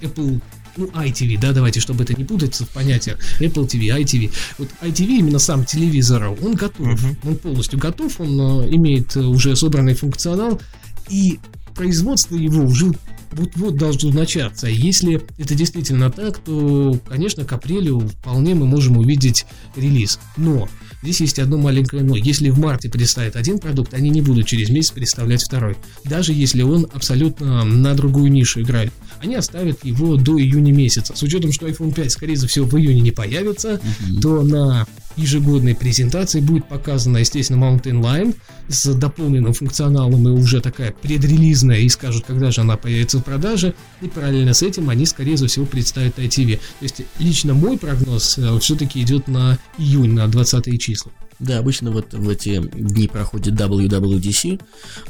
Apple 0.00 0.40
ну, 0.76 0.86
iTV, 0.86 1.38
да, 1.40 1.52
давайте, 1.52 1.80
чтобы 1.80 2.04
это 2.04 2.14
не 2.14 2.24
путаться 2.24 2.64
в 2.64 2.68
понятиях, 2.68 3.18
Apple 3.40 3.66
TV, 3.66 3.88
iTV. 4.02 4.32
Вот 4.58 4.68
iTV, 4.82 5.18
именно 5.18 5.38
сам 5.38 5.64
телевизор, 5.64 6.28
он 6.28 6.54
готов, 6.54 6.86
uh-huh. 6.86 7.16
он 7.24 7.36
полностью 7.36 7.78
готов, 7.78 8.20
он 8.20 8.40
э, 8.62 8.74
имеет 8.74 9.16
уже 9.16 9.56
собранный 9.56 9.94
функционал, 9.94 10.60
и 11.08 11.40
производство 11.74 12.36
его 12.36 12.64
уже 12.64 12.92
вот-вот 13.32 13.76
должно 13.76 14.10
начаться. 14.10 14.66
Если 14.66 15.22
это 15.38 15.54
действительно 15.54 16.10
так, 16.10 16.38
то, 16.38 16.98
конечно, 17.08 17.44
к 17.44 17.52
апрелю 17.52 18.00
вполне 18.00 18.54
мы 18.54 18.66
можем 18.66 18.98
увидеть 18.98 19.46
релиз. 19.76 20.18
Но 20.36 20.68
Здесь 21.02 21.20
есть 21.22 21.38
одно 21.38 21.56
маленькое 21.56 22.02
но. 22.02 22.14
Если 22.14 22.50
в 22.50 22.58
марте 22.58 22.90
представят 22.90 23.36
один 23.36 23.58
продукт, 23.58 23.94
они 23.94 24.10
не 24.10 24.20
будут 24.20 24.46
через 24.46 24.68
месяц 24.68 24.90
представлять 24.90 25.42
второй. 25.42 25.76
Даже 26.04 26.34
если 26.34 26.62
он 26.62 26.86
абсолютно 26.92 27.64
на 27.64 27.94
другую 27.94 28.30
нишу 28.30 28.60
играет. 28.60 28.92
Они 29.20 29.34
оставят 29.34 29.82
его 29.84 30.16
до 30.16 30.38
июня 30.38 30.72
месяца. 30.72 31.16
С 31.16 31.22
учетом, 31.22 31.52
что 31.52 31.66
iPhone 31.66 31.94
5, 31.94 32.12
скорее 32.12 32.36
всего, 32.36 32.66
в 32.66 32.76
июне 32.76 33.00
не 33.00 33.12
появится, 33.12 33.74
uh-huh. 33.74 34.20
то 34.20 34.42
на 34.42 34.86
ежегодной 35.16 35.74
презентации 35.74 36.40
будет 36.40 36.66
показана, 36.68 37.18
естественно, 37.18 37.64
Mountain 37.64 38.00
Lion 38.00 38.36
с 38.68 38.94
дополненным 38.94 39.52
функционалом 39.52 40.26
и 40.28 40.30
уже 40.30 40.60
такая 40.60 40.92
предрелизная, 40.92 41.78
и 41.78 41.88
скажут, 41.88 42.24
когда 42.26 42.50
же 42.50 42.60
она 42.60 42.76
появится 42.76 43.18
в 43.18 43.22
продаже, 43.22 43.74
и 44.00 44.08
параллельно 44.08 44.54
с 44.54 44.62
этим 44.62 44.88
они, 44.90 45.06
скорее 45.06 45.36
всего, 45.36 45.66
представят 45.66 46.18
ITV. 46.18 46.56
То 46.56 46.82
есть, 46.82 47.02
лично 47.18 47.54
мой 47.54 47.78
прогноз 47.78 48.38
э, 48.38 48.58
все-таки 48.60 49.02
идет 49.02 49.28
на 49.28 49.58
июнь, 49.78 50.12
на 50.12 50.28
20 50.28 50.80
числа. 50.80 51.12
Да, 51.40 51.58
обычно 51.58 51.90
вот 51.90 52.12
в 52.12 52.28
эти 52.28 52.60
дни 52.60 53.08
проходит 53.08 53.54
WWDC. 53.54 54.60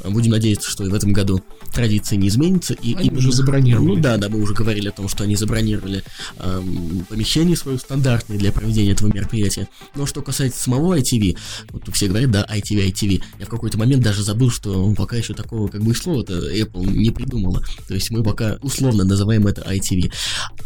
Будем 0.04 0.30
надеяться, 0.30 0.70
что 0.70 0.84
и 0.84 0.88
в 0.88 0.94
этом 0.94 1.12
году 1.12 1.42
традиция 1.72 2.18
не 2.18 2.28
изменится. 2.28 2.74
И 2.74 2.94
они 2.94 3.10
уже 3.10 3.32
забронировали. 3.32 3.86
Ну 3.86 3.96
да, 3.96 4.16
да, 4.16 4.28
мы 4.28 4.40
уже 4.40 4.54
говорили 4.54 4.88
о 4.88 4.92
том, 4.92 5.08
что 5.08 5.24
они 5.24 5.34
забронировали 5.34 6.04
эм, 6.38 7.04
помещение 7.08 7.56
свое 7.56 7.78
стандартное 7.78 8.38
для 8.38 8.52
проведения 8.52 8.92
этого 8.92 9.12
мероприятия. 9.12 9.68
Но 9.96 10.06
что 10.06 10.22
касается 10.22 10.62
самого 10.62 10.96
ITV, 10.98 11.36
вот 11.70 11.88
все 11.92 12.06
говорят, 12.06 12.30
да, 12.30 12.46
ITV, 12.48 12.92
ITV. 12.92 13.22
Я 13.40 13.46
в 13.46 13.48
какой-то 13.48 13.76
момент 13.76 14.04
даже 14.04 14.22
забыл, 14.22 14.50
что 14.50 14.94
пока 14.94 15.16
еще 15.16 15.34
такого 15.34 15.66
как 15.66 15.82
бы 15.82 15.94
слова-то 15.94 16.54
Apple 16.54 16.86
не 16.96 17.10
придумала. 17.10 17.60
То 17.88 17.94
есть 17.94 18.12
мы 18.12 18.22
пока 18.22 18.58
условно 18.62 19.02
называем 19.02 19.48
это 19.48 19.62
ITV. 19.62 20.12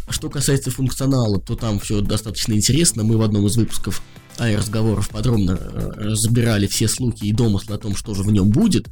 Что 0.09 0.29
касается 0.29 0.69
функционала, 0.69 1.41
то 1.41 1.55
там 1.55 1.79
все 1.79 2.01
достаточно 2.01 2.53
интересно. 2.53 3.03
Мы 3.03 3.17
в 3.17 3.23
одном 3.23 3.47
из 3.47 3.57
выпусков 3.57 4.03
разговоров 4.39 5.09
подробно 5.09 5.51
э, 5.59 5.91
разбирали 5.97 6.67
все 6.67 6.87
слухи 6.87 7.25
и 7.25 7.33
домыслы 7.33 7.75
о 7.75 7.77
том, 7.77 7.95
что 7.95 8.13
же 8.13 8.23
в 8.23 8.31
нем 8.31 8.49
будет. 8.49 8.87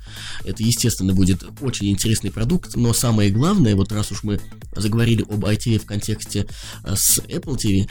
Это, 0.46 0.64
естественно, 0.64 1.14
будет 1.14 1.44
очень 1.62 1.90
интересный 1.90 2.32
продукт, 2.32 2.76
но 2.76 2.94
самое 2.94 3.30
главное, 3.30 3.76
вот 3.76 3.92
раз 3.92 4.12
уж 4.12 4.24
мы 4.24 4.40
заговорили 4.76 5.24
об 5.24 5.46
ITV 5.46 5.80
в 5.80 5.86
контексте 5.86 6.48
э, 6.84 6.96
с 6.96 7.20
Apple 7.20 7.58
TV, 7.58 7.90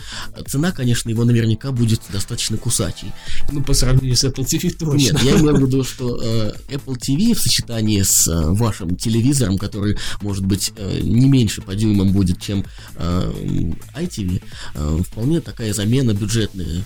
цена, 0.49 0.73
конечно, 0.73 1.11
его 1.11 1.25
наверняка 1.25 1.73
будет 1.73 2.01
достаточно 2.11 2.57
кусачей. 2.57 3.13
Ну, 3.51 3.63
по 3.63 3.75
сравнению 3.75 4.17
с 4.17 4.25
Apple 4.25 4.45
TV 4.45 4.71
точно. 4.71 4.97
Нет, 4.97 5.23
я 5.23 5.33
имею 5.33 5.57
в 5.57 5.61
виду, 5.61 5.85
что 5.85 6.21
э, 6.23 6.53
Apple 6.69 6.99
TV 6.99 7.35
в 7.35 7.41
сочетании 7.41 8.03
с 8.03 8.29
вашим 8.53 8.97
телевизором, 8.97 9.59
который, 9.59 9.97
может 10.21 10.45
быть, 10.45 10.73
не 11.03 11.29
меньше 11.29 11.63
по 11.63 11.75
дюймам 11.75 12.13
будет, 12.13 12.41
чем 12.41 12.65
iTV, 12.97 14.43
вполне 15.05 15.41
такая 15.41 15.73
замена 15.75 16.13
бюджетная 16.13 16.85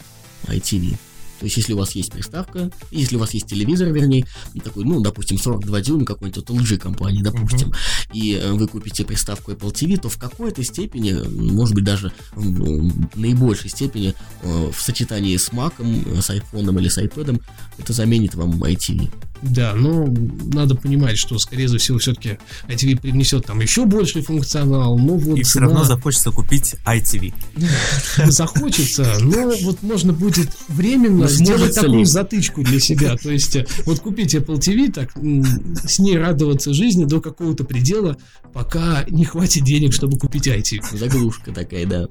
ITV. 0.48 0.96
То 1.38 1.44
есть, 1.44 1.56
если 1.58 1.74
у 1.74 1.76
вас 1.76 1.92
есть 1.92 2.12
приставка, 2.12 2.70
если 2.90 3.16
у 3.16 3.18
вас 3.18 3.34
есть 3.34 3.46
телевизор, 3.46 3.88
вернее, 3.88 4.26
такой, 4.64 4.84
ну, 4.84 5.00
допустим, 5.00 5.38
42 5.38 5.80
дюйма 5.82 6.04
какой-нибудь 6.06 6.42
от 6.42 6.50
LG 6.50 6.78
компании, 6.78 7.22
допустим, 7.22 7.68
uh-huh. 7.68 8.12
и 8.14 8.34
э, 8.34 8.52
вы 8.52 8.66
купите 8.66 9.04
приставку 9.04 9.52
Apple 9.52 9.72
TV, 9.72 10.00
то 10.00 10.08
в 10.08 10.16
какой-то 10.16 10.62
степени, 10.62 11.12
может 11.12 11.74
быть, 11.74 11.84
даже 11.84 12.12
в 12.34 13.18
наибольшей 13.18 13.68
степени 13.68 14.14
э, 14.42 14.70
в 14.74 14.80
сочетании 14.80 15.36
с 15.36 15.50
Mac, 15.50 15.74
с 16.22 16.30
iPhone 16.30 16.78
или 16.80 16.88
с 16.88 16.98
iPad, 16.98 17.42
это 17.78 17.92
заменит 17.92 18.34
вам 18.34 18.62
ITV. 18.64 19.10
Да, 19.42 19.74
но 19.74 20.06
надо 20.52 20.74
понимать, 20.74 21.18
что, 21.18 21.38
скорее 21.38 21.68
всего, 21.78 21.98
все-таки 21.98 22.38
ITV 22.68 23.00
принесет 23.00 23.46
там 23.46 23.60
еще 23.60 23.84
больший 23.84 24.22
функционал. 24.22 24.98
Но 24.98 25.16
вот 25.16 25.38
И 25.38 25.42
все 25.42 25.60
равно 25.60 25.84
захочется 25.84 26.30
купить 26.30 26.74
ITV. 26.86 27.34
Захочется, 28.26 29.16
но 29.20 29.52
вот 29.62 29.82
можно 29.82 30.12
будет 30.12 30.48
временно 30.68 31.28
сделать 31.28 31.74
такую 31.74 32.06
затычку 32.06 32.62
для 32.62 32.80
себя. 32.80 33.16
То 33.16 33.30
есть, 33.30 33.56
э, 33.56 33.66
вот 33.84 34.00
купить 34.00 34.34
Apple 34.34 34.58
TV, 34.58 34.92
так 34.92 35.12
с 35.88 35.98
ней 35.98 36.18
радоваться 36.18 36.72
жизни 36.72 37.04
до 37.04 37.20
какого-то 37.20 37.64
предела, 37.64 38.16
пока 38.52 39.04
не 39.08 39.24
хватит 39.24 39.64
денег, 39.64 39.92
чтобы 39.92 40.18
купить 40.18 40.46
ITV. 40.46 40.96
Заглушка 40.96 41.52
такая, 41.52 41.86
да. 41.86 42.06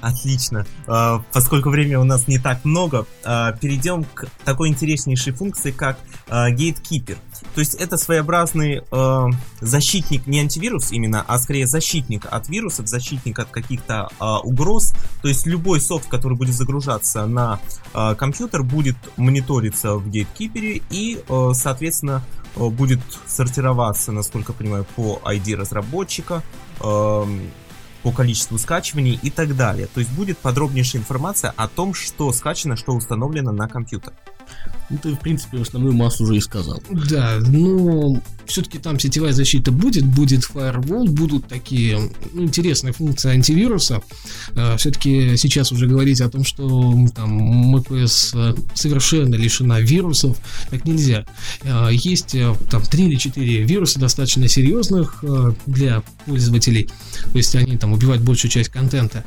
Отлично. 0.00 0.66
А, 0.86 1.22
поскольку 1.32 1.70
времени 1.70 1.96
у 1.96 2.04
нас 2.04 2.28
не 2.28 2.38
так 2.38 2.64
много, 2.64 3.06
а, 3.24 3.52
перейдем 3.52 4.04
к 4.04 4.26
такой 4.44 4.68
интереснейшей 4.68 5.32
функции, 5.32 5.70
как 5.70 5.98
а, 6.28 6.50
Gatekeeper. 6.50 7.16
То 7.54 7.60
есть 7.60 7.74
это 7.74 7.96
своеобразный 7.96 8.82
защитник, 9.60 10.26
не 10.26 10.40
антивирус 10.40 10.92
именно, 10.92 11.24
а 11.26 11.38
скорее 11.38 11.66
защитник 11.66 12.26
от 12.30 12.48
вирусов, 12.48 12.88
защитник 12.88 13.38
от 13.38 13.48
каких-то 13.48 14.08
угроз. 14.42 14.94
То 15.22 15.28
есть 15.28 15.46
любой 15.46 15.80
софт, 15.80 16.08
который 16.08 16.36
будет 16.36 16.54
загружаться 16.54 17.26
на 17.26 17.60
компьютер, 17.92 18.62
будет 18.62 18.96
мониториться 19.16 19.94
в 19.94 20.08
Gatekeeper 20.08 20.82
и, 20.90 21.22
соответственно, 21.54 22.22
будет 22.56 23.00
сортироваться, 23.26 24.12
насколько 24.12 24.52
я 24.52 24.58
понимаю, 24.58 24.86
по 24.96 25.20
ID 25.24 25.56
разработчика, 25.56 26.42
по 28.02 28.12
количеству 28.12 28.58
скачиваний 28.58 29.18
и 29.22 29.30
так 29.30 29.56
далее. 29.56 29.88
То 29.92 30.00
есть 30.00 30.12
будет 30.12 30.38
подробнейшая 30.38 31.02
информация 31.02 31.52
о 31.56 31.68
том, 31.68 31.94
что 31.94 32.32
скачано, 32.32 32.76
что 32.76 32.92
установлено 32.92 33.52
на 33.52 33.68
компьютер. 33.68 34.12
Ну, 34.90 34.98
ты, 34.98 35.14
в 35.14 35.20
принципе, 35.20 35.60
основную 35.60 35.94
массу 35.94 36.24
уже 36.24 36.36
и 36.36 36.40
сказал. 36.40 36.82
Да, 36.90 37.38
но 37.40 38.20
все-таки 38.48 38.78
там 38.78 38.98
сетевая 38.98 39.32
защита 39.32 39.70
будет, 39.70 40.04
будет 40.04 40.40
firewall, 40.42 41.08
будут 41.08 41.46
такие 41.46 42.10
ну, 42.32 42.44
интересные 42.44 42.92
функции 42.92 43.30
антивируса. 43.30 44.02
А, 44.56 44.76
все-таки 44.76 45.36
сейчас 45.36 45.70
уже 45.70 45.86
говорить 45.86 46.20
о 46.20 46.30
том, 46.30 46.44
что 46.44 46.94
там 47.14 47.74
macOS 47.74 48.32
э, 48.34 48.54
совершенно 48.74 49.34
лишена 49.34 49.80
вирусов, 49.80 50.38
так 50.70 50.84
нельзя. 50.86 51.26
А, 51.64 51.90
есть 51.90 52.34
э, 52.34 52.54
там 52.70 52.82
3 52.82 53.04
или 53.04 53.16
4 53.16 53.64
вируса 53.64 54.00
достаточно 54.00 54.48
серьезных 54.48 55.22
э, 55.22 55.52
для 55.66 56.02
пользователей, 56.26 56.88
то 57.30 57.36
есть 57.38 57.54
они 57.54 57.76
там 57.76 57.92
убивают 57.92 58.22
большую 58.22 58.50
часть 58.50 58.70
контента, 58.70 59.24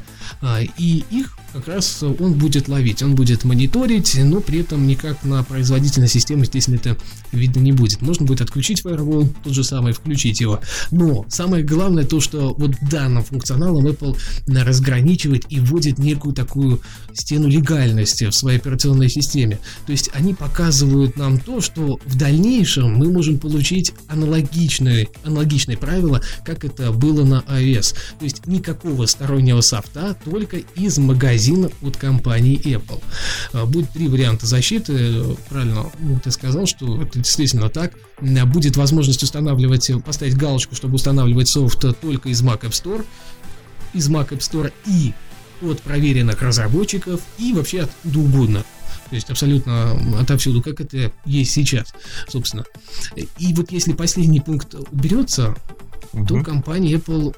и 0.78 1.04
их 1.10 1.38
как 1.54 1.68
раз 1.68 2.04
он 2.04 2.34
будет 2.34 2.68
ловить, 2.68 3.04
он 3.04 3.16
будет 3.16 3.44
мониторить, 3.44 4.16
но 4.24 4.40
при 4.40 4.60
этом 4.60 4.88
никак 4.88 5.24
на 5.24 5.44
производительность 5.44 6.14
системы, 6.14 6.44
естественно, 6.44 6.76
это 6.76 6.98
видно 7.32 7.60
не 7.60 7.72
будет. 7.72 8.02
Можно 8.02 8.26
будет 8.26 8.42
отключить 8.42 8.84
firewall, 8.86 9.11
тот 9.44 9.54
же 9.54 9.64
самый, 9.64 9.94
включить 9.94 10.42
его. 10.42 10.60
Но 10.92 11.26
самое 11.30 11.64
главное 11.64 12.06
то, 12.06 12.20
что 12.20 12.54
вот 12.54 12.72
данным 12.90 13.24
функционалом 13.24 13.88
Apple 13.88 14.18
разграничивает 14.48 15.46
и 15.50 15.60
вводит 15.60 15.98
некую 15.98 16.34
такую 16.34 16.82
стену 17.14 17.48
легальности 17.48 18.26
в 18.30 18.36
своей 18.36 18.58
операционной 18.58 19.10
системе. 19.10 19.60
То 19.86 19.92
есть 19.92 20.10
они 20.14 20.34
показывают 20.34 21.18
нам 21.18 21.40
то, 21.40 21.62
что 21.62 22.00
в 22.06 22.18
дальнейшем 22.18 22.94
мы 22.94 23.12
можем 23.12 23.38
получить 23.38 23.94
аналогичные, 24.08 25.08
аналогичные 25.24 25.78
правила, 25.78 26.22
как 26.46 26.66
это 26.66 26.92
было 26.92 27.24
на 27.24 27.44
iOS. 27.48 27.96
То 28.20 28.26
есть 28.26 28.48
никакого 28.48 29.06
стороннего 29.06 29.62
софта, 29.62 30.16
только 30.26 30.58
из 30.76 30.98
магазина 30.98 31.70
от 31.82 31.98
компании 31.98 32.60
Apple. 32.66 33.02
А, 33.54 33.66
будет 33.66 33.92
три 33.92 34.08
варианта 34.08 34.46
защиты 34.46 35.22
правильно 35.50 35.86
ну, 36.00 36.20
ты 36.20 36.32
сказал, 36.32 36.66
что 36.66 37.02
это 37.02 37.20
действительно 37.20 37.70
так. 37.70 37.94
Будет 38.46 38.78
возможность 38.78 39.01
устанавливать, 39.08 39.90
поставить 40.04 40.36
галочку, 40.36 40.76
чтобы 40.76 40.96
устанавливать 40.96 41.48
софт 41.48 41.86
только 42.00 42.30
из 42.30 42.42
Mac 42.42 42.62
App 42.62 42.72
Store, 42.72 43.06
из 43.94 44.10
Mac 44.10 44.30
App 44.30 44.40
Store 44.40 44.72
и 44.86 45.14
от 45.62 45.82
проверенных 45.82 46.42
разработчиков, 46.42 47.22
и 47.38 47.54
вообще 47.54 47.82
откуда 47.82 48.20
угодно. 48.20 48.66
То 49.10 49.16
есть 49.16 49.30
абсолютно 49.30 50.20
отовсюду, 50.20 50.62
как 50.62 50.80
это 50.80 51.12
есть 51.26 51.52
сейчас, 51.52 51.94
собственно. 52.30 52.64
И 53.38 53.54
вот 53.54 53.72
если 53.72 53.94
последний 53.94 54.40
пункт 54.40 54.74
уберется, 54.74 55.56
угу. 56.14 56.26
то 56.26 56.44
компания 56.44 56.94
Apple 56.94 57.36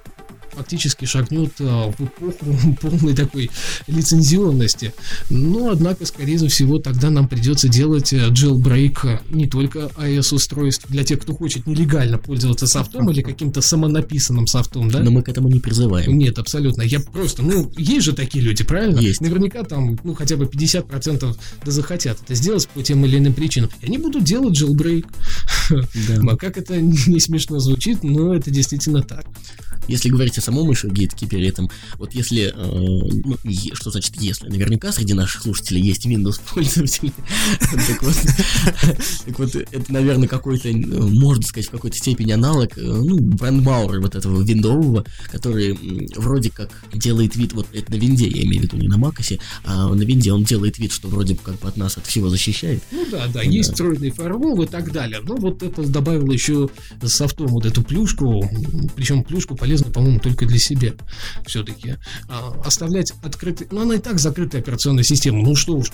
фактически 0.56 1.06
шагнет 1.06 1.54
а, 1.60 1.92
в 1.92 2.02
эпоху 2.02 2.78
полной 2.82 3.16
такой 3.16 3.50
лицензионности. 3.88 4.94
Но, 5.30 5.72
однако, 5.72 6.06
скорее 6.06 6.38
всего, 6.48 6.80
тогда 6.80 7.10
нам 7.10 7.28
придется 7.28 7.68
делать 7.68 8.14
э, 8.14 8.30
jailbreak 8.30 8.98
э, 9.04 9.20
не 9.30 9.48
только 9.48 9.92
iOS-устройств 9.98 10.86
для 10.90 11.04
тех, 11.04 11.20
кто 11.20 11.34
хочет 11.34 11.68
нелегально 11.68 12.18
пользоваться 12.18 12.68
софтом 12.68 13.10
или 13.12 13.22
каким-то 13.22 13.62
самонаписанным 13.62 14.48
софтом, 14.48 14.90
да? 14.90 15.00
Но 15.00 15.12
мы 15.12 15.22
к 15.22 15.30
этому 15.30 15.50
не 15.50 15.60
призываем. 15.60 16.18
Нет, 16.18 16.40
абсолютно. 16.40 16.82
Я 16.82 17.00
просто, 17.00 17.44
ну, 17.44 17.72
есть 17.78 18.06
же 18.06 18.14
такие 18.14 18.44
люди, 18.44 18.64
правильно? 18.64 19.00
Есть. 19.00 19.22
Наверняка 19.22 19.64
там, 19.64 20.00
ну, 20.04 20.14
хотя 20.14 20.38
бы 20.38 20.46
50% 20.46 21.36
да 21.66 21.72
захотят 21.72 22.20
это 22.24 22.36
сделать 22.36 22.68
по 22.70 22.82
тем 22.82 23.06
или 23.06 23.18
иным 23.18 23.34
причинам. 23.34 23.70
И 23.82 23.86
они 23.86 23.98
будут 23.98 24.24
делать 24.24 24.60
jailbreak. 24.60 25.06
Да. 26.08 26.36
Как 26.36 26.58
это 26.58 26.80
не 27.08 27.20
смешно 27.20 27.60
звучит, 27.60 28.04
но 28.04 28.34
это 28.34 28.52
действительно 28.52 29.02
так. 29.02 29.26
Если 29.88 30.10
говорить 30.10 30.38
о 30.38 30.42
самом 30.44 30.70
еще 30.70 30.90
гейткипере 30.90 31.48
этом. 31.48 31.70
Вот 31.96 32.14
если, 32.14 32.44
э, 32.44 32.52
ну, 32.54 33.38
е- 33.44 33.74
что 33.74 33.92
значит 33.92 34.16
если? 34.20 34.50
Наверняка 34.50 34.92
среди 34.92 35.14
наших 35.14 35.44
слушателей 35.44 35.82
есть 35.82 36.06
Windows 36.06 36.40
пользователи. 36.54 37.14
Так 37.88 38.02
вот, 38.02 38.16
так 39.26 39.40
вот, 39.40 39.56
это, 39.56 39.94
наверное, 39.94 40.28
какой-то, 40.28 40.70
э, 40.70 40.74
можно 40.74 41.44
сказать, 41.44 41.68
в 41.68 41.72
какой-то 41.72 41.98
степени 41.98 42.32
аналог, 42.32 42.78
э, 42.78 42.82
ну, 42.82 43.20
брендбауэра 43.20 44.02
вот 44.02 44.16
этого 44.16 44.42
виндового, 44.42 45.06
который 45.32 45.78
вроде 46.16 46.50
как 46.50 46.70
делает 46.94 47.36
вид, 47.36 47.54
вот 47.54 47.68
это 47.74 47.92
на 47.92 47.96
винде, 47.96 48.28
я 48.28 48.44
имею 48.44 48.62
в 48.62 48.64
виду, 48.64 48.78
не 48.78 48.88
на 48.88 48.98
макосе, 48.98 49.40
а 49.64 49.88
на 49.94 50.02
винде 50.04 50.32
он 50.32 50.44
делает 50.44 50.78
вид, 50.80 50.92
что 50.92 51.08
вроде 51.08 51.36
как 51.36 51.60
бы 51.60 51.68
от 51.68 51.78
нас 51.78 51.98
от 51.98 52.06
всего 52.06 52.30
защищает. 52.30 52.82
Ну 52.92 53.06
да, 53.12 53.28
да, 53.28 53.42
есть 53.42 53.72
встроенный 53.72 54.12
фаервол 54.12 54.62
и 54.64 54.68
так 54.68 54.92
далее. 54.92 55.20
Но 55.24 55.36
вот 55.36 55.64
это 55.64 55.84
добавило 55.84 56.32
еще 56.32 56.70
софтом 57.04 57.48
вот 57.48 57.66
эту 57.66 57.84
плюшку, 57.84 58.50
причем 58.96 59.24
плюшку 59.24 59.56
полезно, 59.56 59.92
по-моему, 59.92 60.20
только 60.20 60.33
для 60.42 60.60
себя 60.60 60.94
все-таки. 61.46 61.96
А, 62.30 62.54
оставлять 62.66 63.14
открытый, 63.24 63.68
ну 63.72 63.82
она 63.82 63.96
и 63.96 64.00
так 64.00 64.20
закрытая 64.20 64.62
операционная 64.62 65.04
система, 65.04 65.42
ну 65.42 65.56
что 65.56 65.76
уж, 65.76 65.92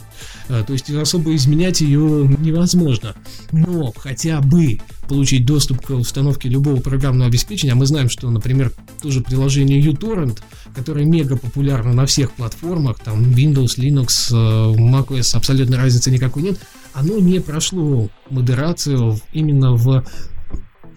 А, 0.47 0.63
то 0.63 0.73
есть 0.73 0.89
особо 0.89 1.35
изменять 1.35 1.81
ее 1.81 2.27
невозможно. 2.39 3.15
Но 3.51 3.93
хотя 3.95 4.41
бы 4.41 4.79
получить 5.07 5.45
доступ 5.45 5.81
к 5.81 5.89
установке 5.91 6.49
любого 6.49 6.79
программного 6.79 7.27
обеспечения, 7.27 7.73
а 7.73 7.75
мы 7.75 7.85
знаем, 7.85 8.09
что, 8.09 8.29
например, 8.29 8.71
тоже 9.01 9.21
приложение 9.21 9.81
uTorrent, 9.81 10.39
которое 10.75 11.05
мега 11.05 11.35
популярно 11.35 11.93
на 11.93 12.05
всех 12.05 12.31
платформах, 12.33 12.99
там 12.99 13.23
Windows, 13.23 13.77
Linux, 13.77 14.31
э, 14.31 14.75
macOS, 14.77 15.35
абсолютно 15.35 15.77
разницы 15.77 16.11
никакой 16.11 16.43
нет, 16.43 16.59
оно 16.93 17.19
не 17.19 17.39
прошло 17.39 18.09
модерацию 18.29 19.19
именно 19.33 19.73
в 19.73 20.05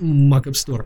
Mac 0.00 0.44
App 0.44 0.54
Store. 0.54 0.84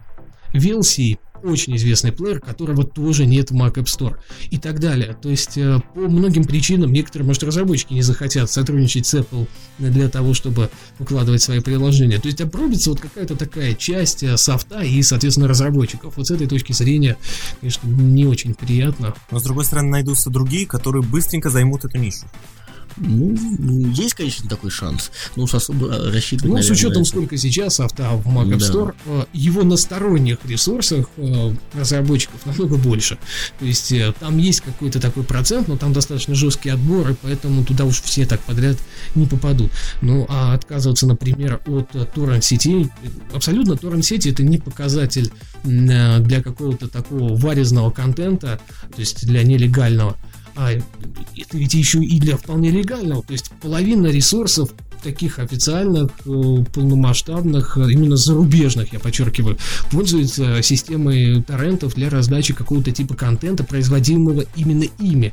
VLC 0.53 1.19
очень 1.43 1.77
известный 1.77 2.13
плеер, 2.13 2.41
которого 2.41 2.85
тоже 2.85 3.27
нет 3.27 3.51
в 3.51 3.55
Mac 3.55 3.75
App 3.75 3.85
Store 3.85 4.17
и 4.51 4.59
так 4.59 4.81
далее. 4.81 5.17
То 5.21 5.31
есть 5.31 5.57
э, 5.59 5.81
по 5.95 6.01
многим 6.01 6.45
причинам 6.45 6.93
некоторые, 6.93 7.27
может, 7.27 7.43
разработчики 7.43 7.93
не 7.93 8.03
захотят 8.03 8.51
сотрудничать 8.51 9.07
с 9.07 9.15
Apple 9.15 9.47
для 9.79 10.09
того, 10.09 10.35
чтобы 10.35 10.71
выкладывать 10.99 11.43
свои 11.43 11.61
приложения. 11.61 12.19
То 12.19 12.29
есть 12.29 12.41
обрубится 12.41 12.91
вот 12.91 13.01
какая-то 13.01 13.37
такая 13.37 13.75
часть 13.75 14.23
э, 14.23 14.37
софта 14.37 14.81
и, 14.81 15.03
соответственно, 15.03 15.49
разработчиков. 15.49 16.17
Вот 16.17 16.27
с 16.27 16.31
этой 16.31 16.47
точки 16.47 16.73
зрения, 16.73 17.17
конечно, 17.61 17.87
не 17.89 18.27
очень 18.27 18.55
приятно. 18.55 19.15
Но 19.31 19.39
с 19.39 19.43
другой 19.43 19.65
стороны 19.65 19.91
найдутся 19.91 20.31
другие, 20.31 20.67
которые 20.67 21.03
быстренько 21.03 21.51
займут 21.51 21.85
эту 21.85 21.99
нишу. 21.99 22.27
Ну, 22.99 23.91
есть, 23.93 24.15
конечно, 24.15 24.49
такой 24.49 24.71
шанс, 24.71 25.11
но 25.37 25.45
уж 25.45 25.55
особо 25.55 25.89
э, 25.89 26.11
рассчитывать, 26.13 26.57
Ну, 26.57 26.63
с 26.63 26.71
учетом, 26.71 27.03
это- 27.03 27.11
сколько 27.11 27.37
сейчас 27.37 27.77
софта 27.77 28.11
в 28.11 28.27
Mac 28.27 28.49
App 28.49 28.59
Да. 28.59 28.67
Store, 28.67 28.95
э, 29.07 29.25
его 29.33 29.63
на 29.65 29.77
сторонних 29.77 30.39
ресурсах 30.45 31.07
э, 31.17 31.55
разработчиков 31.75 32.45
намного 32.47 32.77
больше. 32.77 33.19
То 33.59 33.67
есть 33.67 33.93
там 34.21 34.39
есть 34.39 34.61
какой-то 34.63 35.01
такой 35.01 35.25
процент, 35.25 35.69
но 35.69 35.77
там 35.77 35.93
достаточно 35.93 36.35
жесткий 36.35 36.71
отбор, 36.71 37.11
и 37.11 37.15
поэтому 37.15 37.65
туда 37.65 37.85
уж 37.85 38.01
все 38.03 38.27
так 38.27 38.41
подряд 38.41 38.77
не 39.15 39.27
попадут. 39.27 39.71
Ну, 40.01 40.27
а 40.29 40.55
отказываться, 40.55 41.07
например, 41.07 41.61
от 41.67 41.91
торрент-сетей, 42.15 42.89
абсолютно 43.35 43.77
торрент-сети 43.77 44.31
это 44.31 44.43
не 44.43 44.59
показатель 44.59 45.31
для 45.65 46.43
какого-то 46.43 46.89
такого 46.89 47.37
варезного 47.37 47.91
контента, 47.91 48.61
то 48.95 49.01
есть 49.01 49.27
для 49.27 49.43
нелегального. 49.43 50.17
А 50.57 50.73
это 50.73 50.83
ведь 51.53 51.75
еще 51.75 52.03
и 52.03 52.19
для 52.19 52.37
вполне 52.37 52.71
легального. 52.71 53.23
То 53.23 53.33
есть 53.33 53.51
половина 53.61 54.07
ресурсов 54.07 54.71
таких 55.03 55.39
официальных, 55.39 56.11
э, 56.25 56.65
полномасштабных, 56.73 57.77
э, 57.77 57.93
именно 57.93 58.17
зарубежных, 58.17 58.93
я 58.93 58.99
подчеркиваю, 58.99 59.59
пользуются 59.91 60.63
системой 60.63 61.43
торрентов 61.43 61.95
для 61.95 62.11
раздачи 62.11 62.55
какого-то 62.55 62.91
типа 62.91 63.15
контента, 63.15 63.63
производимого 63.63 64.45
именно 64.57 64.85
ими. 64.99 65.33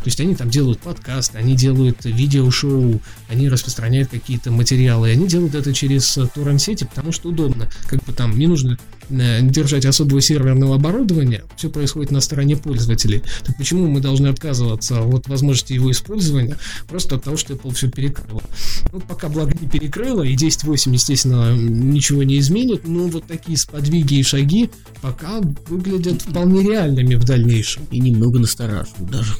То 0.00 0.06
есть 0.06 0.20
они 0.20 0.34
там 0.34 0.50
делают 0.50 0.80
подкасты, 0.80 1.38
они 1.38 1.54
делают 1.54 2.04
видеошоу, 2.04 3.00
они 3.28 3.48
распространяют 3.48 4.10
какие-то 4.10 4.50
материалы, 4.50 5.10
и 5.10 5.12
они 5.12 5.26
делают 5.26 5.54
это 5.54 5.72
через 5.72 6.16
э, 6.16 6.26
торрент-сети, 6.26 6.84
потому 6.84 7.12
что 7.12 7.28
удобно. 7.28 7.68
Как 7.86 8.02
бы 8.04 8.12
там 8.12 8.38
не 8.38 8.46
нужно 8.46 8.72
э, 8.72 8.76
держать 9.08 9.84
особого 9.84 10.20
серверного 10.20 10.76
оборудования, 10.76 11.44
все 11.56 11.70
происходит 11.70 12.10
на 12.10 12.20
стороне 12.20 12.56
пользователей. 12.56 13.22
Так 13.44 13.56
почему 13.56 13.86
мы 13.86 14.00
должны 14.00 14.28
отказываться 14.28 15.02
от 15.02 15.28
возможности 15.28 15.72
его 15.72 15.90
использования 15.90 16.56
просто 16.88 17.16
от 17.16 17.24
того, 17.24 17.36
что 17.36 17.54
Apple 17.54 17.74
все 17.74 17.90
перекрыло? 17.90 18.42
Ну, 18.92 19.00
пока 19.00 19.28
благо 19.28 19.52
не 19.58 19.68
перекрыло, 19.68 20.22
и 20.22 20.34
10.8, 20.34 20.92
естественно, 20.92 21.54
ничего 21.56 22.22
не 22.22 22.38
изменит, 22.38 22.86
но 22.86 23.06
вот 23.06 23.26
такие 23.26 23.58
сподвиги 23.58 24.14
и 24.14 24.22
шаги 24.22 24.70
пока 25.02 25.40
выглядят 25.68 26.22
вполне 26.22 26.62
реальными 26.62 27.14
в 27.14 27.24
дальнейшем. 27.24 27.84
И 27.90 28.00
немного 28.00 28.38
настораживают 28.38 29.10
даже. 29.10 29.34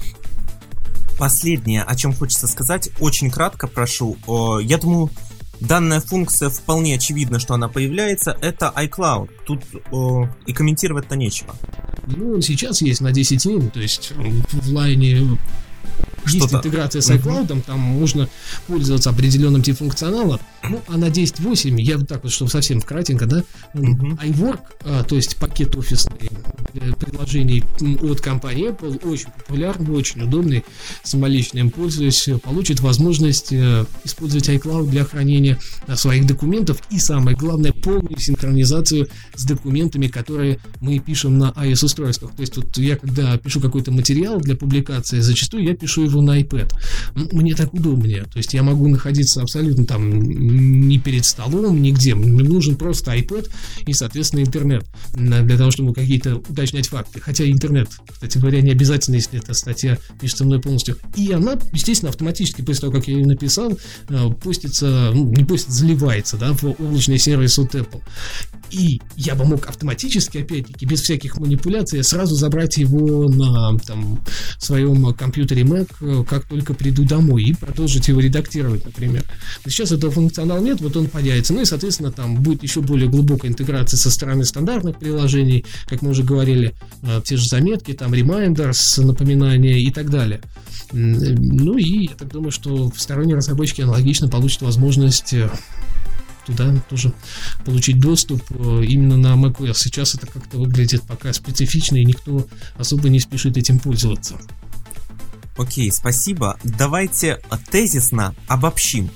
Последнее, 1.18 1.82
о 1.82 1.94
чем 1.94 2.12
хочется 2.12 2.48
сказать, 2.48 2.90
очень 2.98 3.30
кратко 3.30 3.68
прошу. 3.68 4.16
О, 4.26 4.58
Я 4.58 4.78
думаю, 4.78 5.10
данная 5.60 6.00
функция 6.00 6.50
вполне 6.50 6.96
очевидно, 6.96 7.38
что 7.38 7.54
она 7.54 7.68
появляется. 7.68 8.36
Это 8.40 8.72
iCloud. 8.76 9.30
Тут 9.46 9.62
о, 9.90 10.28
и 10.46 10.52
комментировать-то 10.52 11.16
нечего. 11.16 11.54
Ну, 12.06 12.40
сейчас 12.40 12.82
есть 12.82 13.00
на 13.00 13.08
10.7, 13.12 13.70
то 13.70 13.80
есть 13.80 14.12
в 14.12 14.72
лайне 14.72 15.38
есть 16.24 16.36
Что-то- 16.38 16.56
интеграция 16.56 17.02
с 17.02 17.10
iCloud, 17.10 17.62
там 17.66 17.78
можно 17.78 18.28
пользоваться 18.66 19.10
определенным 19.10 19.62
типом 19.62 19.74
функционала. 19.84 20.40
Ну, 20.66 20.80
а 20.88 20.96
на 20.96 21.10
10.8, 21.10 21.78
я 21.78 21.98
вот 21.98 22.08
так 22.08 22.22
вот, 22.22 22.32
чтобы 22.32 22.50
совсем 22.50 22.80
кратенько, 22.80 23.26
да, 23.26 23.44
Мгм. 23.74 24.14
iWork, 24.14 24.60
а, 24.84 25.04
то 25.04 25.14
есть 25.16 25.36
пакет 25.36 25.76
офисный 25.76 26.30
для 26.72 26.94
приложений 26.94 27.64
от 28.00 28.20
компании 28.22 28.70
Apple, 28.70 29.06
очень 29.06 29.26
популярный, 29.36 29.90
очень 29.94 30.22
удобный, 30.22 30.64
самолично 31.02 31.58
им 31.58 31.70
пользуюсь, 31.70 32.26
э, 32.28 32.38
получит 32.38 32.80
возможность 32.80 33.52
э, 33.52 33.84
использовать 34.04 34.48
iCloud 34.48 34.88
для 34.88 35.04
хранения 35.04 35.58
э, 35.86 35.96
своих 35.96 36.26
документов 36.26 36.80
и, 36.90 36.98
самое 36.98 37.36
главное, 37.36 37.72
полную 37.72 38.18
синхронизацию 38.18 39.08
с 39.34 39.44
документами, 39.44 40.06
которые 40.06 40.58
мы 40.80 40.98
пишем 40.98 41.38
на 41.38 41.50
iOS-устройствах. 41.56 42.34
То 42.34 42.40
есть 42.40 42.56
вот 42.56 42.76
я, 42.78 42.96
когда 42.96 43.36
пишу 43.36 43.60
какой-то 43.60 43.92
материал 43.92 44.40
для 44.40 44.56
публикации, 44.56 45.20
зачастую 45.20 45.64
я 45.64 45.73
пишу 45.74 46.04
его 46.04 46.20
на 46.20 46.40
iPad. 46.40 46.72
Мне 47.32 47.54
так 47.54 47.72
удобнее. 47.74 48.24
То 48.24 48.38
есть 48.38 48.54
я 48.54 48.62
могу 48.62 48.88
находиться 48.88 49.42
абсолютно 49.42 49.84
там 49.84 50.20
не 50.20 50.98
перед 50.98 51.24
столом, 51.24 51.80
нигде. 51.80 52.14
Мне 52.14 52.42
нужен 52.42 52.76
просто 52.76 53.14
iPad 53.14 53.50
и, 53.86 53.92
соответственно, 53.92 54.40
интернет 54.40 54.84
для 55.14 55.56
того, 55.56 55.70
чтобы 55.70 55.94
какие-то 55.94 56.36
уточнять 56.36 56.88
факты. 56.88 57.20
Хотя 57.20 57.48
интернет, 57.48 57.88
кстати 58.10 58.38
говоря, 58.38 58.60
не 58.60 58.70
обязательно, 58.70 59.16
если 59.16 59.38
эта 59.38 59.54
статья 59.54 59.98
пишется 60.20 60.44
мной 60.44 60.60
полностью. 60.60 60.96
И 61.16 61.32
она, 61.32 61.58
естественно, 61.72 62.10
автоматически 62.10 62.62
после 62.62 62.82
того, 62.82 62.92
как 62.92 63.08
я 63.08 63.14
ее 63.14 63.26
написал, 63.26 63.78
э, 64.08 64.30
постится, 64.42 65.10
ну, 65.14 65.30
не 65.32 65.44
постится, 65.44 65.78
заливается, 65.78 66.36
да, 66.36 66.52
в 66.52 66.64
облачный 66.64 67.18
сервис 67.18 67.58
от 67.58 67.74
Apple. 67.74 68.02
И 68.70 69.00
я 69.16 69.34
бы 69.34 69.44
мог 69.44 69.66
автоматически, 69.68 70.38
опять-таки, 70.38 70.86
без 70.86 71.02
всяких 71.02 71.38
манипуляций, 71.38 72.02
сразу 72.02 72.34
забрать 72.34 72.76
его 72.76 73.28
на 73.28 73.78
там, 73.78 74.20
своем 74.58 75.12
компьютере 75.14 75.63
Э, 75.72 76.24
как 76.28 76.44
только 76.44 76.74
приду 76.74 77.04
домой, 77.04 77.44
и 77.44 77.54
продолжить 77.54 78.08
его 78.08 78.20
редактировать, 78.20 78.84
например. 78.84 79.24
Но 79.64 79.70
сейчас 79.70 79.92
этого 79.92 80.12
функционала 80.12 80.60
нет, 80.60 80.80
вот 80.80 80.96
он 80.96 81.08
появится. 81.08 81.52
Ну 81.52 81.62
и, 81.62 81.64
соответственно, 81.64 82.12
там 82.12 82.36
будет 82.36 82.62
еще 82.62 82.80
более 82.80 83.08
глубокая 83.08 83.50
интеграция 83.50 83.96
со 83.96 84.10
стороны 84.10 84.44
стандартных 84.44 84.98
приложений, 84.98 85.64
как 85.86 86.02
мы 86.02 86.10
уже 86.10 86.22
говорили, 86.22 86.74
э, 87.02 87.20
те 87.24 87.36
же 87.36 87.48
заметки, 87.48 87.92
там, 87.92 88.12
reminders, 88.12 89.02
напоминания 89.02 89.80
и 89.80 89.90
так 89.90 90.10
далее. 90.10 90.40
Э, 90.92 90.96
Ну 90.96 91.78
и 91.78 92.06
я 92.06 92.14
так 92.14 92.28
думаю, 92.28 92.52
что 92.52 92.92
сторонние 92.96 93.36
разработчики 93.36 93.82
аналогично 93.82 94.28
получат 94.28 94.62
возможность 94.62 95.32
э, 95.32 95.50
туда 96.46 96.74
тоже 96.90 97.12
получить 97.64 97.98
доступ 97.98 98.42
именно 98.50 99.16
на 99.16 99.34
macOS. 99.34 99.74
Сейчас 99.76 100.14
это 100.14 100.26
как-то 100.26 100.58
выглядит 100.58 101.02
пока 101.02 101.32
специфично, 101.32 101.96
и 101.96 102.04
никто 102.04 102.46
особо 102.76 103.08
не 103.08 103.18
спешит 103.18 103.56
этим 103.56 103.78
пользоваться. 103.78 104.38
Окей, 105.56 105.90
спасибо. 105.92 106.58
Давайте 106.64 107.40
тезисно 107.70 108.34
обобщим. 108.48 109.10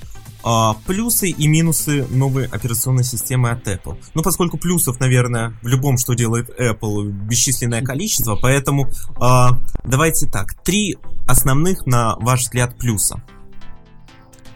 а, 0.45 0.75
плюсы 0.87 1.29
и 1.31 1.49
минусы 1.49 2.07
новой 2.11 2.47
операционной 2.47 3.03
системы 3.05 3.51
от 3.51 3.67
Apple. 3.67 3.99
Ну, 4.15 4.23
поскольку 4.23 4.57
плюсов, 4.57 5.01
наверное, 5.01 5.53
в 5.63 5.67
любом, 5.67 5.99
что 5.99 6.15
делает 6.15 6.49
Apple, 6.59 7.11
бесчисленное 7.11 7.83
количество, 7.83 8.37
поэтому 8.37 8.89
а, 9.21 9.59
давайте 9.85 10.27
так. 10.27 10.55
Три 10.63 10.97
основных, 11.27 11.87
на 11.87 12.15
ваш 12.17 12.43
взгляд, 12.43 12.79
плюса. 12.79 13.21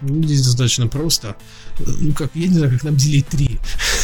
Ну, 0.01 0.23
Здесь 0.23 0.45
достаточно 0.47 0.87
просто. 0.88 1.37
Э, 1.79 1.85
Ну 1.87 2.12
как, 2.12 2.31
я 2.35 2.49
не 2.49 2.55
знаю, 2.55 2.73
как 2.73 2.85
нам 2.85 2.97
делить 2.97 3.27
три. 3.29 3.59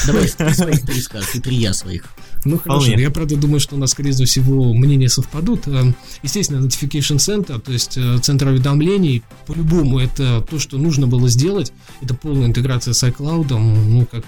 Давай 0.06 0.28
ты 0.36 0.54
своих 0.54 0.82
три 0.82 1.00
скажешь, 1.00 1.34
и 1.34 1.40
три 1.40 1.56
я 1.56 1.72
своих. 1.72 2.04
Ну 2.44 2.58
хорошо, 2.58 2.86
Вполне. 2.86 3.02
я 3.02 3.10
правда 3.10 3.36
думаю, 3.36 3.60
что 3.60 3.76
у 3.76 3.78
нас, 3.78 3.90
скорее 3.90 4.12
всего, 4.12 4.72
мнения 4.74 5.08
совпадут. 5.08 5.66
Э, 5.66 5.92
Естественно, 6.22 6.64
Notification 6.64 7.16
Center, 7.16 7.60
то 7.60 7.72
есть 7.72 7.96
э, 7.96 8.18
центр 8.18 8.48
уведомлений, 8.48 9.22
по-любому 9.46 9.98
это 9.98 10.44
то, 10.48 10.58
что 10.58 10.78
нужно 10.78 11.06
было 11.06 11.28
сделать. 11.28 11.72
Это 12.00 12.14
полная 12.14 12.46
интеграция 12.46 12.94
с 12.94 13.02
iCloud, 13.02 13.48
ну 13.58 14.06
как 14.10 14.24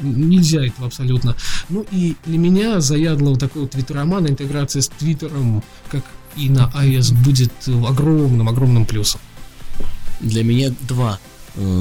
нельзя 0.00 0.64
этого 0.64 0.86
абсолютно. 0.86 1.36
Ну 1.68 1.86
и 1.90 2.16
для 2.24 2.38
меня 2.38 2.80
заядло 2.80 3.36
такой 3.38 3.62
вот 3.62 3.72
твиттероман, 3.72 4.26
интеграция 4.28 4.82
с 4.82 4.88
Твиттером, 4.88 5.62
как 5.90 6.04
и 6.36 6.48
на 6.48 6.72
iOS, 6.74 7.14
будет 7.24 7.52
э, 7.66 7.72
огромным-огромным 7.72 8.86
плюсом. 8.86 9.20
Для 10.20 10.42
меня 10.42 10.72
два. 10.88 11.18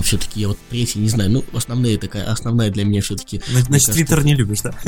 Все-таки 0.04 0.42
я 0.42 0.50
вот 0.50 0.58
третий 0.70 1.00
не 1.00 1.10
знаю. 1.10 1.32
Ну, 1.32 1.44
основная 1.54 1.98
такая, 1.98 2.32
основная 2.32 2.70
для 2.70 2.84
меня 2.86 3.02
все-таки. 3.02 3.42
Значит, 3.68 3.92
Твиттер 3.94 4.24
не 4.24 4.36
любишь, 4.36 4.62
да? 4.62 4.72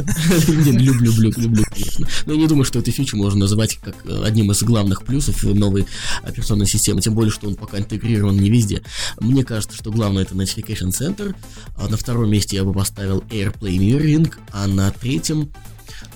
Люблю, 0.48 0.94
люблю, 0.94 1.34
люблю, 1.38 1.64
конечно. 1.74 2.08
Но 2.26 2.34
я 2.34 2.40
не 2.40 2.48
думаю, 2.48 2.66
что 2.66 2.80
эту 2.80 2.92
фичу 2.92 3.18
можно 3.18 3.40
называть 3.42 3.80
как 3.84 3.96
э, 4.06 4.24
одним 4.24 4.52
из 4.52 4.62
главных 4.64 5.04
плюсов 5.04 5.42
новой 5.44 5.88
операционной 6.22 6.68
системы, 6.68 7.02
тем 7.02 7.16
более, 7.16 7.32
что 7.32 7.48
он 7.48 7.56
пока 7.56 7.80
интегрирован 7.80 8.38
не 8.38 8.50
везде. 8.50 8.84
Мне 9.20 9.44
кажется, 9.44 9.76
что 9.76 9.92
главное 9.92 10.24
это 10.24 10.36
Notification 10.36 10.90
Center, 10.90 11.36
а 11.78 11.88
на 11.88 11.98
втором 11.98 12.30
месте 12.30 12.56
я 12.58 12.64
бы 12.64 12.74
поставил 12.74 13.24
AirPlay 13.30 13.78
Mirroring, 13.78 14.34
а 14.52 14.68
на 14.68 14.92
третьем, 14.92 15.50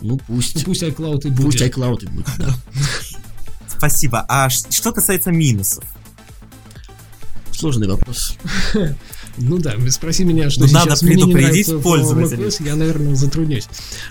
ну 0.01 0.09
Ну, 0.09 0.17
пусть, 0.27 0.63
пусть 0.65 0.83
iCloud 0.83 1.27
и 1.27 1.29
будет. 1.29 1.45
пусть 1.45 1.61
iCloud 1.61 2.03
и 2.03 2.07
будет, 2.07 2.27
да. 2.37 2.53
Спасибо. 3.77 4.25
А 4.27 4.49
что 4.49 4.91
касается 4.91 5.31
минусов? 5.31 5.83
Сложный 7.59 7.87
вопрос. 7.87 8.35
Ну 9.41 9.57
да, 9.57 9.75
спроси 9.89 10.25
меня, 10.25 10.49
что 10.49 10.61
Ну, 10.61 10.67
сейчас 10.67 10.85
надо 10.85 11.05
мне 11.05 11.15
не 11.15 11.21
предупредить 11.23 11.67
нравится 11.67 11.77
в 11.77 11.81
пользователей. 11.81 12.43
macOS, 12.45 12.65
я, 12.65 12.75
наверное, 12.75 13.15
затруднюсь. 13.15 13.67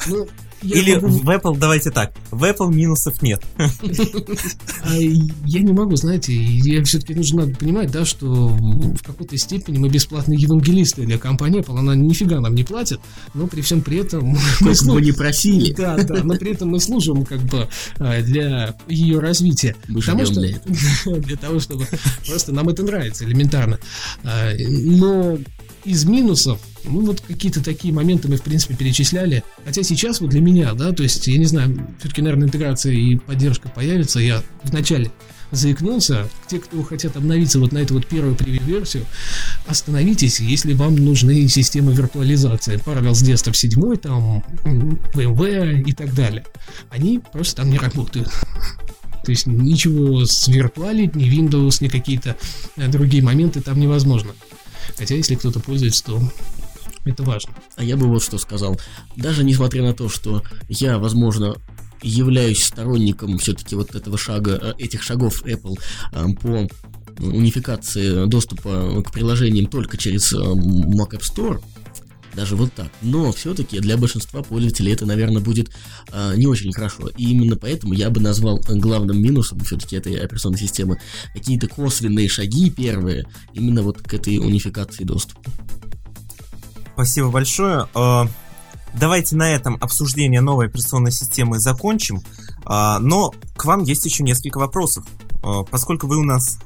Ну, 0.07 0.27
я 0.63 0.79
Или 0.79 0.95
могу- 0.95 1.09
в 1.09 1.29
Apple, 1.29 1.59
давайте 1.59 1.91
так, 1.91 2.13
в 2.31 2.43
Apple 2.45 2.73
минусов 2.73 3.23
нет. 3.23 3.43
А 3.57 4.95
я 4.97 5.61
не 5.61 5.73
могу, 5.73 5.97
знаете, 5.97 6.35
я 6.35 6.83
все-таки 6.85 7.15
нужно 7.15 7.47
надо 7.47 7.57
понимать, 7.57 7.91
да, 7.91 8.05
что 8.05 8.49
в 8.49 9.03
какой-то 9.03 9.37
степени 9.37 9.79
мы 9.79 9.89
бесплатные 9.89 10.39
евангелисты 10.39 11.05
для 11.05 11.19
компании 11.19 11.61
Apple, 11.61 11.79
она 11.79 11.95
нифига 11.95 12.41
нам 12.41 12.55
не 12.55 12.65
платит, 12.65 13.01
но 13.35 13.47
при 13.47 13.61
всем 13.61 13.83
при 13.83 13.99
этом 13.99 14.37
мы 14.61 14.95
бы 14.95 15.03
не 15.03 15.13
просили, 15.13 15.73
да, 15.73 15.97
да, 15.97 16.23
но 16.25 16.35
при 16.37 16.53
этом 16.53 16.71
мы 16.71 16.81
служим 16.81 17.25
как 17.25 17.41
бы 17.41 17.69
а, 17.99 18.23
для 18.23 18.75
ее 18.89 19.21
развития. 19.21 19.77
мы 19.89 20.01
Потому 20.01 20.25
что 20.27 20.41
для 21.21 21.37
того, 21.37 21.61
чтобы 21.61 21.87
просто 22.27 22.53
нам 22.53 22.69
это 22.69 22.83
нравится 22.83 23.25
элементарно. 23.25 23.79
А, 24.25 24.53
Но 24.59 25.39
из 25.85 26.05
минусов, 26.05 26.61
ну 26.85 27.05
вот 27.07 27.21
какие-то 27.21 27.63
такие 27.63 27.93
моменты 27.93 28.29
мы 28.29 28.37
в 28.37 28.43
принципе 28.43 28.75
перечисляли. 28.75 29.43
Хотя 29.65 29.83
сейчас 29.83 30.21
вот 30.21 30.31
для 30.31 30.41
меня, 30.41 30.73
да, 30.75 30.93
то 30.93 31.03
есть 31.03 31.27
я 31.27 31.39
не 31.39 31.47
знаю, 31.47 31.89
все-таки, 31.99 32.23
наверное, 32.23 32.47
интеграция 32.47 32.93
и 32.93 33.17
поддержка 33.17 33.69
появится. 33.69 34.21
Я 34.21 34.43
вначале 34.65 35.11
заикнулся. 35.51 36.29
Те, 36.47 36.59
кто 36.59 36.83
хотят 36.83 37.17
обновиться 37.17 37.59
вот 37.59 37.73
на 37.73 37.79
эту 37.79 37.95
вот 37.95 38.07
первую 38.07 38.35
превью-версию, 38.35 39.07
остановитесь, 39.67 40.41
если 40.41 40.75
вам 40.75 40.97
нужны 40.97 41.49
системы 41.49 41.93
виртуализации. 41.95 42.77
Parallels 42.77 43.25
Desktop 43.25 43.55
7, 43.55 43.97
там, 43.97 44.45
VMware 45.15 45.83
и 45.83 45.93
так 45.93 46.15
далее. 46.15 46.45
Они 46.91 47.21
просто 47.33 47.57
там 47.57 47.71
не 47.71 47.79
работают. 47.79 48.29
То 49.25 49.33
есть 49.33 49.47
ничего 49.47 50.25
свиртуалить, 50.25 51.15
ни 51.15 51.27
Windows, 51.27 51.83
ни 51.83 51.89
какие-то 51.89 52.37
э, 52.77 52.89
другие 52.89 53.23
моменты 53.23 53.61
там 53.61 53.79
невозможно. 53.79 54.31
Хотя 54.97 55.15
если 55.15 55.35
кто-то 55.35 55.61
пользуется, 55.61 56.05
то 56.05 56.23
это 57.05 57.23
важно. 57.23 57.55
А 57.77 57.85
я 57.85 57.97
бы 57.97 58.07
вот 58.07 58.23
что 58.23 58.39
сказал. 58.39 58.79
Даже 59.17 59.45
несмотря 59.45 59.83
на 59.83 59.95
то, 59.95 60.09
что 60.09 60.43
я, 60.69 60.99
возможно, 60.99 61.57
являюсь 62.03 62.65
сторонником 62.65 63.39
все-таки 63.39 63.75
вот 63.75 63.95
этого 63.95 64.19
шага, 64.19 64.59
э, 64.61 64.75
этих 64.79 65.03
шагов 65.03 65.43
Apple 65.45 65.79
э, 66.13 66.27
по 66.41 66.69
унификации 67.25 68.27
доступа 68.27 69.03
к 69.03 69.13
приложениям 69.13 69.67
только 69.67 69.97
через 69.97 70.33
э, 70.33 70.37
Mac 70.37 71.11
App 71.11 71.23
Store, 71.23 71.61
даже 72.35 72.57
вот 72.57 72.73
так. 72.73 72.89
Но 73.03 73.33
все-таки 73.33 73.81
для 73.81 73.97
большинства 73.97 74.43
пользователей 74.43 74.93
это, 74.93 75.07
наверное, 75.07 75.43
будет 75.43 75.71
э, 76.13 76.35
не 76.37 76.47
очень 76.47 76.73
хорошо. 76.73 77.09
И 77.17 77.31
именно 77.33 77.57
поэтому 77.57 77.95
я 77.95 78.11
бы 78.11 78.21
назвал 78.21 78.61
главным 78.67 79.21
минусом 79.23 79.61
все-таки 79.61 79.97
этой 79.97 80.15
операционной 80.17 80.59
системы 80.59 81.01
какие-то 81.35 81.69
косвенные 81.69 82.29
шаги 82.29 82.71
первые 82.71 83.27
именно 83.53 83.83
вот 83.83 84.03
к 84.03 84.15
этой 84.15 84.39
унификации 84.39 85.05
доступа. 85.05 85.51
Спасибо 86.95 87.31
большое. 87.31 87.89
Э, 87.95 88.27
Давайте 88.95 89.37
на 89.37 89.51
этом 89.51 89.77
обсуждение 89.81 90.41
новой 90.41 90.67
операционной 90.67 91.13
системы 91.13 91.61
закончим. 91.61 92.23
А, 92.65 92.99
Но 92.99 93.33
к 93.57 93.65
вам 93.65 93.83
есть 93.83 94.05
еще 94.05 94.23
несколько 94.23 94.59
вопросов. 94.59 95.05
Поскольку 95.71 96.07
вы 96.09 96.17
у 96.17 96.25
нас, 96.25 96.59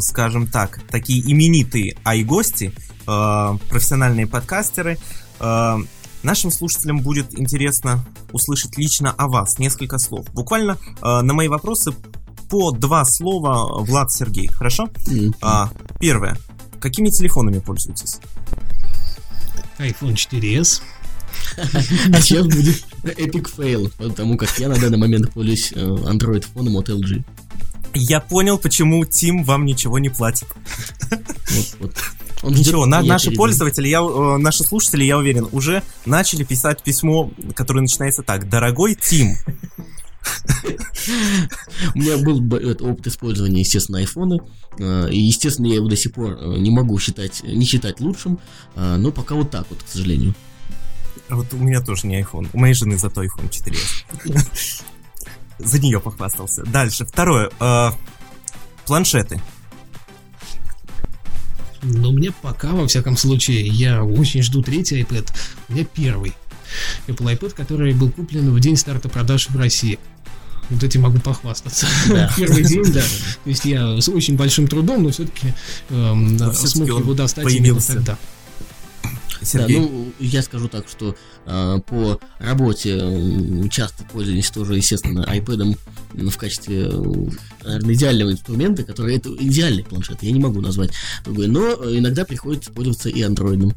скажем 0.00 0.46
так, 0.46 0.80
такие 0.90 1.20
именитые 1.20 1.96
ай-гости, 2.04 2.72
э, 3.06 3.58
профессиональные 3.68 4.26
подкастеры, 4.26 4.98
э, 5.40 5.76
нашим 6.22 6.50
слушателям 6.50 7.00
будет 7.00 7.38
интересно 7.38 8.04
услышать 8.32 8.76
лично 8.76 9.12
о 9.12 9.28
вас 9.28 9.58
несколько 9.58 9.98
слов. 9.98 10.26
Буквально 10.32 10.72
э, 10.72 11.20
на 11.20 11.34
мои 11.34 11.48
вопросы 11.48 11.92
по 12.50 12.70
два 12.70 13.04
слова 13.04 13.82
Влад 13.82 14.12
Сергей, 14.12 14.48
хорошо? 14.48 14.88
А, 15.40 15.70
Первое. 15.98 16.36
Какими 16.80 17.08
телефонами 17.08 17.58
пользуетесь? 17.58 18.18
iPhone 19.78 20.14
4s. 20.14 20.80
А 22.12 22.20
сейчас 22.20 22.46
будет 22.46 22.84
epic 23.04 23.48
fail, 23.48 23.90
потому 23.98 24.36
как 24.36 24.58
я 24.58 24.68
на 24.68 24.76
данный 24.78 24.98
момент 24.98 25.32
пользуюсь 25.32 25.72
э, 25.74 25.80
Android-фоном 25.80 26.76
от 26.76 26.88
LG. 26.88 27.24
Я 27.96 28.20
понял, 28.20 28.58
почему 28.58 29.04
Тим 29.04 29.44
вам 29.44 29.64
ничего 29.64 29.98
не 29.98 30.08
платит. 30.08 30.48
Вот, 31.10 31.76
вот. 31.80 31.94
Он 32.42 32.52
Ничего, 32.52 32.84
на- 32.86 33.02
наши 33.02 33.30
пользователи, 33.30 33.88
я, 33.88 34.00
э, 34.02 34.36
наши 34.36 34.62
слушатели, 34.62 35.04
я 35.04 35.16
уверен, 35.18 35.48
уже 35.52 35.82
начали 36.04 36.44
писать 36.44 36.82
письмо, 36.82 37.30
которое 37.54 37.80
начинается 37.80 38.22
так. 38.22 38.48
Дорогой 38.48 38.94
Тим. 38.94 39.34
У 41.94 41.98
меня 41.98 42.18
был 42.18 42.38
опыт 42.90 43.06
использования, 43.06 43.60
естественно, 43.60 43.98
айфона. 43.98 44.38
э, 44.78 45.08
И, 45.10 45.18
естественно, 45.20 45.66
я 45.66 45.76
его 45.76 45.88
до 45.88 45.96
сих 45.96 46.12
пор 46.12 46.32
э, 46.38 46.58
не 46.58 46.70
могу 46.70 46.98
считать, 46.98 47.42
не 47.42 47.64
считать 47.64 48.00
лучшим. 48.00 48.38
Но 48.74 49.10
пока 49.12 49.34
вот 49.34 49.50
так 49.50 49.66
вот, 49.70 49.82
к 49.82 49.88
сожалению. 49.88 50.34
вот 51.30 51.46
у 51.54 51.56
меня 51.56 51.80
тоже 51.80 52.06
не 52.06 52.20
iPhone, 52.20 52.48
у 52.52 52.58
моей 52.58 52.74
жены 52.74 52.98
зато 52.98 53.24
iPhone 53.24 53.48
4s. 53.50 54.82
За 55.58 55.78
нее 55.78 56.00
похвастался. 56.00 56.64
Дальше, 56.64 57.04
второе. 57.04 57.50
э, 57.60 57.90
Планшеты. 58.86 59.40
Но 61.82 62.10
мне 62.10 62.32
пока, 62.42 62.68
во 62.72 62.86
всяком 62.88 63.16
случае, 63.16 63.66
я 63.66 64.02
очень 64.02 64.42
жду 64.42 64.62
третий 64.62 65.00
iPad. 65.02 65.30
У 65.68 65.72
меня 65.74 65.84
первый. 65.84 66.32
Apple 67.06 67.38
iPad, 67.38 67.54
который 67.54 67.94
был 67.94 68.10
куплен 68.10 68.50
в 68.52 68.60
день 68.60 68.76
старта 68.76 69.08
продаж 69.08 69.48
в 69.48 69.56
России. 69.56 69.98
Вот 70.68 70.82
этим 70.82 71.02
могу 71.02 71.20
похвастаться. 71.20 71.86
Да. 72.08 72.32
Первый 72.36 72.64
день, 72.64 72.84
да. 72.92 73.00
То 73.00 73.50
есть 73.50 73.64
я 73.64 74.00
с 74.00 74.08
очень 74.08 74.36
большим 74.36 74.66
трудом, 74.66 75.04
но 75.04 75.10
все-таки 75.10 75.54
всё-таки 75.88 76.66
смог 76.66 76.88
его 76.88 77.14
достать 77.14 77.44
именно 77.44 77.60
появился. 77.60 77.94
тогда. 77.94 78.18
Сергей. 79.46 79.78
Да, 79.78 79.82
ну, 79.82 80.12
я 80.18 80.42
скажу 80.42 80.68
так, 80.68 80.88
что 80.88 81.16
э, 81.46 81.78
по 81.86 82.20
работе 82.38 83.68
часто 83.70 84.04
пользуюсь 84.04 84.50
тоже, 84.50 84.76
естественно, 84.76 85.26
iPad 85.28 85.76
в 86.12 86.36
качестве, 86.36 86.88
э, 86.90 87.28
наверное, 87.64 87.94
идеального 87.94 88.32
инструмента, 88.32 88.82
который 88.84 89.16
это 89.16 89.30
идеальный 89.38 89.84
планшет, 89.84 90.22
я 90.22 90.32
не 90.32 90.40
могу 90.40 90.60
назвать 90.60 90.90
другой, 91.24 91.48
но 91.48 91.74
э, 91.74 91.98
иногда 91.98 92.24
приходится 92.24 92.72
пользоваться 92.72 93.08
и 93.08 93.22
андроидом. 93.22 93.74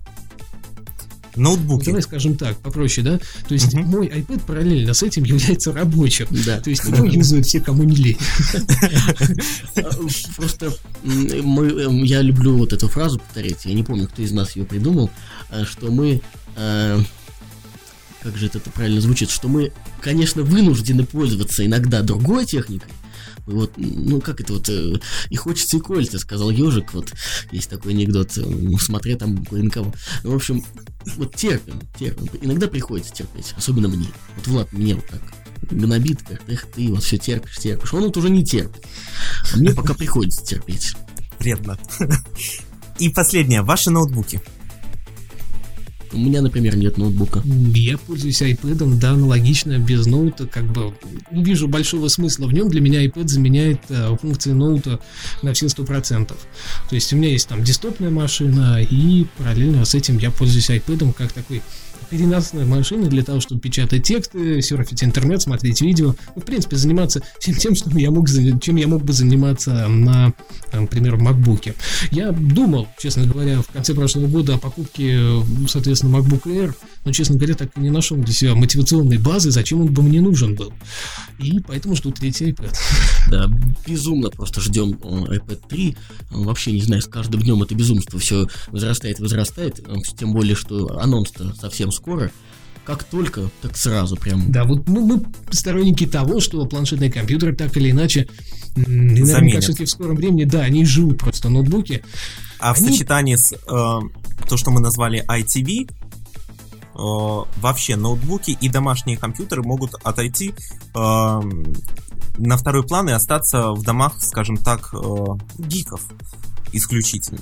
Ноутбуки. 1.35 1.85
Давай 1.85 2.01
скажем 2.01 2.35
так, 2.35 2.57
попроще, 2.57 3.05
да? 3.05 3.19
То 3.47 3.53
есть 3.53 3.73
Мгм. 3.73 3.85
мой 3.87 4.07
iPad 4.07 4.41
параллельно 4.45 4.93
с 4.93 5.03
этим 5.03 5.23
является 5.23 5.71
рабочим. 5.71 6.27
Да. 6.45 6.59
То 6.59 6.69
есть 6.69 6.83
его 6.83 7.05
юзают 7.05 7.45
все, 7.45 7.59
кому 7.59 7.83
не 7.83 7.95
лень. 7.95 8.17
Просто 10.35 10.73
мы, 11.03 11.67
эм, 11.67 12.03
я 12.03 12.21
люблю 12.21 12.57
вот 12.57 12.73
эту 12.73 12.87
фразу 12.87 13.19
повторять, 13.19 13.65
я 13.65 13.73
не 13.73 13.83
помню, 13.83 14.07
кто 14.07 14.21
из 14.21 14.31
нас 14.31 14.55
ее 14.55 14.65
придумал, 14.65 15.09
а, 15.49 15.65
что 15.65 15.91
мы, 15.91 16.21
э, 16.55 16.99
как 18.21 18.37
же 18.37 18.47
это 18.47 18.59
правильно 18.59 19.01
звучит, 19.01 19.29
что 19.29 19.47
мы, 19.47 19.71
конечно, 20.01 20.43
вынуждены 20.43 21.05
пользоваться 21.05 21.65
иногда 21.65 22.01
другой 22.01 22.45
техникой, 22.45 22.91
вот, 23.45 23.73
ну, 23.77 24.21
как 24.21 24.41
это 24.41 24.53
вот, 24.53 24.69
э, 24.69 24.99
и 25.29 25.35
хочется 25.35 25.77
и 25.77 25.79
колется, 25.79 26.19
сказал 26.19 26.51
ежик, 26.51 26.93
вот, 26.93 27.13
есть 27.51 27.69
такой 27.69 27.93
анекдот, 27.93 28.37
э, 28.37 28.43
смотря 28.79 29.17
там 29.17 29.43
на 29.49 29.69
кого. 29.69 29.93
Ну, 30.23 30.31
в 30.31 30.35
общем, 30.35 30.63
вот 31.17 31.35
терпим, 31.35 31.81
терпим. 31.97 32.27
Иногда 32.41 32.67
приходится 32.67 33.13
терпеть, 33.13 33.53
особенно 33.57 33.87
мне. 33.87 34.07
Вот 34.35 34.47
Влад 34.47 34.73
мне 34.73 34.95
вот 34.95 35.07
так 35.07 35.21
гнобит, 35.61 36.21
как 36.21 36.41
эх, 36.47 36.65
ты 36.67 36.89
вот 36.89 37.03
все 37.03 37.17
терпишь, 37.17 37.57
терпишь. 37.57 37.93
Он 37.93 38.03
вот 38.03 38.17
уже 38.17 38.29
не 38.29 38.45
терпит. 38.45 38.83
А 39.53 39.57
мне 39.57 39.71
пока 39.73 39.93
приходится 39.93 40.45
терпеть. 40.45 40.95
Вредно. 41.39 41.77
И 42.99 43.09
последнее. 43.09 43.61
Ваши 43.61 43.89
ноутбуки. 43.89 44.41
У 46.11 46.17
меня, 46.17 46.41
например, 46.41 46.75
нет 46.75 46.97
ноутбука. 46.97 47.43
Я 47.45 47.97
пользуюсь 47.97 48.41
iPad, 48.41 48.99
да, 48.99 49.11
аналогично, 49.11 49.77
без 49.77 50.05
ноута, 50.05 50.47
как 50.47 50.65
бы 50.71 50.93
не 51.31 51.43
вижу 51.43 51.67
большого 51.67 52.07
смысла 52.07 52.47
в 52.47 52.53
нем. 52.53 52.69
Для 52.69 52.81
меня 52.81 53.05
iPad 53.05 53.27
заменяет 53.27 53.81
э, 53.89 54.15
функции 54.19 54.51
ноута 54.51 54.99
на 55.41 55.53
все 55.53 55.69
сто 55.69 55.83
процентов. 55.83 56.37
То 56.89 56.95
есть 56.95 57.13
у 57.13 57.15
меня 57.17 57.29
есть 57.29 57.47
там 57.47 57.63
десктопная 57.63 58.09
машина, 58.09 58.81
и 58.81 59.25
параллельно 59.37 59.85
с 59.85 59.95
этим 59.95 60.17
я 60.17 60.31
пользуюсь 60.31 60.69
iPad 60.69 61.13
как 61.13 61.31
такой 61.31 61.61
переносной 62.09 62.65
машины 62.65 63.07
для 63.07 63.23
того, 63.23 63.39
чтобы 63.39 63.61
печатать 63.61 64.03
тексты, 64.03 64.61
серфить 64.61 65.03
интернет, 65.03 65.41
смотреть 65.41 65.81
видео. 65.81 66.15
Ну, 66.35 66.41
в 66.41 66.45
принципе, 66.45 66.75
заниматься 66.75 67.21
всем 67.39 67.55
тем, 67.55 67.75
что 67.75 67.89
я 67.97 68.11
мог, 68.11 68.27
чем 68.61 68.75
я 68.75 68.87
мог 68.87 69.03
бы 69.03 69.13
заниматься 69.13 69.87
на, 69.87 70.33
например, 70.73 71.15
в 71.15 71.21
MacBook. 71.21 71.75
Я 72.11 72.31
думал, 72.31 72.87
честно 72.97 73.25
говоря, 73.25 73.61
в 73.61 73.67
конце 73.67 73.93
прошлого 73.93 74.27
года 74.27 74.55
о 74.55 74.57
покупке, 74.57 75.19
соответственно, 75.67 76.17
MacBook 76.17 76.43
Air, 76.43 76.73
но, 77.05 77.11
честно 77.11 77.35
говоря, 77.35 77.55
так 77.55 77.69
и 77.75 77.79
не 77.79 77.89
нашел 77.89 78.17
для 78.17 78.33
себя 78.33 78.55
мотивационной 78.55 79.17
базы, 79.17 79.51
зачем 79.51 79.81
он 79.81 79.93
бы 79.93 80.01
мне 80.01 80.21
нужен 80.21 80.55
был. 80.55 80.73
И 81.39 81.59
поэтому 81.59 81.95
жду 81.95 82.11
третий 82.11 82.51
iPad. 82.51 82.75
Да, 83.29 83.49
безумно 83.85 84.29
просто 84.29 84.61
ждем 84.61 84.91
iPad 84.91 85.61
3. 85.67 85.97
Вообще, 86.31 86.71
не 86.71 86.81
знаю, 86.81 87.01
с 87.01 87.07
каждым 87.07 87.41
днем 87.41 87.61
это 87.61 87.75
безумство 87.75 88.19
все 88.19 88.47
возрастает, 88.67 89.19
возрастает. 89.19 89.79
Тем 90.17 90.33
более, 90.33 90.55
что 90.55 90.99
анонс-то 90.99 91.53
совсем 91.55 91.91
скоро 91.91 92.31
как 92.89 93.03
только, 93.03 93.51
так 93.61 93.77
сразу 93.77 94.15
прям. 94.15 94.51
Да, 94.51 94.63
вот 94.63 94.87
ну, 94.87 95.05
мы 95.05 95.21
сторонники 95.51 96.07
того, 96.07 96.39
что 96.39 96.65
планшетные 96.65 97.11
компьютеры 97.11 97.55
так 97.55 97.77
или 97.77 97.91
иначе, 97.91 98.27
наверняка 98.75 99.59
все-таки 99.59 99.85
в 99.85 99.89
скором 99.91 100.15
времени, 100.15 100.45
да, 100.45 100.61
они 100.61 100.85
живут 100.85 101.19
просто 101.19 101.49
ноутбуки. 101.49 102.03
А 102.57 102.71
они... 102.71 102.87
в 102.87 102.91
сочетании 102.91 103.35
с 103.35 103.53
э, 103.53 103.57
то, 103.67 104.57
что 104.57 104.71
мы 104.71 104.81
назвали 104.81 105.23
ITV, 105.27 105.91
э, 105.91 107.51
вообще 107.61 107.95
ноутбуки 107.95 108.57
и 108.59 108.69
домашние 108.69 109.17
компьютеры 109.17 109.61
могут 109.61 109.93
отойти 110.03 110.55
э, 110.95 111.41
на 112.39 112.57
второй 112.57 112.83
план 112.83 113.09
и 113.09 113.13
остаться 113.13 113.71
в 113.71 113.83
домах, 113.83 114.21
скажем 114.21 114.57
так, 114.57 114.93
э, 114.93 115.25
гиков 115.57 116.01
исключительно. 116.71 117.41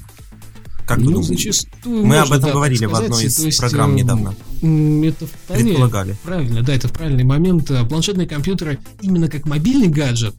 Как 0.88 1.00
ну, 1.00 1.22
зачастую 1.22 2.06
Мы 2.06 2.18
об 2.18 2.32
этом 2.32 2.44
да, 2.44 2.52
говорили 2.54 2.86
в 2.86 2.96
одной 2.96 3.26
из 3.26 3.38
есть, 3.38 3.60
программ 3.60 3.92
э, 3.92 4.00
недавно. 4.00 4.34
Это 4.62 5.28
вполне 5.28 5.64
Предполагали. 5.66 6.16
правильно, 6.24 6.64
да, 6.64 6.74
это 6.74 6.88
правильный 6.88 7.26
момент. 7.26 7.70
Э, 7.70 7.86
планшетные 7.86 8.26
компьютеры 8.26 8.80
именно 9.02 9.28
как 9.28 9.46
мобильный 9.46 9.90
гаджет 9.90 10.34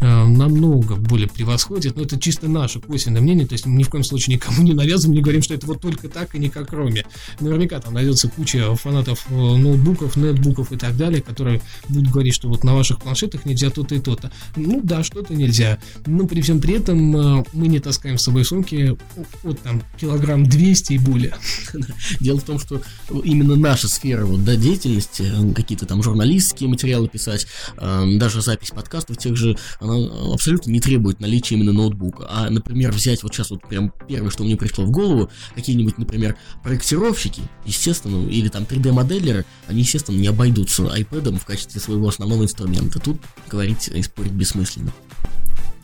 э, 0.00 0.04
намного 0.04 0.96
более 0.96 1.28
превосходят, 1.28 1.94
но 1.94 2.02
это 2.02 2.18
чисто 2.18 2.48
наше 2.48 2.80
косвенное 2.80 3.22
мнение, 3.22 3.46
то 3.46 3.52
есть 3.52 3.64
мы 3.64 3.76
ни 3.76 3.84
в 3.84 3.90
коем 3.90 4.02
случае 4.02 4.34
никому 4.34 4.62
не 4.62 4.74
навязываем, 4.74 5.14
не 5.14 5.22
говорим, 5.22 5.40
что 5.40 5.54
это 5.54 5.68
вот 5.68 5.80
только 5.80 6.08
так 6.08 6.34
и 6.34 6.40
никак 6.40 6.70
кроме. 6.70 7.06
Наверняка 7.38 7.78
там 7.78 7.94
найдется 7.94 8.28
куча 8.28 8.74
фанатов 8.74 9.30
ноутбуков, 9.30 10.16
нетбуков 10.16 10.72
и 10.72 10.76
так 10.76 10.96
далее, 10.96 11.22
которые 11.22 11.60
будут 11.88 12.10
говорить, 12.10 12.34
что 12.34 12.48
вот 12.48 12.64
на 12.64 12.74
ваших 12.74 13.00
планшетах 13.00 13.44
нельзя 13.44 13.70
то-то 13.70 13.94
и 13.94 14.00
то-то. 14.00 14.32
Ну 14.56 14.80
да, 14.82 15.04
что-то 15.04 15.32
нельзя. 15.32 15.78
Но 16.06 16.26
при 16.26 16.40
всем 16.40 16.60
при 16.60 16.74
этом 16.74 17.44
мы 17.52 17.68
не 17.68 17.78
таскаем 17.78 18.18
с 18.18 18.22
собой 18.22 18.44
сумки 18.44 18.98
от 19.44 19.60
там 19.60 19.80
килограмм 19.98 20.44
200 20.46 20.92
и 20.92 20.98
более. 20.98 21.34
Дело 22.20 22.40
в 22.40 22.44
том, 22.44 22.58
что 22.58 22.82
именно 23.24 23.56
наша 23.56 23.88
сфера 23.88 24.24
вот, 24.24 24.44
да, 24.44 24.56
деятельности, 24.56 25.24
какие-то 25.54 25.86
там 25.86 26.02
журналистские 26.02 26.68
материалы 26.68 27.08
писать, 27.08 27.46
э, 27.76 28.04
даже 28.16 28.42
запись 28.42 28.70
подкастов 28.70 29.18
тех 29.18 29.36
же, 29.36 29.56
она 29.80 30.32
абсолютно 30.32 30.70
не 30.70 30.80
требует 30.80 31.20
наличия 31.20 31.54
именно 31.54 31.72
ноутбука. 31.72 32.26
А, 32.28 32.50
например, 32.50 32.92
взять 32.92 33.22
вот 33.22 33.34
сейчас 33.34 33.50
вот 33.50 33.66
прям 33.68 33.92
первое, 34.08 34.30
что 34.30 34.44
мне 34.44 34.56
пришло 34.56 34.84
в 34.84 34.90
голову, 34.90 35.30
какие-нибудь, 35.54 35.98
например, 35.98 36.36
проектировщики, 36.62 37.42
естественно, 37.64 38.28
или 38.28 38.48
там 38.48 38.64
3D-моделеры, 38.64 39.44
они, 39.66 39.80
естественно, 39.80 40.16
не 40.16 40.28
обойдутся 40.28 40.82
iPad 40.82 41.38
в 41.38 41.44
качестве 41.44 41.80
своего 41.80 42.08
основного 42.08 42.44
инструмента. 42.44 42.98
Тут 42.98 43.20
говорить 43.48 43.88
и 43.88 44.02
спорить 44.02 44.32
бессмысленно. 44.32 44.92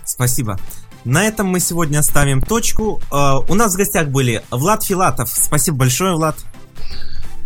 Спасибо. 0.05 0.59
На 1.05 1.25
этом 1.25 1.47
мы 1.47 1.61
сегодня 1.61 2.03
ставим 2.03 2.43
точку. 2.43 3.01
Uh, 3.11 3.45
у 3.49 3.55
нас 3.55 3.75
в 3.75 3.77
гостях 3.77 4.09
были 4.09 4.43
Влад 4.51 4.85
Филатов. 4.85 5.31
Спасибо 5.31 5.79
большое, 5.79 6.15
Влад. 6.15 6.37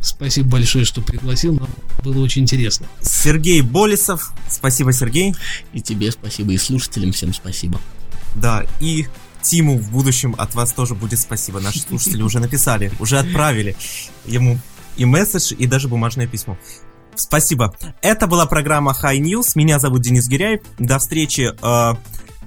Спасибо 0.00 0.48
большое, 0.48 0.84
что 0.84 1.00
пригласил. 1.00 1.54
Нам 1.54 1.68
было 2.02 2.24
очень 2.24 2.42
интересно. 2.42 2.86
Сергей 3.00 3.60
Болесов. 3.60 4.32
Спасибо, 4.48 4.92
Сергей. 4.92 5.34
И 5.72 5.80
тебе 5.80 6.10
спасибо, 6.10 6.52
и 6.52 6.58
слушателям 6.58 7.12
всем 7.12 7.32
спасибо. 7.32 7.80
Да, 8.34 8.64
и 8.80 9.06
Тиму 9.42 9.78
в 9.78 9.90
будущем 9.90 10.34
от 10.38 10.54
вас 10.54 10.72
тоже 10.72 10.94
будет 10.94 11.20
спасибо. 11.20 11.60
Наши 11.60 11.80
слушатели 11.80 12.22
уже 12.22 12.40
написали, 12.40 12.92
уже 12.98 13.18
отправили 13.18 13.76
ему 14.26 14.58
и 14.96 15.04
месседж, 15.04 15.52
и 15.56 15.66
даже 15.66 15.88
бумажное 15.88 16.26
письмо. 16.26 16.56
Спасибо. 17.14 17.74
Это 18.00 18.26
была 18.26 18.46
программа 18.46 18.96
High 19.00 19.20
News. 19.20 19.52
Меня 19.54 19.78
зовут 19.78 20.02
Денис 20.02 20.26
Гиряев. 20.28 20.62
До 20.78 20.98
встречи. 20.98 21.52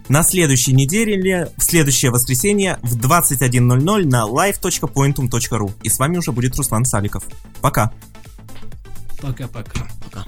На 0.08 0.22
следующей 0.22 0.74
неделе, 0.74 1.52
в 1.58 1.64
следующее 1.64 2.12
воскресенье 2.12 2.78
в 2.84 2.96
21.00 2.98 4.06
на 4.06 4.28
live.pointum.ru. 4.28 5.72
И 5.82 5.90
с 5.90 5.98
вами 5.98 6.18
уже 6.18 6.32
будет 6.32 6.56
Руслан 6.56 6.86
Саликов. 6.86 7.24
Пока. 7.62 7.92
Пока-пока. 9.20 9.88
Пока. 10.04 10.26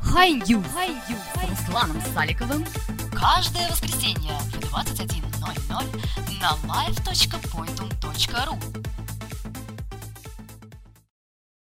Хай 0.00 0.42
Ю 0.46 0.62
с 0.62 1.50
Русланом 1.50 2.00
Саликовым 2.14 2.64
каждое 3.12 3.68
воскресенье 3.68 4.32
в 4.52 4.58
21.00 4.74 5.18
на 6.40 6.56
live.pointum.ru 6.72 8.58